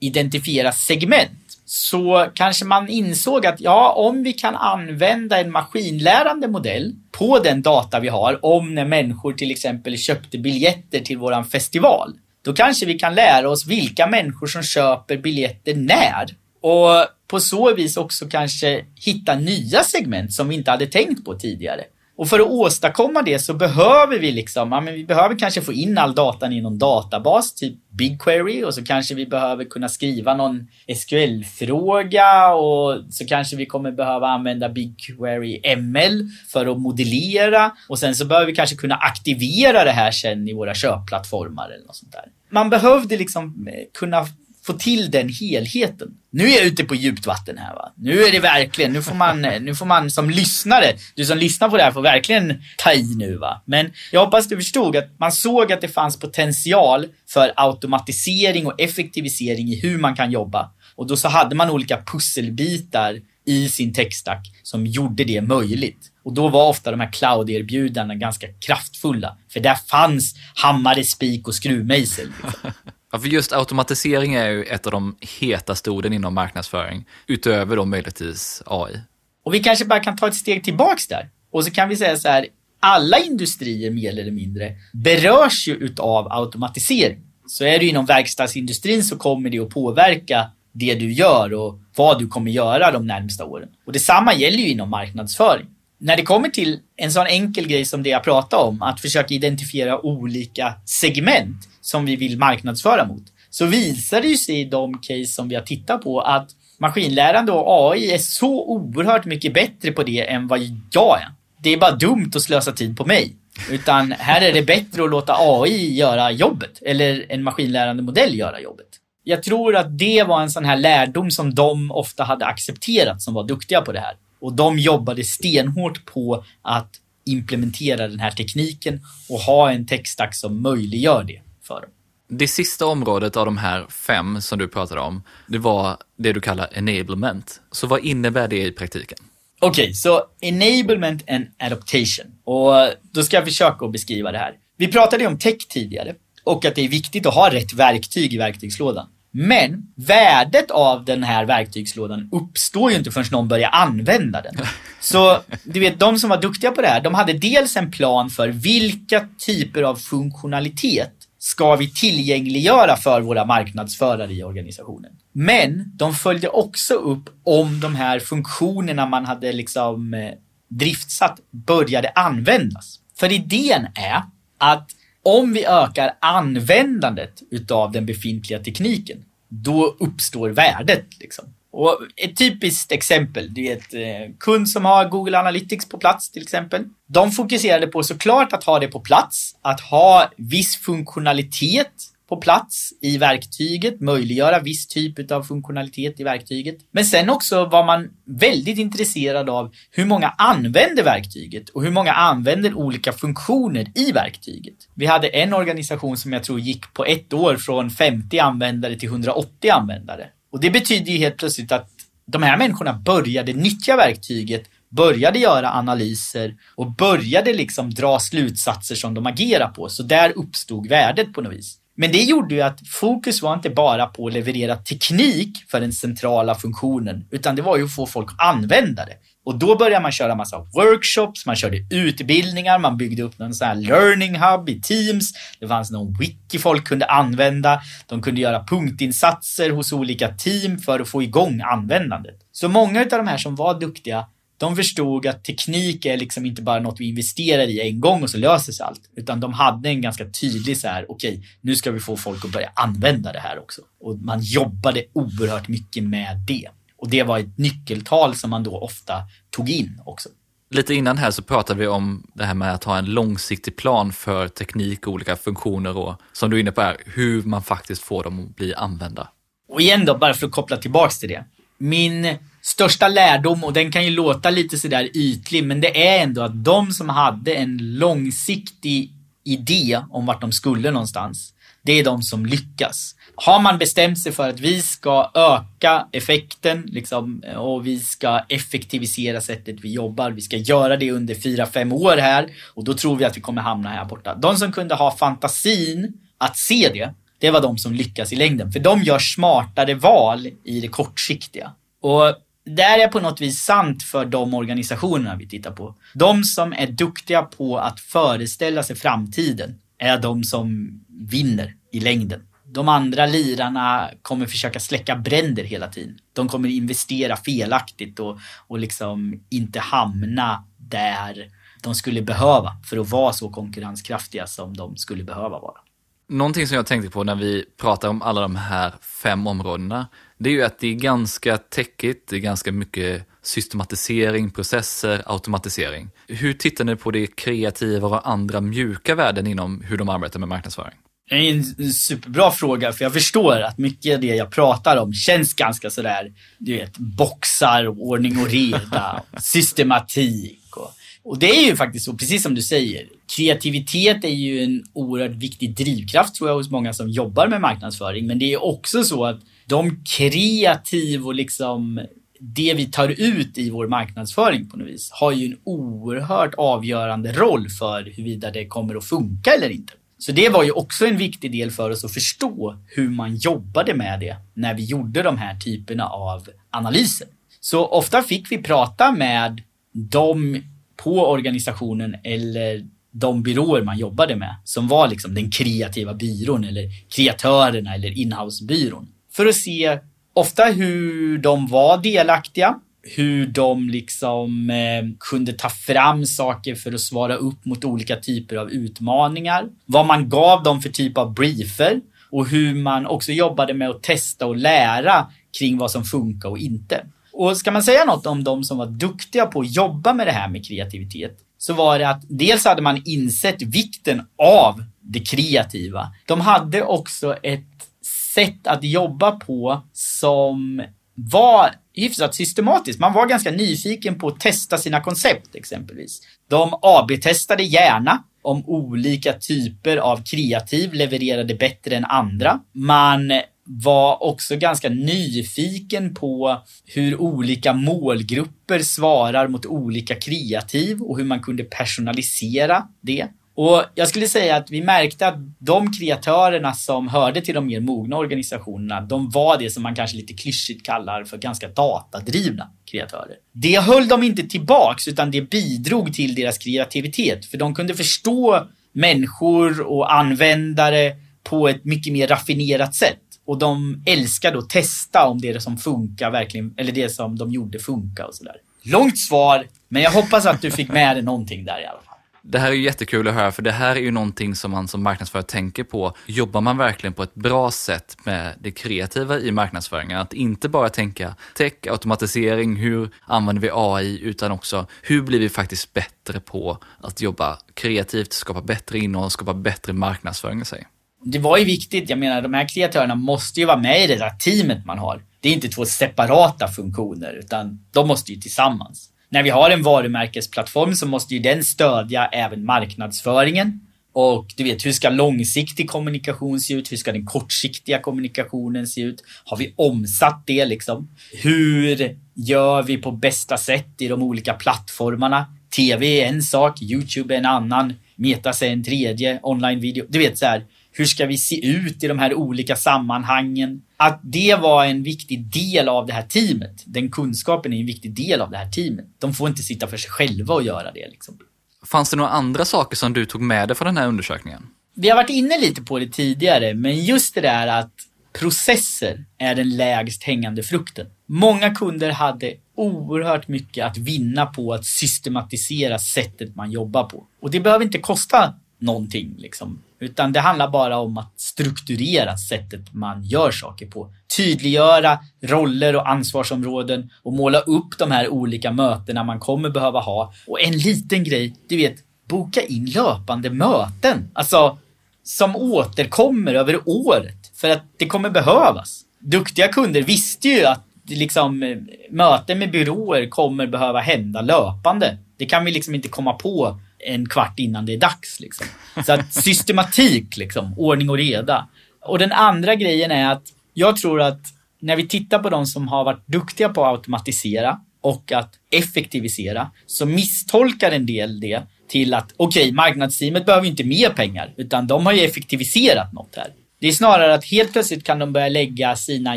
identifiera 0.00 0.72
segment 0.72 1.30
så 1.66 2.26
kanske 2.34 2.64
man 2.64 2.88
insåg 2.88 3.46
att 3.46 3.60
ja, 3.60 3.92
om 3.92 4.22
vi 4.22 4.32
kan 4.32 4.54
använda 4.56 5.40
en 5.40 5.50
maskinlärande 5.50 6.48
modell 6.48 6.94
på 7.12 7.38
den 7.38 7.62
data 7.62 8.00
vi 8.00 8.08
har 8.08 8.44
om 8.44 8.74
när 8.74 8.84
människor 8.84 9.32
till 9.32 9.50
exempel 9.50 9.98
köpte 9.98 10.38
biljetter 10.38 11.00
till 11.00 11.18
våran 11.18 11.44
festival 11.44 12.14
då 12.44 12.52
kanske 12.52 12.86
vi 12.86 12.94
kan 12.94 13.14
lära 13.14 13.50
oss 13.50 13.66
vilka 13.66 14.06
människor 14.06 14.46
som 14.46 14.62
köper 14.62 15.16
biljetter 15.16 15.74
när. 15.74 16.26
Och 16.60 17.06
på 17.28 17.40
så 17.40 17.74
vis 17.74 17.96
också 17.96 18.26
kanske 18.28 18.84
hitta 19.04 19.34
nya 19.34 19.82
segment 19.82 20.32
som 20.32 20.48
vi 20.48 20.54
inte 20.54 20.70
hade 20.70 20.86
tänkt 20.86 21.24
på 21.24 21.34
tidigare. 21.34 21.84
Och 22.16 22.28
för 22.28 22.40
att 22.40 22.46
åstadkomma 22.46 23.22
det 23.22 23.38
så 23.38 23.54
behöver 23.54 24.18
vi 24.18 24.32
liksom, 24.32 24.72
ja, 24.72 24.80
men 24.80 24.94
vi 24.94 25.04
behöver 25.04 25.38
kanske 25.38 25.62
få 25.62 25.72
in 25.72 25.98
all 25.98 26.14
datan 26.14 26.52
i 26.52 26.60
någon 26.60 26.78
databas, 26.78 27.54
typ 27.54 27.74
BigQuery 27.88 28.64
och 28.64 28.74
så 28.74 28.84
kanske 28.84 29.14
vi 29.14 29.26
behöver 29.26 29.64
kunna 29.64 29.88
skriva 29.88 30.34
någon 30.34 30.66
SQL-fråga 30.96 32.54
och 32.54 33.04
så 33.10 33.26
kanske 33.26 33.56
vi 33.56 33.66
kommer 33.66 33.92
behöva 33.92 34.28
använda 34.28 34.68
BigQuery 34.68 35.76
ML 35.76 36.28
för 36.52 36.66
att 36.66 36.80
modellera 36.80 37.72
och 37.88 37.98
sen 37.98 38.14
så 38.14 38.24
behöver 38.24 38.46
vi 38.46 38.54
kanske 38.54 38.76
kunna 38.76 38.94
aktivera 38.94 39.84
det 39.84 39.92
här 39.92 40.10
sen 40.10 40.48
i 40.48 40.52
våra 40.52 40.74
köpplattformar 40.74 41.70
eller 41.70 41.86
något 41.86 41.96
sånt 41.96 42.12
där. 42.12 42.24
Man 42.50 42.70
behövde 42.70 43.16
liksom 43.16 43.68
eh, 43.68 43.84
kunna 43.98 44.26
få 44.66 44.72
till 44.72 45.10
den 45.10 45.28
helheten. 45.28 46.14
Nu 46.36 46.50
är 46.50 46.56
jag 46.56 46.66
ute 46.66 46.84
på 46.84 46.94
djupt 46.94 47.26
vatten 47.26 47.58
här 47.58 47.74
va. 47.74 47.92
Nu 47.96 48.22
är 48.22 48.32
det 48.32 48.40
verkligen, 48.40 48.92
nu 48.92 49.02
får 49.02 49.14
man, 49.14 49.42
nu 49.42 49.74
får 49.74 49.86
man 49.86 50.10
som 50.10 50.30
lyssnare, 50.30 50.92
du 51.14 51.24
som 51.24 51.38
lyssnar 51.38 51.68
på 51.68 51.76
det 51.76 51.82
här 51.82 51.92
får 51.92 52.02
verkligen 52.02 52.62
ta 52.78 52.92
i 52.92 53.14
nu 53.16 53.36
va. 53.36 53.62
Men 53.64 53.92
jag 54.12 54.24
hoppas 54.24 54.48
du 54.48 54.56
förstod 54.56 54.96
att 54.96 55.18
man 55.18 55.32
såg 55.32 55.72
att 55.72 55.80
det 55.80 55.88
fanns 55.88 56.18
potential 56.18 57.06
för 57.28 57.52
automatisering 57.56 58.66
och 58.66 58.80
effektivisering 58.80 59.68
i 59.68 59.80
hur 59.80 59.98
man 59.98 60.16
kan 60.16 60.30
jobba. 60.30 60.70
Och 60.96 61.06
då 61.06 61.16
så 61.16 61.28
hade 61.28 61.54
man 61.54 61.70
olika 61.70 62.02
pusselbitar 62.06 63.20
i 63.46 63.68
sin 63.68 63.94
techstack 63.94 64.52
som 64.62 64.86
gjorde 64.86 65.24
det 65.24 65.40
möjligt. 65.40 66.10
Och 66.24 66.34
då 66.34 66.48
var 66.48 66.68
ofta 66.68 66.90
de 66.90 67.00
här 67.00 67.12
cloud-erbjudandena 67.12 68.14
ganska 68.14 68.46
kraftfulla. 68.66 69.36
För 69.52 69.60
där 69.60 69.74
fanns 69.74 70.34
hammare, 70.54 71.04
spik 71.04 71.48
och 71.48 71.54
skruvmejsel. 71.54 72.28
Liksom. 72.42 72.70
Ja, 73.14 73.20
för 73.20 73.28
just 73.28 73.52
automatisering 73.52 74.34
är 74.34 74.48
ju 74.48 74.62
ett 74.62 74.86
av 74.86 74.92
de 74.92 75.16
hetaste 75.40 75.90
orden 75.90 76.12
inom 76.12 76.34
marknadsföring, 76.34 77.04
utöver 77.26 77.76
då 77.76 77.84
möjligtvis 77.84 78.62
AI. 78.66 79.00
Och 79.44 79.54
vi 79.54 79.60
kanske 79.60 79.84
bara 79.84 80.00
kan 80.00 80.16
ta 80.16 80.28
ett 80.28 80.34
steg 80.34 80.64
tillbaks 80.64 81.06
där. 81.06 81.30
Och 81.50 81.64
så 81.64 81.70
kan 81.70 81.88
vi 81.88 81.96
säga 81.96 82.16
så 82.16 82.28
här, 82.28 82.46
alla 82.80 83.18
industrier 83.18 83.90
mer 83.90 84.18
eller 84.18 84.30
mindre 84.30 84.72
berörs 84.92 85.68
ju 85.68 85.74
utav 85.74 86.32
automatisering. 86.32 87.20
Så 87.46 87.64
är 87.64 87.78
det 87.78 87.86
inom 87.86 88.06
verkstadsindustrin 88.06 89.04
så 89.04 89.16
kommer 89.16 89.50
det 89.50 89.58
att 89.58 89.70
påverka 89.70 90.50
det 90.72 90.94
du 90.94 91.12
gör 91.12 91.54
och 91.54 91.80
vad 91.96 92.18
du 92.18 92.28
kommer 92.28 92.50
göra 92.50 92.92
de 92.92 93.06
närmsta 93.06 93.44
åren. 93.44 93.68
Och 93.86 93.92
detsamma 93.92 94.34
gäller 94.34 94.58
ju 94.58 94.68
inom 94.68 94.90
marknadsföring. 94.90 95.66
När 95.98 96.16
det 96.16 96.22
kommer 96.22 96.48
till 96.48 96.78
en 96.96 97.12
sån 97.12 97.26
enkel 97.26 97.66
grej 97.66 97.84
som 97.84 98.02
det 98.02 98.10
jag 98.10 98.24
pratade 98.24 98.62
om, 98.62 98.82
att 98.82 99.00
försöka 99.00 99.34
identifiera 99.34 100.06
olika 100.06 100.74
segment 100.84 101.68
som 101.80 102.04
vi 102.04 102.16
vill 102.16 102.38
marknadsföra 102.38 103.04
mot, 103.04 103.22
så 103.50 103.66
visar 103.66 104.20
det 104.20 104.28
ju 104.28 104.36
sig 104.36 104.60
i 104.60 104.64
de 104.64 104.98
case 104.98 105.26
som 105.26 105.48
vi 105.48 105.54
har 105.54 105.62
tittat 105.62 106.02
på 106.02 106.20
att 106.20 106.50
maskinlärande 106.78 107.52
och 107.52 107.92
AI 107.92 108.12
är 108.12 108.18
så 108.18 108.64
oerhört 108.66 109.24
mycket 109.24 109.54
bättre 109.54 109.92
på 109.92 110.02
det 110.02 110.30
än 110.30 110.48
vad 110.48 110.60
jag 110.90 111.20
är. 111.20 111.28
Det 111.62 111.72
är 111.72 111.76
bara 111.76 111.96
dumt 111.96 112.30
att 112.34 112.42
slösa 112.42 112.72
tid 112.72 112.96
på 112.96 113.04
mig. 113.04 113.36
Utan 113.70 114.12
här 114.12 114.40
är 114.40 114.52
det 114.52 114.62
bättre 114.62 115.04
att 115.04 115.10
låta 115.10 115.34
AI 115.38 115.94
göra 115.94 116.30
jobbet, 116.30 116.82
eller 116.82 117.26
en 117.28 117.42
maskinlärande 117.42 118.02
modell 118.02 118.38
göra 118.38 118.60
jobbet. 118.60 118.86
Jag 119.24 119.42
tror 119.42 119.76
att 119.76 119.98
det 119.98 120.22
var 120.22 120.42
en 120.42 120.50
sån 120.50 120.64
här 120.64 120.76
lärdom 120.76 121.30
som 121.30 121.54
de 121.54 121.90
ofta 121.90 122.24
hade 122.24 122.46
accepterat 122.46 123.22
som 123.22 123.34
var 123.34 123.44
duktiga 123.44 123.80
på 123.80 123.92
det 123.92 124.00
här. 124.00 124.14
Och 124.44 124.52
de 124.52 124.78
jobbade 124.78 125.24
stenhårt 125.24 126.04
på 126.06 126.44
att 126.62 126.90
implementera 127.26 128.08
den 128.08 128.20
här 128.20 128.30
tekniken 128.30 129.00
och 129.28 129.38
ha 129.38 129.70
en 129.70 129.86
techstack 129.86 130.34
som 130.34 130.62
möjliggör 130.62 131.24
det 131.24 131.40
för 131.62 131.80
dem. 131.80 131.90
Det 132.28 132.48
sista 132.48 132.86
området 132.86 133.36
av 133.36 133.46
de 133.46 133.58
här 133.58 133.86
fem 133.88 134.40
som 134.40 134.58
du 134.58 134.68
pratade 134.68 135.00
om, 135.00 135.22
det 135.48 135.58
var 135.58 135.96
det 136.16 136.32
du 136.32 136.40
kallar 136.40 136.68
enablement. 136.72 137.60
Så 137.70 137.86
vad 137.86 138.04
innebär 138.04 138.48
det 138.48 138.66
i 138.66 138.72
praktiken? 138.72 139.18
Okej, 139.60 139.82
okay, 139.82 139.94
så 139.94 140.22
enablement 140.40 141.30
and 141.30 141.46
adaptation. 141.58 142.26
Och 142.44 142.72
då 143.12 143.22
ska 143.22 143.36
jag 143.36 143.44
försöka 143.44 143.86
att 143.86 143.92
beskriva 143.92 144.32
det 144.32 144.38
här. 144.38 144.52
Vi 144.76 144.88
pratade 144.88 145.26
om 145.26 145.38
tech 145.38 145.68
tidigare 145.68 146.14
och 146.44 146.64
att 146.64 146.74
det 146.74 146.84
är 146.84 146.88
viktigt 146.88 147.26
att 147.26 147.34
ha 147.34 147.50
rätt 147.52 147.72
verktyg 147.72 148.34
i 148.34 148.38
verktygslådan. 148.38 149.06
Men 149.36 149.82
värdet 149.96 150.70
av 150.70 151.04
den 151.04 151.22
här 151.22 151.44
verktygslådan 151.44 152.28
uppstår 152.32 152.90
ju 152.90 152.96
inte 152.96 153.10
förrän 153.10 153.26
någon 153.30 153.48
börjar 153.48 153.70
använda 153.70 154.42
den. 154.42 154.54
Så 155.00 155.38
du 155.64 155.80
vet, 155.80 156.00
de 156.00 156.18
som 156.18 156.30
var 156.30 156.42
duktiga 156.42 156.70
på 156.70 156.80
det 156.80 156.88
här, 156.88 157.00
de 157.00 157.14
hade 157.14 157.32
dels 157.32 157.76
en 157.76 157.90
plan 157.90 158.30
för 158.30 158.48
vilka 158.48 159.28
typer 159.38 159.82
av 159.82 159.96
funktionalitet 159.96 161.12
ska 161.38 161.76
vi 161.76 161.90
tillgängliggöra 161.90 162.96
för 162.96 163.20
våra 163.20 163.44
marknadsförare 163.44 164.32
i 164.32 164.44
organisationen. 164.44 165.12
Men 165.32 165.92
de 165.96 166.14
följde 166.14 166.48
också 166.48 166.94
upp 166.94 167.28
om 167.44 167.80
de 167.80 167.94
här 167.94 168.20
funktionerna 168.20 169.06
man 169.06 169.24
hade 169.24 169.52
liksom 169.52 170.14
eh, 170.14 170.30
driftsatt 170.68 171.40
började 171.50 172.08
användas. 172.08 172.98
För 173.18 173.32
idén 173.32 173.86
är 173.94 174.22
att 174.58 174.90
om 175.24 175.52
vi 175.52 175.64
ökar 175.64 176.16
användandet 176.20 177.42
utav 177.50 177.92
den 177.92 178.06
befintliga 178.06 178.58
tekniken, 178.58 179.24
då 179.48 179.96
uppstår 180.00 180.50
värdet. 180.50 181.06
Liksom. 181.20 181.44
Och 181.70 181.98
ett 182.16 182.36
typiskt 182.36 182.92
exempel, 182.92 183.54
det 183.54 183.72
är 183.72 183.76
ett 183.76 183.94
eh, 183.94 184.34
kund 184.40 184.68
som 184.68 184.84
har 184.84 185.08
Google 185.08 185.38
Analytics 185.38 185.88
på 185.88 185.98
plats 185.98 186.30
till 186.30 186.42
exempel. 186.42 186.84
De 187.06 187.30
fokuserade 187.32 187.86
på 187.86 188.02
såklart 188.02 188.52
att 188.52 188.64
ha 188.64 188.78
det 188.78 188.88
på 188.88 189.00
plats, 189.00 189.56
att 189.62 189.80
ha 189.80 190.30
viss 190.36 190.76
funktionalitet 190.76 191.92
på 192.28 192.36
plats 192.36 192.90
i 193.00 193.18
verktyget, 193.18 194.00
möjliggöra 194.00 194.58
viss 194.58 194.86
typ 194.86 195.30
av 195.30 195.42
funktionalitet 195.42 196.20
i 196.20 196.24
verktyget. 196.24 196.76
Men 196.90 197.04
sen 197.04 197.30
också 197.30 197.64
var 197.64 197.84
man 197.86 198.10
väldigt 198.26 198.78
intresserad 198.78 199.50
av 199.50 199.72
hur 199.90 200.04
många 200.04 200.28
använder 200.28 201.02
verktyget 201.02 201.68
och 201.68 201.82
hur 201.82 201.90
många 201.90 202.12
använder 202.12 202.74
olika 202.74 203.12
funktioner 203.12 203.92
i 203.94 204.12
verktyget. 204.12 204.74
Vi 204.94 205.06
hade 205.06 205.28
en 205.28 205.54
organisation 205.54 206.16
som 206.16 206.32
jag 206.32 206.44
tror 206.44 206.60
gick 206.60 206.92
på 206.92 207.04
ett 207.04 207.32
år 207.32 207.56
från 207.56 207.90
50 207.90 208.38
användare 208.38 208.96
till 208.96 209.08
180 209.08 209.70
användare. 209.70 210.28
Och 210.52 210.60
det 210.60 210.70
betyder 210.70 211.12
ju 211.12 211.18
helt 211.18 211.36
plötsligt 211.36 211.72
att 211.72 211.90
de 212.26 212.42
här 212.42 212.56
människorna 212.56 212.92
började 212.92 213.52
nyttja 213.52 213.96
verktyget 213.96 214.64
började 214.90 215.38
göra 215.38 215.72
analyser 215.72 216.54
och 216.74 216.92
började 216.92 217.52
liksom 217.52 217.94
dra 217.94 218.18
slutsatser 218.18 218.94
som 218.94 219.14
de 219.14 219.26
agerar 219.26 219.68
på. 219.68 219.88
Så 219.88 220.02
där 220.02 220.38
uppstod 220.38 220.88
värdet 220.88 221.32
på 221.32 221.40
något 221.40 221.52
vis. 221.52 221.78
Men 221.96 222.12
det 222.12 222.22
gjorde 222.22 222.54
ju 222.54 222.60
att 222.60 222.78
fokus 222.88 223.42
var 223.42 223.54
inte 223.54 223.70
bara 223.70 224.06
på 224.06 224.26
att 224.26 224.32
leverera 224.32 224.76
teknik 224.76 225.64
för 225.70 225.80
den 225.80 225.92
centrala 225.92 226.54
funktionen, 226.54 227.26
utan 227.30 227.56
det 227.56 227.62
var 227.62 227.76
ju 227.76 227.84
att 227.84 227.94
få 227.94 228.06
folk 228.06 228.30
att 228.32 228.54
använda 228.54 229.04
det. 229.04 229.16
Och 229.44 229.58
då 229.58 229.76
började 229.76 230.02
man 230.02 230.12
köra 230.12 230.34
massa 230.34 230.58
workshops, 230.58 231.46
man 231.46 231.56
körde 231.56 231.86
utbildningar, 231.90 232.78
man 232.78 232.96
byggde 232.96 233.22
upp 233.22 233.38
någon 233.38 233.54
sån 233.54 233.68
här 233.68 233.74
learning 233.74 234.36
hub 234.40 234.68
i 234.68 234.80
Teams. 234.80 235.32
Det 235.60 235.68
fanns 235.68 235.90
någon 235.90 236.16
wiki 236.18 236.58
folk 236.58 236.84
kunde 236.84 237.06
använda. 237.06 237.80
De 238.06 238.22
kunde 238.22 238.40
göra 238.40 238.64
punktinsatser 238.64 239.70
hos 239.70 239.92
olika 239.92 240.28
team 240.28 240.78
för 240.78 241.00
att 241.00 241.08
få 241.08 241.22
igång 241.22 241.60
användandet. 241.60 242.34
Så 242.52 242.68
många 242.68 243.00
av 243.00 243.06
de 243.08 243.26
här 243.26 243.38
som 243.38 243.56
var 243.56 243.80
duktiga 243.80 244.26
de 244.64 244.76
förstod 244.76 245.26
att 245.26 245.44
teknik 245.44 246.04
är 246.06 246.16
liksom 246.16 246.46
inte 246.46 246.62
bara 246.62 246.80
något 246.80 247.00
vi 247.00 247.08
investerar 247.08 247.62
i 247.62 247.80
en 247.80 248.00
gång 248.00 248.22
och 248.22 248.30
så 248.30 248.38
löser 248.38 248.72
sig 248.72 248.86
allt. 248.86 249.00
Utan 249.16 249.40
de 249.40 249.52
hade 249.52 249.88
en 249.88 250.00
ganska 250.00 250.24
tydlig 250.24 250.78
så 250.78 250.88
här, 250.88 251.06
okej, 251.08 251.30
okay, 251.30 251.44
nu 251.60 251.76
ska 251.76 251.90
vi 251.90 252.00
få 252.00 252.16
folk 252.16 252.44
att 252.44 252.52
börja 252.52 252.70
använda 252.74 253.32
det 253.32 253.38
här 253.38 253.58
också. 253.58 253.82
Och 254.00 254.18
man 254.18 254.40
jobbade 254.42 255.04
oerhört 255.12 255.68
mycket 255.68 256.04
med 256.04 256.36
det. 256.46 256.68
Och 256.96 257.10
det 257.10 257.22
var 257.22 257.38
ett 257.38 257.58
nyckeltal 257.58 258.34
som 258.34 258.50
man 258.50 258.62
då 258.62 258.78
ofta 258.78 259.22
tog 259.50 259.70
in 259.70 260.00
också. 260.04 260.28
Lite 260.70 260.94
innan 260.94 261.18
här 261.18 261.30
så 261.30 261.42
pratade 261.42 261.80
vi 261.80 261.86
om 261.86 262.26
det 262.34 262.44
här 262.44 262.54
med 262.54 262.74
att 262.74 262.84
ha 262.84 262.98
en 262.98 263.06
långsiktig 263.06 263.76
plan 263.76 264.12
för 264.12 264.48
teknik 264.48 265.06
och 265.06 265.12
olika 265.12 265.36
funktioner 265.36 265.96
och 265.96 266.14
som 266.32 266.50
du 266.50 266.56
är 266.56 266.60
inne 266.60 266.72
på 266.72 266.80
är 266.80 266.96
hur 267.06 267.42
man 267.42 267.62
faktiskt 267.62 268.02
får 268.02 268.24
dem 268.24 268.44
att 268.44 268.56
bli 268.56 268.74
använda. 268.74 269.28
Och 269.68 269.80
igen 269.80 270.04
då, 270.04 270.18
bara 270.18 270.34
för 270.34 270.46
att 270.46 270.52
koppla 270.52 270.76
tillbaks 270.76 271.18
till 271.18 271.28
det. 271.28 271.44
Min 271.78 272.38
största 272.64 273.08
lärdom, 273.08 273.64
och 273.64 273.72
den 273.72 273.92
kan 273.92 274.04
ju 274.04 274.10
låta 274.10 274.50
lite 274.50 274.78
sådär 274.78 275.10
ytlig, 275.14 275.64
men 275.64 275.80
det 275.80 276.08
är 276.08 276.22
ändå 276.22 276.42
att 276.42 276.64
de 276.64 276.92
som 276.92 277.08
hade 277.08 277.54
en 277.54 277.78
långsiktig 277.80 279.10
idé 279.44 280.00
om 280.10 280.26
vart 280.26 280.40
de 280.40 280.52
skulle 280.52 280.90
någonstans, 280.90 281.54
det 281.82 281.92
är 281.92 282.04
de 282.04 282.22
som 282.22 282.46
lyckas. 282.46 283.14
Har 283.36 283.60
man 283.60 283.78
bestämt 283.78 284.18
sig 284.18 284.32
för 284.32 284.48
att 284.48 284.60
vi 284.60 284.82
ska 284.82 285.30
öka 285.34 286.06
effekten 286.12 286.82
liksom, 286.86 287.42
och 287.56 287.86
vi 287.86 288.00
ska 288.00 288.38
effektivisera 288.48 289.40
sättet 289.40 289.76
vi 289.80 289.92
jobbar, 289.92 290.30
vi 290.30 290.40
ska 290.40 290.56
göra 290.56 290.96
det 290.96 291.10
under 291.10 291.34
fyra 291.34 291.66
fem 291.66 291.92
år 291.92 292.16
här 292.16 292.48
och 292.74 292.84
då 292.84 292.94
tror 292.94 293.16
vi 293.16 293.24
att 293.24 293.36
vi 293.36 293.40
kommer 293.40 293.62
hamna 293.62 293.88
här 293.88 294.04
borta. 294.04 294.34
De 294.34 294.56
som 294.56 294.72
kunde 294.72 294.94
ha 294.94 295.16
fantasin 295.16 296.12
att 296.38 296.56
se 296.56 296.90
det, 296.94 297.14
det 297.38 297.50
var 297.50 297.60
de 297.60 297.78
som 297.78 297.92
lyckas 297.92 298.32
i 298.32 298.36
längden. 298.36 298.72
För 298.72 298.80
de 298.80 299.02
gör 299.02 299.18
smartare 299.18 299.94
val 299.94 300.48
i 300.64 300.80
det 300.80 300.88
kortsiktiga. 300.88 301.72
Och 302.00 302.34
där 302.64 302.98
är 302.98 303.08
på 303.08 303.20
något 303.20 303.40
vis 303.40 303.60
sant 303.60 304.02
för 304.02 304.24
de 304.24 304.54
organisationerna 304.54 305.36
vi 305.36 305.48
tittar 305.48 305.70
på. 305.70 305.94
De 306.14 306.44
som 306.44 306.72
är 306.72 306.86
duktiga 306.86 307.42
på 307.42 307.78
att 307.78 308.00
föreställa 308.00 308.82
sig 308.82 308.96
framtiden 308.96 309.80
är 309.98 310.18
de 310.18 310.44
som 310.44 310.90
vinner 311.08 311.74
i 311.92 312.00
längden. 312.00 312.42
De 312.64 312.88
andra 312.88 313.26
lirarna 313.26 314.10
kommer 314.22 314.46
försöka 314.46 314.80
släcka 314.80 315.16
bränder 315.16 315.64
hela 315.64 315.88
tiden. 315.88 316.18
De 316.32 316.48
kommer 316.48 316.68
investera 316.68 317.36
felaktigt 317.36 318.20
och, 318.20 318.38
och 318.66 318.78
liksom 318.78 319.40
inte 319.50 319.80
hamna 319.80 320.64
där 320.76 321.50
de 321.82 321.94
skulle 321.94 322.22
behöva 322.22 322.76
för 322.84 322.96
att 322.96 323.10
vara 323.10 323.32
så 323.32 323.50
konkurrenskraftiga 323.50 324.46
som 324.46 324.76
de 324.76 324.96
skulle 324.96 325.24
behöva 325.24 325.58
vara. 325.58 325.80
Någonting 326.28 326.66
som 326.66 326.76
jag 326.76 326.86
tänkte 326.86 327.10
på 327.10 327.24
när 327.24 327.34
vi 327.34 327.64
pratar 327.80 328.08
om 328.08 328.22
alla 328.22 328.40
de 328.40 328.56
här 328.56 328.94
fem 329.22 329.46
områdena, 329.46 330.06
det 330.38 330.50
är 330.50 330.52
ju 330.54 330.62
att 330.62 330.78
det 330.78 330.86
är 330.88 330.94
ganska 330.94 331.58
täckigt, 331.58 332.28
det 332.28 332.36
är 332.36 332.40
ganska 332.40 332.72
mycket 332.72 333.26
systematisering, 333.42 334.50
processer, 334.50 335.22
automatisering. 335.26 336.10
Hur 336.28 336.52
tittar 336.52 336.84
ni 336.84 336.96
på 336.96 337.10
det 337.10 337.26
kreativa 337.26 338.08
och 338.08 338.28
andra 338.28 338.60
mjuka 338.60 339.14
värden 339.14 339.46
inom 339.46 339.80
hur 339.80 339.96
de 339.96 340.08
arbetar 340.08 340.40
med 340.40 340.48
marknadsföring? 340.48 340.94
Det 341.30 341.34
är 341.34 341.54
en 341.54 341.92
superbra 341.92 342.50
fråga 342.50 342.92
för 342.92 343.04
jag 343.04 343.12
förstår 343.12 343.60
att 343.60 343.78
mycket 343.78 344.14
av 344.14 344.20
det 344.20 344.26
jag 344.26 344.50
pratar 344.50 344.96
om 344.96 345.12
känns 345.12 345.54
ganska 345.54 345.90
sådär, 345.90 346.32
du 346.58 346.76
vet, 346.76 346.98
boxar, 346.98 347.86
ordning 347.86 348.38
och 348.38 348.48
reda, 348.48 349.22
systematik 349.38 350.76
och 350.76 350.92
och 351.24 351.38
det 351.38 351.50
är 351.50 351.66
ju 351.66 351.76
faktiskt 351.76 352.04
så, 352.04 352.12
precis 352.12 352.42
som 352.42 352.54
du 352.54 352.62
säger. 352.62 353.08
Kreativitet 353.36 354.24
är 354.24 354.28
ju 354.28 354.64
en 354.64 354.84
oerhört 354.92 355.36
viktig 355.36 355.76
drivkraft 355.76 356.34
tror 356.34 356.50
jag 356.50 356.56
hos 356.56 356.70
många 356.70 356.92
som 356.92 357.08
jobbar 357.08 357.48
med 357.48 357.60
marknadsföring. 357.60 358.26
Men 358.26 358.38
det 358.38 358.52
är 358.52 358.64
också 358.64 359.04
så 359.04 359.24
att 359.24 359.40
de 359.66 360.04
kreativ 360.04 361.26
och 361.26 361.34
liksom 361.34 362.00
det 362.38 362.74
vi 362.74 362.86
tar 362.86 363.08
ut 363.08 363.58
i 363.58 363.70
vår 363.70 363.88
marknadsföring 363.88 364.70
på 364.70 364.76
något 364.76 364.88
vis 364.88 365.10
har 365.12 365.32
ju 365.32 365.46
en 365.46 365.58
oerhört 365.64 366.54
avgörande 366.54 367.32
roll 367.32 367.68
för 367.68 368.02
huruvida 368.02 368.50
det 368.50 368.66
kommer 368.66 368.94
att 368.94 369.04
funka 369.04 369.50
eller 369.50 369.70
inte. 369.70 369.92
Så 370.18 370.32
det 370.32 370.48
var 370.48 370.64
ju 370.64 370.70
också 370.70 371.06
en 371.06 371.16
viktig 371.16 371.52
del 371.52 371.70
för 371.70 371.90
oss 371.90 372.04
att 372.04 372.14
förstå 372.14 372.78
hur 372.86 373.08
man 373.08 373.36
jobbade 373.36 373.94
med 373.94 374.20
det 374.20 374.36
när 374.54 374.74
vi 374.74 374.84
gjorde 374.84 375.22
de 375.22 375.38
här 375.38 375.56
typerna 375.56 376.06
av 376.06 376.48
analyser. 376.70 377.28
Så 377.60 377.86
ofta 377.86 378.22
fick 378.22 378.52
vi 378.52 378.58
prata 378.58 379.12
med 379.12 379.62
dem 379.92 380.62
på 380.96 381.26
organisationen 381.26 382.16
eller 382.24 382.86
de 383.10 383.42
byråer 383.42 383.82
man 383.82 383.98
jobbade 383.98 384.36
med 384.36 384.54
som 384.64 384.88
var 384.88 385.08
liksom 385.08 385.34
den 385.34 385.50
kreativa 385.50 386.14
byrån 386.14 386.64
eller 386.64 386.90
kreatörerna 387.08 387.94
eller 387.94 388.18
inhousebyrån. 388.18 389.08
För 389.36 389.46
att 389.46 389.54
se 389.54 389.98
ofta 390.34 390.64
hur 390.64 391.38
de 391.38 391.66
var 391.66 391.98
delaktiga, 391.98 392.74
hur 393.02 393.46
de 393.46 393.88
liksom 393.88 394.70
eh, 394.70 395.16
kunde 395.20 395.52
ta 395.52 395.68
fram 395.68 396.26
saker 396.26 396.74
för 396.74 396.92
att 396.92 397.00
svara 397.00 397.34
upp 397.34 397.64
mot 397.64 397.84
olika 397.84 398.16
typer 398.16 398.56
av 398.56 398.70
utmaningar. 398.70 399.64
Vad 399.86 400.06
man 400.06 400.28
gav 400.28 400.62
dem 400.62 400.82
för 400.82 400.88
typ 400.88 401.18
av 401.18 401.34
briefer 401.34 402.00
och 402.30 402.48
hur 402.48 402.74
man 402.74 403.06
också 403.06 403.32
jobbade 403.32 403.74
med 403.74 403.90
att 403.90 404.02
testa 404.02 404.46
och 404.46 404.56
lära 404.56 405.26
kring 405.58 405.78
vad 405.78 405.90
som 405.90 406.04
funkar 406.04 406.48
och 406.48 406.58
inte. 406.58 407.06
Och 407.32 407.56
ska 407.56 407.70
man 407.70 407.82
säga 407.82 408.04
något 408.04 408.26
om 408.26 408.44
de 408.44 408.64
som 408.64 408.78
var 408.78 408.86
duktiga 408.86 409.46
på 409.46 409.60
att 409.60 409.74
jobba 409.74 410.12
med 410.12 410.26
det 410.26 410.32
här 410.32 410.48
med 410.48 410.66
kreativitet 410.66 411.38
så 411.58 411.74
var 411.74 411.98
det 411.98 412.08
att 412.08 412.22
dels 412.28 412.64
hade 412.64 412.82
man 412.82 413.02
insett 413.04 413.62
vikten 413.62 414.22
av 414.38 414.84
det 415.00 415.20
kreativa. 415.20 416.12
De 416.26 416.40
hade 416.40 416.82
också 416.82 417.36
ett 417.42 417.93
sätt 418.34 418.66
att 418.66 418.84
jobba 418.84 419.32
på 419.32 419.82
som 419.92 420.82
var 421.14 421.74
hyfsat 421.94 422.34
systematiskt. 422.34 423.00
Man 423.00 423.12
var 423.12 423.26
ganska 423.26 423.50
nyfiken 423.50 424.18
på 424.18 424.28
att 424.28 424.40
testa 424.40 424.78
sina 424.78 425.00
koncept 425.00 425.54
exempelvis. 425.54 426.20
De 426.48 426.74
AB-testade 426.82 427.62
gärna 427.62 428.24
om 428.42 428.62
olika 428.66 429.32
typer 429.32 429.96
av 429.96 430.22
kreativ 430.24 430.92
levererade 430.92 431.54
bättre 431.54 431.96
än 431.96 432.04
andra. 432.04 432.60
Man 432.72 433.32
var 433.66 434.22
också 434.22 434.56
ganska 434.56 434.88
nyfiken 434.88 436.14
på 436.14 436.62
hur 436.86 437.20
olika 437.20 437.72
målgrupper 437.72 438.78
svarar 438.78 439.48
mot 439.48 439.66
olika 439.66 440.14
kreativ 440.14 441.02
och 441.02 441.18
hur 441.18 441.24
man 441.24 441.42
kunde 441.42 441.64
personalisera 441.64 442.88
det. 443.00 443.28
Och 443.56 443.84
jag 443.94 444.08
skulle 444.08 444.28
säga 444.28 444.56
att 444.56 444.70
vi 444.70 444.82
märkte 444.82 445.28
att 445.28 445.34
de 445.58 445.92
kreatörerna 445.92 446.72
som 446.72 447.08
hörde 447.08 447.40
till 447.40 447.54
de 447.54 447.66
mer 447.66 447.80
mogna 447.80 448.16
organisationerna, 448.16 449.00
de 449.00 449.30
var 449.30 449.58
det 449.58 449.70
som 449.70 449.82
man 449.82 449.94
kanske 449.94 450.16
lite 450.16 450.34
klyschigt 450.34 450.86
kallar 450.86 451.24
för 451.24 451.36
ganska 451.36 451.68
datadrivna 451.68 452.70
kreatörer. 452.90 453.36
Det 453.52 453.80
höll 453.80 454.08
de 454.08 454.22
inte 454.22 454.42
tillbaks 454.42 455.08
utan 455.08 455.30
det 455.30 455.40
bidrog 455.40 456.14
till 456.14 456.34
deras 456.34 456.58
kreativitet 456.58 457.46
för 457.46 457.58
de 457.58 457.74
kunde 457.74 457.94
förstå 457.94 458.66
människor 458.92 459.80
och 459.80 460.14
användare 460.14 461.16
på 461.42 461.68
ett 461.68 461.84
mycket 461.84 462.12
mer 462.12 462.28
raffinerat 462.28 462.94
sätt. 462.94 463.18
Och 463.46 463.58
de 463.58 464.02
älskade 464.06 464.58
att 464.58 464.70
testa 464.70 465.26
om 465.26 465.40
det 465.40 465.62
som 465.62 465.76
funkar 465.76 466.30
verkligen, 466.30 466.74
eller 466.76 466.92
det 466.92 467.08
som 467.08 467.38
de 467.38 467.50
gjorde 467.50 467.78
funkar 467.78 468.24
och 468.24 468.34
sådär. 468.34 468.56
Långt 468.82 469.18
svar, 469.18 469.66
men 469.88 470.02
jag 470.02 470.10
hoppas 470.10 470.46
att 470.46 470.62
du 470.62 470.70
fick 470.70 470.88
med 470.88 471.16
dig 471.16 471.22
någonting 471.22 471.64
där 471.64 471.80
i 471.80 471.86
alla 471.86 471.98
fall. 471.98 472.03
Det 472.46 472.58
här 472.58 472.68
är 472.68 472.74
ju 472.74 472.82
jättekul 472.82 473.28
att 473.28 473.34
höra, 473.34 473.52
för 473.52 473.62
det 473.62 473.72
här 473.72 473.96
är 473.96 474.00
ju 474.00 474.10
någonting 474.10 474.54
som 474.54 474.70
man 474.70 474.88
som 474.88 475.02
marknadsförare 475.02 475.46
tänker 475.46 475.84
på. 475.84 476.16
Jobbar 476.26 476.60
man 476.60 476.76
verkligen 476.76 477.12
på 477.12 477.22
ett 477.22 477.34
bra 477.34 477.70
sätt 477.70 478.16
med 478.24 478.54
det 478.60 478.70
kreativa 478.70 479.38
i 479.38 479.52
marknadsföringen? 479.52 480.18
Att 480.18 480.32
inte 480.32 480.68
bara 480.68 480.88
tänka 480.88 481.34
tech, 481.56 481.72
automatisering, 481.90 482.76
hur 482.76 483.10
använder 483.26 483.62
vi 483.62 483.70
AI, 483.72 484.20
utan 484.22 484.52
också 484.52 484.86
hur 485.02 485.22
blir 485.22 485.40
vi 485.40 485.48
faktiskt 485.48 485.92
bättre 485.92 486.40
på 486.40 486.78
att 487.00 487.20
jobba 487.20 487.58
kreativt, 487.74 488.32
skapa 488.32 488.62
bättre 488.62 488.98
innehåll, 488.98 489.30
skapa 489.30 489.54
bättre 489.54 489.92
marknadsföring 489.92 490.60
i 490.60 490.64
sig? 490.64 490.86
Det 491.24 491.38
var 491.38 491.58
ju 491.58 491.64
viktigt, 491.64 492.10
jag 492.10 492.18
menar 492.18 492.42
de 492.42 492.54
här 492.54 492.68
kreatörerna 492.68 493.14
måste 493.14 493.60
ju 493.60 493.66
vara 493.66 493.80
med 493.80 494.04
i 494.04 494.06
det 494.06 494.16
där 494.16 494.30
teamet 494.30 494.84
man 494.84 494.98
har. 494.98 495.22
Det 495.40 495.48
är 495.48 495.52
inte 495.52 495.68
två 495.68 495.84
separata 495.84 496.68
funktioner, 496.68 497.32
utan 497.32 497.86
de 497.92 498.08
måste 498.08 498.32
ju 498.32 498.40
tillsammans 498.40 499.10
när 499.34 499.42
vi 499.42 499.50
har 499.50 499.70
en 499.70 499.82
varumärkesplattform 499.82 500.94
så 500.94 501.06
måste 501.06 501.34
ju 501.34 501.40
den 501.40 501.64
stödja 501.64 502.26
även 502.26 502.64
marknadsföringen. 502.64 503.80
Och 504.12 504.46
du 504.56 504.64
vet, 504.64 504.86
hur 504.86 504.92
ska 504.92 505.10
långsiktig 505.10 505.90
kommunikation 505.90 506.60
se 506.60 506.74
ut? 506.74 506.92
Hur 506.92 506.96
ska 506.96 507.12
den 507.12 507.26
kortsiktiga 507.26 507.98
kommunikationen 507.98 508.86
se 508.86 509.00
ut? 509.00 509.24
Har 509.44 509.56
vi 509.56 509.74
omsatt 509.76 510.42
det 510.46 510.64
liksom? 510.64 511.08
Hur 511.42 512.16
gör 512.34 512.82
vi 512.82 512.96
på 512.96 513.12
bästa 513.12 513.56
sätt 513.56 514.00
i 514.00 514.08
de 514.08 514.22
olika 514.22 514.54
plattformarna? 514.54 515.46
TV 515.76 516.20
är 516.20 516.28
en 516.28 516.42
sak, 516.42 516.82
YouTube 516.82 517.34
är 517.34 517.38
en 517.38 517.46
annan, 517.46 517.94
Metas 518.16 518.62
är 518.62 518.70
en 518.70 518.84
tredje, 518.84 519.40
online 519.42 519.80
video. 519.80 520.04
Du 520.08 520.18
vet 520.18 520.38
så 520.38 520.46
här, 520.46 520.64
hur 520.92 521.04
ska 521.04 521.26
vi 521.26 521.38
se 521.38 521.66
ut 521.66 522.04
i 522.04 522.08
de 522.08 522.18
här 522.18 522.34
olika 522.34 522.76
sammanhangen? 522.76 523.82
Att 523.96 524.20
det 524.22 524.54
var 524.54 524.84
en 524.84 525.02
viktig 525.02 525.46
del 525.52 525.88
av 525.88 526.06
det 526.06 526.12
här 526.12 526.22
teamet. 526.22 526.82
Den 526.86 527.10
kunskapen 527.10 527.72
är 527.72 527.80
en 527.80 527.86
viktig 527.86 528.14
del 528.14 528.40
av 528.40 528.50
det 528.50 528.56
här 528.56 528.70
teamet. 528.70 529.06
De 529.18 529.34
får 529.34 529.48
inte 529.48 529.62
sitta 529.62 529.86
för 529.86 529.96
sig 529.96 530.10
själva 530.10 530.54
och 530.54 530.62
göra 530.62 530.92
det. 530.92 531.08
Liksom. 531.10 531.38
Fanns 531.86 532.10
det 532.10 532.16
några 532.16 532.30
andra 532.30 532.64
saker 532.64 532.96
som 532.96 533.12
du 533.12 533.26
tog 533.26 533.40
med 533.40 533.68
dig 533.68 533.76
från 533.76 533.86
den 533.86 533.96
här 533.96 534.08
undersökningen? 534.08 534.66
Vi 534.94 535.08
har 535.08 535.16
varit 535.16 535.30
inne 535.30 535.60
lite 535.60 535.82
på 535.82 535.98
det 535.98 536.08
tidigare, 536.08 536.74
men 536.74 537.04
just 537.04 537.34
det 537.34 537.40
där 537.40 537.66
att 537.66 537.92
processer 538.38 539.24
är 539.38 539.54
den 539.54 539.76
lägst 539.76 540.22
hängande 540.22 540.62
frukten. 540.62 541.06
Många 541.26 541.74
kunder 541.74 542.10
hade 542.10 542.54
oerhört 542.76 543.48
mycket 543.48 543.86
att 543.86 543.98
vinna 543.98 544.46
på 544.46 544.74
att 544.74 544.84
systematisera 544.84 545.98
sättet 545.98 546.56
man 546.56 546.70
jobbar 546.70 547.04
på. 547.04 547.26
Och 547.40 547.50
det 547.50 547.60
behöver 547.60 547.84
inte 547.84 547.98
kosta 547.98 548.54
någonting 548.78 549.34
liksom. 549.38 549.82
Utan 550.04 550.32
det 550.32 550.40
handlar 550.40 550.68
bara 550.68 550.98
om 550.98 551.18
att 551.18 551.32
strukturera 551.36 552.36
sättet 552.36 552.94
man 552.94 553.24
gör 553.24 553.50
saker 553.50 553.86
på. 553.86 554.10
Tydliggöra 554.36 555.18
roller 555.42 555.96
och 555.96 556.08
ansvarsområden 556.08 557.10
och 557.22 557.32
måla 557.32 557.60
upp 557.60 557.98
de 557.98 558.10
här 558.10 558.28
olika 558.28 558.72
mötena 558.72 559.24
man 559.24 559.40
kommer 559.40 559.70
behöva 559.70 560.00
ha. 560.00 560.32
Och 560.46 560.60
en 560.60 560.78
liten 560.78 561.24
grej, 561.24 561.54
du 561.68 561.76
vet, 561.76 561.96
boka 562.28 562.62
in 562.62 562.86
löpande 562.86 563.50
möten. 563.50 564.30
Alltså, 564.32 564.78
som 565.22 565.56
återkommer 565.56 566.54
över 566.54 566.80
året. 566.84 567.50
För 567.54 567.70
att 567.70 567.82
det 567.96 568.06
kommer 568.06 568.30
behövas. 568.30 569.00
Duktiga 569.18 569.68
kunder 569.68 570.02
visste 570.02 570.48
ju 570.48 570.64
att 570.64 570.84
liksom, 571.08 571.80
möten 572.10 572.58
med 572.58 572.70
byråer 572.70 573.28
kommer 573.28 573.66
behöva 573.66 574.00
hända 574.00 574.40
löpande. 574.40 575.18
Det 575.36 575.46
kan 575.46 575.64
vi 575.64 575.70
liksom 575.70 575.94
inte 575.94 576.08
komma 576.08 576.32
på 576.32 576.78
en 577.04 577.28
kvart 577.28 577.58
innan 577.58 577.86
det 577.86 577.94
är 577.94 577.98
dags. 577.98 578.40
Liksom. 578.40 578.66
Så 579.06 579.12
att 579.12 579.34
systematik, 579.34 580.36
liksom, 580.36 580.74
ordning 580.78 581.10
och 581.10 581.16
reda. 581.16 581.68
Och 582.00 582.18
den 582.18 582.32
andra 582.32 582.74
grejen 582.74 583.10
är 583.10 583.32
att 583.32 583.42
jag 583.74 583.96
tror 583.96 584.20
att 584.20 584.40
när 584.80 584.96
vi 584.96 585.08
tittar 585.08 585.38
på 585.38 585.50
de 585.50 585.66
som 585.66 585.88
har 585.88 586.04
varit 586.04 586.26
duktiga 586.26 586.68
på 586.68 586.84
att 586.84 586.96
automatisera 586.96 587.80
och 588.00 588.32
att 588.32 588.54
effektivisera 588.70 589.70
så 589.86 590.06
misstolkar 590.06 590.90
en 590.90 591.06
del 591.06 591.40
det 591.40 591.62
till 591.88 592.14
att 592.14 592.32
okej, 592.36 592.62
okay, 592.62 592.72
marknadsteamet 592.72 593.46
behöver 593.46 593.66
inte 593.66 593.84
mer 593.84 594.10
pengar 594.10 594.54
utan 594.56 594.86
de 594.86 595.06
har 595.06 595.12
ju 595.12 595.20
effektiviserat 595.20 596.12
något 596.12 596.36
här. 596.36 596.48
Det 596.84 596.88
är 596.88 596.92
snarare 596.92 597.34
att 597.34 597.44
helt 597.44 597.72
plötsligt 597.72 598.04
kan 598.04 598.18
de 598.18 598.32
börja 598.32 598.48
lägga 598.48 598.96
sina 598.96 599.36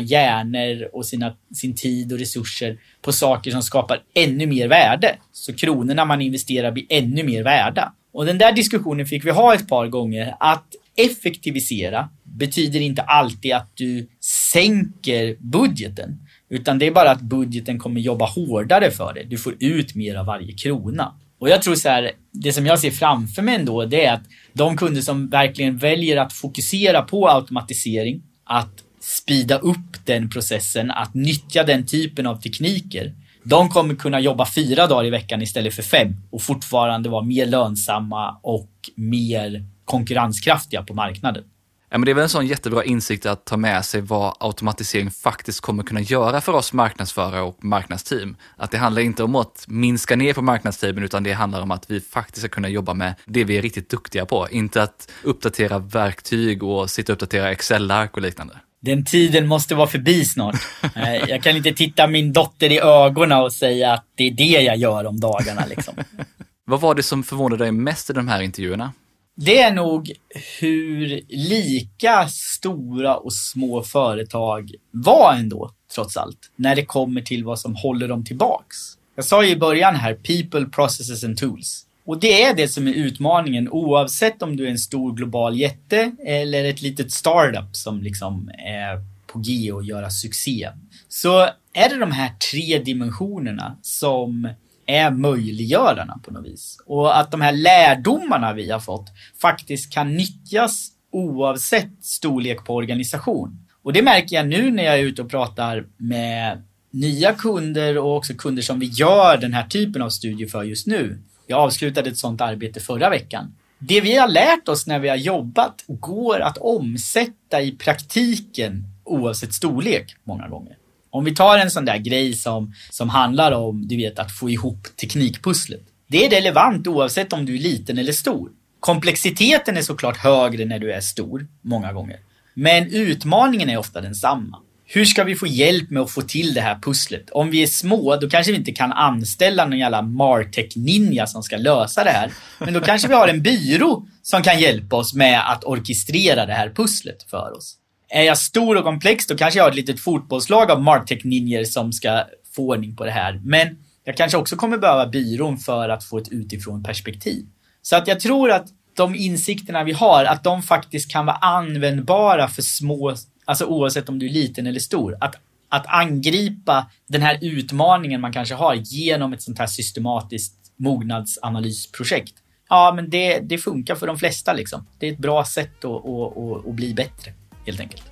hjärnor 0.00 0.88
och 0.92 1.06
sina, 1.06 1.36
sin 1.54 1.74
tid 1.74 2.12
och 2.12 2.18
resurser 2.18 2.78
på 3.02 3.12
saker 3.12 3.50
som 3.50 3.62
skapar 3.62 4.02
ännu 4.14 4.46
mer 4.46 4.68
värde. 4.68 5.16
Så 5.32 5.54
kronorna 5.54 6.04
man 6.04 6.22
investerar 6.22 6.72
blir 6.72 6.86
ännu 6.88 7.22
mer 7.22 7.42
värda. 7.42 7.92
Och 8.12 8.26
den 8.26 8.38
där 8.38 8.52
diskussionen 8.52 9.06
fick 9.06 9.24
vi 9.24 9.30
ha 9.30 9.54
ett 9.54 9.68
par 9.68 9.86
gånger. 9.86 10.34
Att 10.40 10.66
effektivisera 10.96 12.08
betyder 12.22 12.80
inte 12.80 13.02
alltid 13.02 13.52
att 13.52 13.70
du 13.74 14.08
sänker 14.20 15.36
budgeten. 15.38 16.18
Utan 16.50 16.78
det 16.78 16.86
är 16.86 16.90
bara 16.90 17.10
att 17.10 17.20
budgeten 17.20 17.78
kommer 17.78 18.00
jobba 18.00 18.26
hårdare 18.26 18.90
för 18.90 19.14
dig. 19.14 19.24
Du 19.24 19.38
får 19.38 19.54
ut 19.60 19.94
mer 19.94 20.14
av 20.16 20.26
varje 20.26 20.52
krona. 20.52 21.14
Och 21.38 21.48
jag 21.48 21.62
tror 21.62 21.74
så 21.74 21.88
här, 21.88 22.12
det 22.32 22.52
som 22.52 22.66
jag 22.66 22.78
ser 22.78 22.90
framför 22.90 23.42
mig 23.42 23.54
ändå, 23.54 23.84
det 23.84 24.04
är 24.04 24.14
att 24.14 24.24
de 24.52 24.76
kunder 24.76 25.00
som 25.00 25.28
verkligen 25.28 25.76
väljer 25.76 26.16
att 26.16 26.32
fokusera 26.32 27.02
på 27.02 27.28
automatisering, 27.28 28.22
att 28.44 28.84
spida 29.00 29.58
upp 29.58 30.04
den 30.04 30.30
processen, 30.30 30.90
att 30.90 31.14
nyttja 31.14 31.64
den 31.64 31.86
typen 31.86 32.26
av 32.26 32.40
tekniker. 32.40 33.14
De 33.42 33.68
kommer 33.68 33.94
kunna 33.94 34.20
jobba 34.20 34.46
fyra 34.46 34.86
dagar 34.86 35.06
i 35.06 35.10
veckan 35.10 35.42
istället 35.42 35.74
för 35.74 35.82
fem 35.82 36.16
och 36.30 36.42
fortfarande 36.42 37.08
vara 37.08 37.24
mer 37.24 37.46
lönsamma 37.46 38.40
och 38.42 38.70
mer 38.94 39.64
konkurrenskraftiga 39.84 40.82
på 40.82 40.94
marknaden. 40.94 41.44
Ja, 41.90 41.98
men 41.98 42.04
det 42.04 42.12
är 42.12 42.14
väl 42.14 42.22
en 42.22 42.28
sån 42.28 42.46
jättebra 42.46 42.84
insikt 42.84 43.26
att 43.26 43.44
ta 43.44 43.56
med 43.56 43.84
sig 43.84 44.00
vad 44.00 44.34
automatisering 44.40 45.10
faktiskt 45.10 45.60
kommer 45.60 45.82
kunna 45.82 46.00
göra 46.00 46.40
för 46.40 46.52
oss 46.52 46.72
marknadsförare 46.72 47.40
och 47.40 47.64
marknadsteam. 47.64 48.36
Att 48.56 48.70
det 48.70 48.78
handlar 48.78 49.02
inte 49.02 49.22
om 49.22 49.36
att 49.36 49.64
minska 49.68 50.16
ner 50.16 50.34
på 50.34 50.42
marknadsteamen 50.42 51.04
utan 51.04 51.22
det 51.22 51.32
handlar 51.32 51.62
om 51.62 51.70
att 51.70 51.90
vi 51.90 52.00
faktiskt 52.00 52.38
ska 52.38 52.48
kunna 52.48 52.68
jobba 52.68 52.94
med 52.94 53.14
det 53.24 53.44
vi 53.44 53.56
är 53.56 53.62
riktigt 53.62 53.88
duktiga 53.88 54.26
på. 54.26 54.48
Inte 54.50 54.82
att 54.82 55.10
uppdatera 55.22 55.78
verktyg 55.78 56.62
och 56.62 56.90
sitta 56.90 57.12
och 57.12 57.14
uppdatera 57.14 57.50
Excel-ark 57.50 58.16
och 58.16 58.22
liknande. 58.22 58.54
Den 58.80 59.04
tiden 59.04 59.46
måste 59.46 59.74
vara 59.74 59.86
förbi 59.86 60.24
snart. 60.24 60.56
Eh, 60.94 61.14
jag 61.14 61.42
kan 61.42 61.56
inte 61.56 61.72
titta 61.72 62.06
min 62.06 62.32
dotter 62.32 62.72
i 62.72 62.80
ögonen 62.80 63.38
och 63.38 63.52
säga 63.52 63.92
att 63.92 64.04
det 64.14 64.28
är 64.28 64.30
det 64.30 64.44
jag 64.44 64.76
gör 64.76 65.06
om 65.06 65.20
dagarna. 65.20 65.66
Liksom. 65.66 65.94
Vad 66.64 66.80
var 66.80 66.94
det 66.94 67.02
som 67.02 67.22
förvånade 67.22 67.64
dig 67.64 67.72
mest 67.72 68.10
i 68.10 68.12
de 68.12 68.28
här 68.28 68.40
intervjuerna? 68.40 68.92
Det 69.40 69.58
är 69.58 69.72
nog 69.72 70.12
hur 70.60 71.20
lika 71.28 72.28
stora 72.28 73.16
och 73.16 73.32
små 73.32 73.82
företag 73.82 74.70
var 74.90 75.34
ändå, 75.34 75.70
trots 75.94 76.16
allt, 76.16 76.50
när 76.56 76.76
det 76.76 76.84
kommer 76.84 77.20
till 77.20 77.44
vad 77.44 77.58
som 77.58 77.74
håller 77.76 78.08
dem 78.08 78.24
tillbaks. 78.24 78.76
Jag 79.16 79.24
sa 79.24 79.44
ju 79.44 79.50
i 79.50 79.56
början 79.56 79.94
här, 79.94 80.14
people, 80.14 80.66
processes 80.66 81.24
and 81.24 81.38
tools. 81.38 81.86
Och 82.04 82.20
det 82.20 82.42
är 82.42 82.54
det 82.54 82.68
som 82.68 82.88
är 82.88 82.92
utmaningen 82.92 83.68
oavsett 83.68 84.42
om 84.42 84.56
du 84.56 84.66
är 84.66 84.70
en 84.70 84.78
stor 84.78 85.12
global 85.12 85.58
jätte 85.58 86.12
eller 86.26 86.64
ett 86.64 86.82
litet 86.82 87.12
startup 87.12 87.76
som 87.76 88.02
liksom 88.02 88.50
är 88.58 89.02
på 89.26 89.38
G 89.38 89.72
och 89.72 89.84
göra 89.84 90.10
succé. 90.10 90.70
Så 91.08 91.40
är 91.72 91.88
det 91.88 91.98
de 91.98 92.12
här 92.12 92.30
tre 92.52 92.78
dimensionerna 92.78 93.76
som 93.82 94.48
är 94.88 95.10
möjliggörarna 95.10 96.20
på 96.24 96.32
något 96.32 96.46
vis. 96.46 96.78
Och 96.86 97.18
att 97.18 97.30
de 97.30 97.40
här 97.40 97.52
lärdomarna 97.52 98.52
vi 98.52 98.70
har 98.70 98.80
fått 98.80 99.06
faktiskt 99.42 99.92
kan 99.92 100.14
nyttjas 100.14 100.88
oavsett 101.12 102.04
storlek 102.04 102.64
på 102.64 102.74
organisation. 102.74 103.66
Och 103.82 103.92
det 103.92 104.02
märker 104.02 104.36
jag 104.36 104.48
nu 104.48 104.70
när 104.70 104.82
jag 104.82 104.98
är 104.98 105.02
ute 105.02 105.22
och 105.22 105.30
pratar 105.30 105.86
med 105.96 106.62
nya 106.90 107.32
kunder 107.32 107.98
och 107.98 108.16
också 108.16 108.34
kunder 108.34 108.62
som 108.62 108.78
vi 108.78 108.86
gör 108.86 109.36
den 109.36 109.54
här 109.54 109.66
typen 109.66 110.02
av 110.02 110.10
studier 110.10 110.48
för 110.48 110.62
just 110.62 110.86
nu. 110.86 111.18
Jag 111.46 111.58
avslutade 111.58 112.10
ett 112.10 112.18
sådant 112.18 112.40
arbete 112.40 112.80
förra 112.80 113.10
veckan. 113.10 113.54
Det 113.78 114.00
vi 114.00 114.16
har 114.16 114.28
lärt 114.28 114.68
oss 114.68 114.86
när 114.86 114.98
vi 114.98 115.08
har 115.08 115.16
jobbat 115.16 115.84
går 115.86 116.40
att 116.40 116.58
omsätta 116.58 117.62
i 117.62 117.72
praktiken 117.72 118.84
oavsett 119.04 119.54
storlek 119.54 120.16
många 120.24 120.48
gånger. 120.48 120.77
Om 121.10 121.24
vi 121.24 121.34
tar 121.34 121.58
en 121.58 121.70
sån 121.70 121.84
där 121.84 121.98
grej 121.98 122.32
som, 122.32 122.74
som 122.90 123.08
handlar 123.08 123.52
om, 123.52 123.88
du 123.88 123.96
vet, 123.96 124.18
att 124.18 124.32
få 124.32 124.50
ihop 124.50 124.88
teknikpusslet. 125.00 125.82
Det 126.06 126.26
är 126.26 126.30
relevant 126.30 126.86
oavsett 126.86 127.32
om 127.32 127.46
du 127.46 127.54
är 127.54 127.58
liten 127.58 127.98
eller 127.98 128.12
stor. 128.12 128.50
Komplexiteten 128.80 129.76
är 129.76 129.82
såklart 129.82 130.16
högre 130.16 130.64
när 130.64 130.78
du 130.78 130.92
är 130.92 131.00
stor, 131.00 131.46
många 131.62 131.92
gånger. 131.92 132.16
Men 132.54 132.92
utmaningen 132.92 133.70
är 133.70 133.76
ofta 133.76 134.00
densamma. 134.00 134.58
Hur 134.90 135.04
ska 135.04 135.24
vi 135.24 135.36
få 135.36 135.46
hjälp 135.46 135.90
med 135.90 136.02
att 136.02 136.10
få 136.10 136.22
till 136.22 136.54
det 136.54 136.60
här 136.60 136.78
pusslet? 136.82 137.30
Om 137.30 137.50
vi 137.50 137.62
är 137.62 137.66
små, 137.66 138.16
då 138.16 138.28
kanske 138.28 138.52
vi 138.52 138.58
inte 138.58 138.72
kan 138.72 138.92
anställa 138.92 139.64
någon 139.64 139.78
jävla 139.78 140.02
Martech-ninja 140.02 141.26
som 141.26 141.42
ska 141.42 141.56
lösa 141.56 142.04
det 142.04 142.10
här. 142.10 142.30
Men 142.58 142.74
då 142.74 142.80
kanske 142.80 143.08
vi 143.08 143.14
har 143.14 143.28
en 143.28 143.42
byrå 143.42 144.06
som 144.22 144.42
kan 144.42 144.60
hjälpa 144.60 144.96
oss 144.96 145.14
med 145.14 145.50
att 145.52 145.64
orkestrera 145.64 146.46
det 146.46 146.52
här 146.52 146.70
pusslet 146.70 147.22
för 147.30 147.56
oss. 147.56 147.77
Är 148.08 148.22
jag 148.22 148.38
stor 148.38 148.76
och 148.76 148.84
komplex 148.84 149.26
då 149.26 149.36
kanske 149.36 149.58
jag 149.58 149.64
har 149.64 149.70
ett 149.70 149.76
litet 149.76 150.00
fotbollslag 150.00 150.70
av 150.70 150.82
marktech-ninjer 150.82 151.64
som 151.64 151.92
ska 151.92 152.24
få 152.56 152.68
ordning 152.68 152.96
på 152.96 153.04
det 153.04 153.10
här. 153.10 153.40
Men 153.44 153.78
jag 154.04 154.16
kanske 154.16 154.38
också 154.38 154.56
kommer 154.56 154.78
behöva 154.78 155.06
byrån 155.06 155.58
för 155.58 155.88
att 155.88 156.04
få 156.04 156.18
ett 156.18 156.28
utifrån 156.28 156.82
perspektiv. 156.82 157.46
Så 157.82 157.96
att 157.96 158.08
jag 158.08 158.20
tror 158.20 158.50
att 158.50 158.66
de 158.96 159.14
insikterna 159.14 159.84
vi 159.84 159.92
har, 159.92 160.24
att 160.24 160.44
de 160.44 160.62
faktiskt 160.62 161.10
kan 161.10 161.26
vara 161.26 161.36
användbara 161.36 162.48
för 162.48 162.62
små, 162.62 163.14
alltså 163.44 163.64
oavsett 163.64 164.08
om 164.08 164.18
du 164.18 164.26
är 164.26 164.30
liten 164.30 164.66
eller 164.66 164.80
stor. 164.80 165.16
Att, 165.20 165.34
att 165.68 165.86
angripa 165.86 166.90
den 167.06 167.22
här 167.22 167.38
utmaningen 167.40 168.20
man 168.20 168.32
kanske 168.32 168.54
har 168.54 168.74
genom 168.74 169.32
ett 169.32 169.42
sånt 169.42 169.58
här 169.58 169.66
systematiskt 169.66 170.54
mognadsanalysprojekt. 170.76 172.34
ja, 172.68 172.92
men 172.96 173.10
det, 173.10 173.38
det 173.38 173.58
funkar 173.58 173.94
för 173.94 174.06
de 174.06 174.18
flesta 174.18 174.52
liksom. 174.52 174.86
Det 174.98 175.08
är 175.08 175.12
ett 175.12 175.18
bra 175.18 175.44
sätt 175.44 175.84
att, 175.84 176.06
att, 176.06 176.36
att, 176.36 176.66
att 176.66 176.74
bli 176.74 176.94
bättre, 176.94 177.32
helt 177.68 177.80
enkelt. 177.80 178.02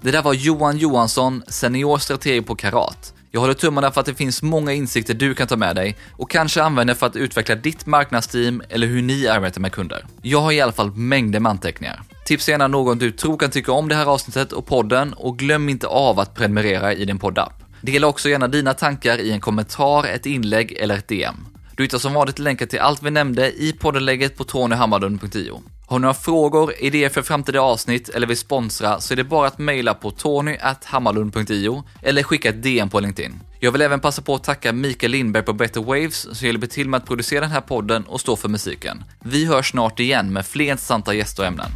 Det 0.00 0.10
där 0.10 0.22
var 0.22 0.34
Johan 0.34 0.78
Johansson, 0.78 1.42
senior 1.48 1.98
strateg 1.98 2.46
på 2.46 2.54
Karat. 2.54 3.14
Jag 3.30 3.40
håller 3.40 3.54
tummarna 3.54 3.90
för 3.90 4.00
att 4.00 4.06
det 4.06 4.14
finns 4.14 4.42
många 4.42 4.72
insikter 4.72 5.14
du 5.14 5.34
kan 5.34 5.46
ta 5.46 5.56
med 5.56 5.76
dig 5.76 5.96
och 6.12 6.30
kanske 6.30 6.62
använda 6.62 6.94
för 6.94 7.06
att 7.06 7.16
utveckla 7.16 7.54
ditt 7.54 7.86
marknadsteam 7.86 8.62
eller 8.68 8.86
hur 8.86 9.02
ni 9.02 9.28
arbetar 9.28 9.60
med 9.60 9.72
kunder. 9.72 10.06
Jag 10.22 10.40
har 10.40 10.52
i 10.52 10.60
alla 10.60 10.72
fall 10.72 10.90
mängder 10.90 11.40
med 11.40 11.50
anteckningar. 11.50 12.02
Tipsa 12.24 12.50
gärna 12.50 12.68
någon 12.68 12.98
du 12.98 13.10
tror 13.10 13.38
kan 13.38 13.50
tycka 13.50 13.72
om 13.72 13.88
det 13.88 13.94
här 13.94 14.06
avsnittet 14.06 14.52
och 14.52 14.66
podden 14.66 15.12
och 15.12 15.38
glöm 15.38 15.68
inte 15.68 15.86
av 15.86 16.20
att 16.20 16.34
prenumerera 16.34 16.94
i 16.94 17.04
din 17.04 17.18
poddapp. 17.18 17.52
Dela 17.80 18.06
också 18.06 18.28
gärna 18.28 18.48
dina 18.48 18.74
tankar 18.74 19.18
i 19.18 19.32
en 19.32 19.40
kommentar, 19.40 20.04
ett 20.04 20.26
inlägg 20.26 20.72
eller 20.72 20.94
ett 20.94 21.08
DM. 21.08 21.36
Du 21.76 21.82
hittar 21.82 21.98
som 21.98 22.14
vanligt 22.14 22.38
länkar 22.38 22.66
till 22.66 22.78
allt 22.78 23.02
vi 23.02 23.10
nämnde 23.10 23.52
i 23.52 23.72
poddenlägget 23.72 24.36
på 24.36 24.44
tonyhammarlund.io. 24.44 25.62
Har 25.86 25.98
du 25.98 26.02
några 26.02 26.14
frågor, 26.14 26.72
idéer 26.78 27.08
för 27.08 27.22
framtida 27.22 27.60
avsnitt 27.60 28.08
eller 28.08 28.26
vill 28.26 28.36
sponsra 28.36 29.00
så 29.00 29.14
är 29.14 29.16
det 29.16 29.24
bara 29.24 29.46
att 29.46 29.58
mejla 29.58 29.94
på 29.94 30.10
tony.hammarlund.io 30.10 31.84
eller 32.02 32.22
skicka 32.22 32.48
ett 32.48 32.62
DM 32.62 32.88
på 32.88 33.00
LinkedIn. 33.00 33.40
Jag 33.60 33.72
vill 33.72 33.80
även 33.80 34.00
passa 34.00 34.22
på 34.22 34.34
att 34.34 34.44
tacka 34.44 34.72
Mikael 34.72 35.12
Lindberg 35.12 35.42
på 35.42 35.52
Better 35.52 35.80
Waves 35.80 36.38
som 36.38 36.46
hjälper 36.46 36.66
till 36.66 36.88
med 36.88 36.98
att 36.98 37.06
producera 37.06 37.40
den 37.40 37.50
här 37.50 37.60
podden 37.60 38.04
och 38.04 38.20
stå 38.20 38.36
för 38.36 38.48
musiken. 38.48 39.04
Vi 39.24 39.46
hörs 39.46 39.70
snart 39.70 40.00
igen 40.00 40.32
med 40.32 40.46
fler 40.46 40.70
intressanta 40.70 41.14
gäster 41.14 41.42
och 41.42 41.46
ämnen. 41.46 41.70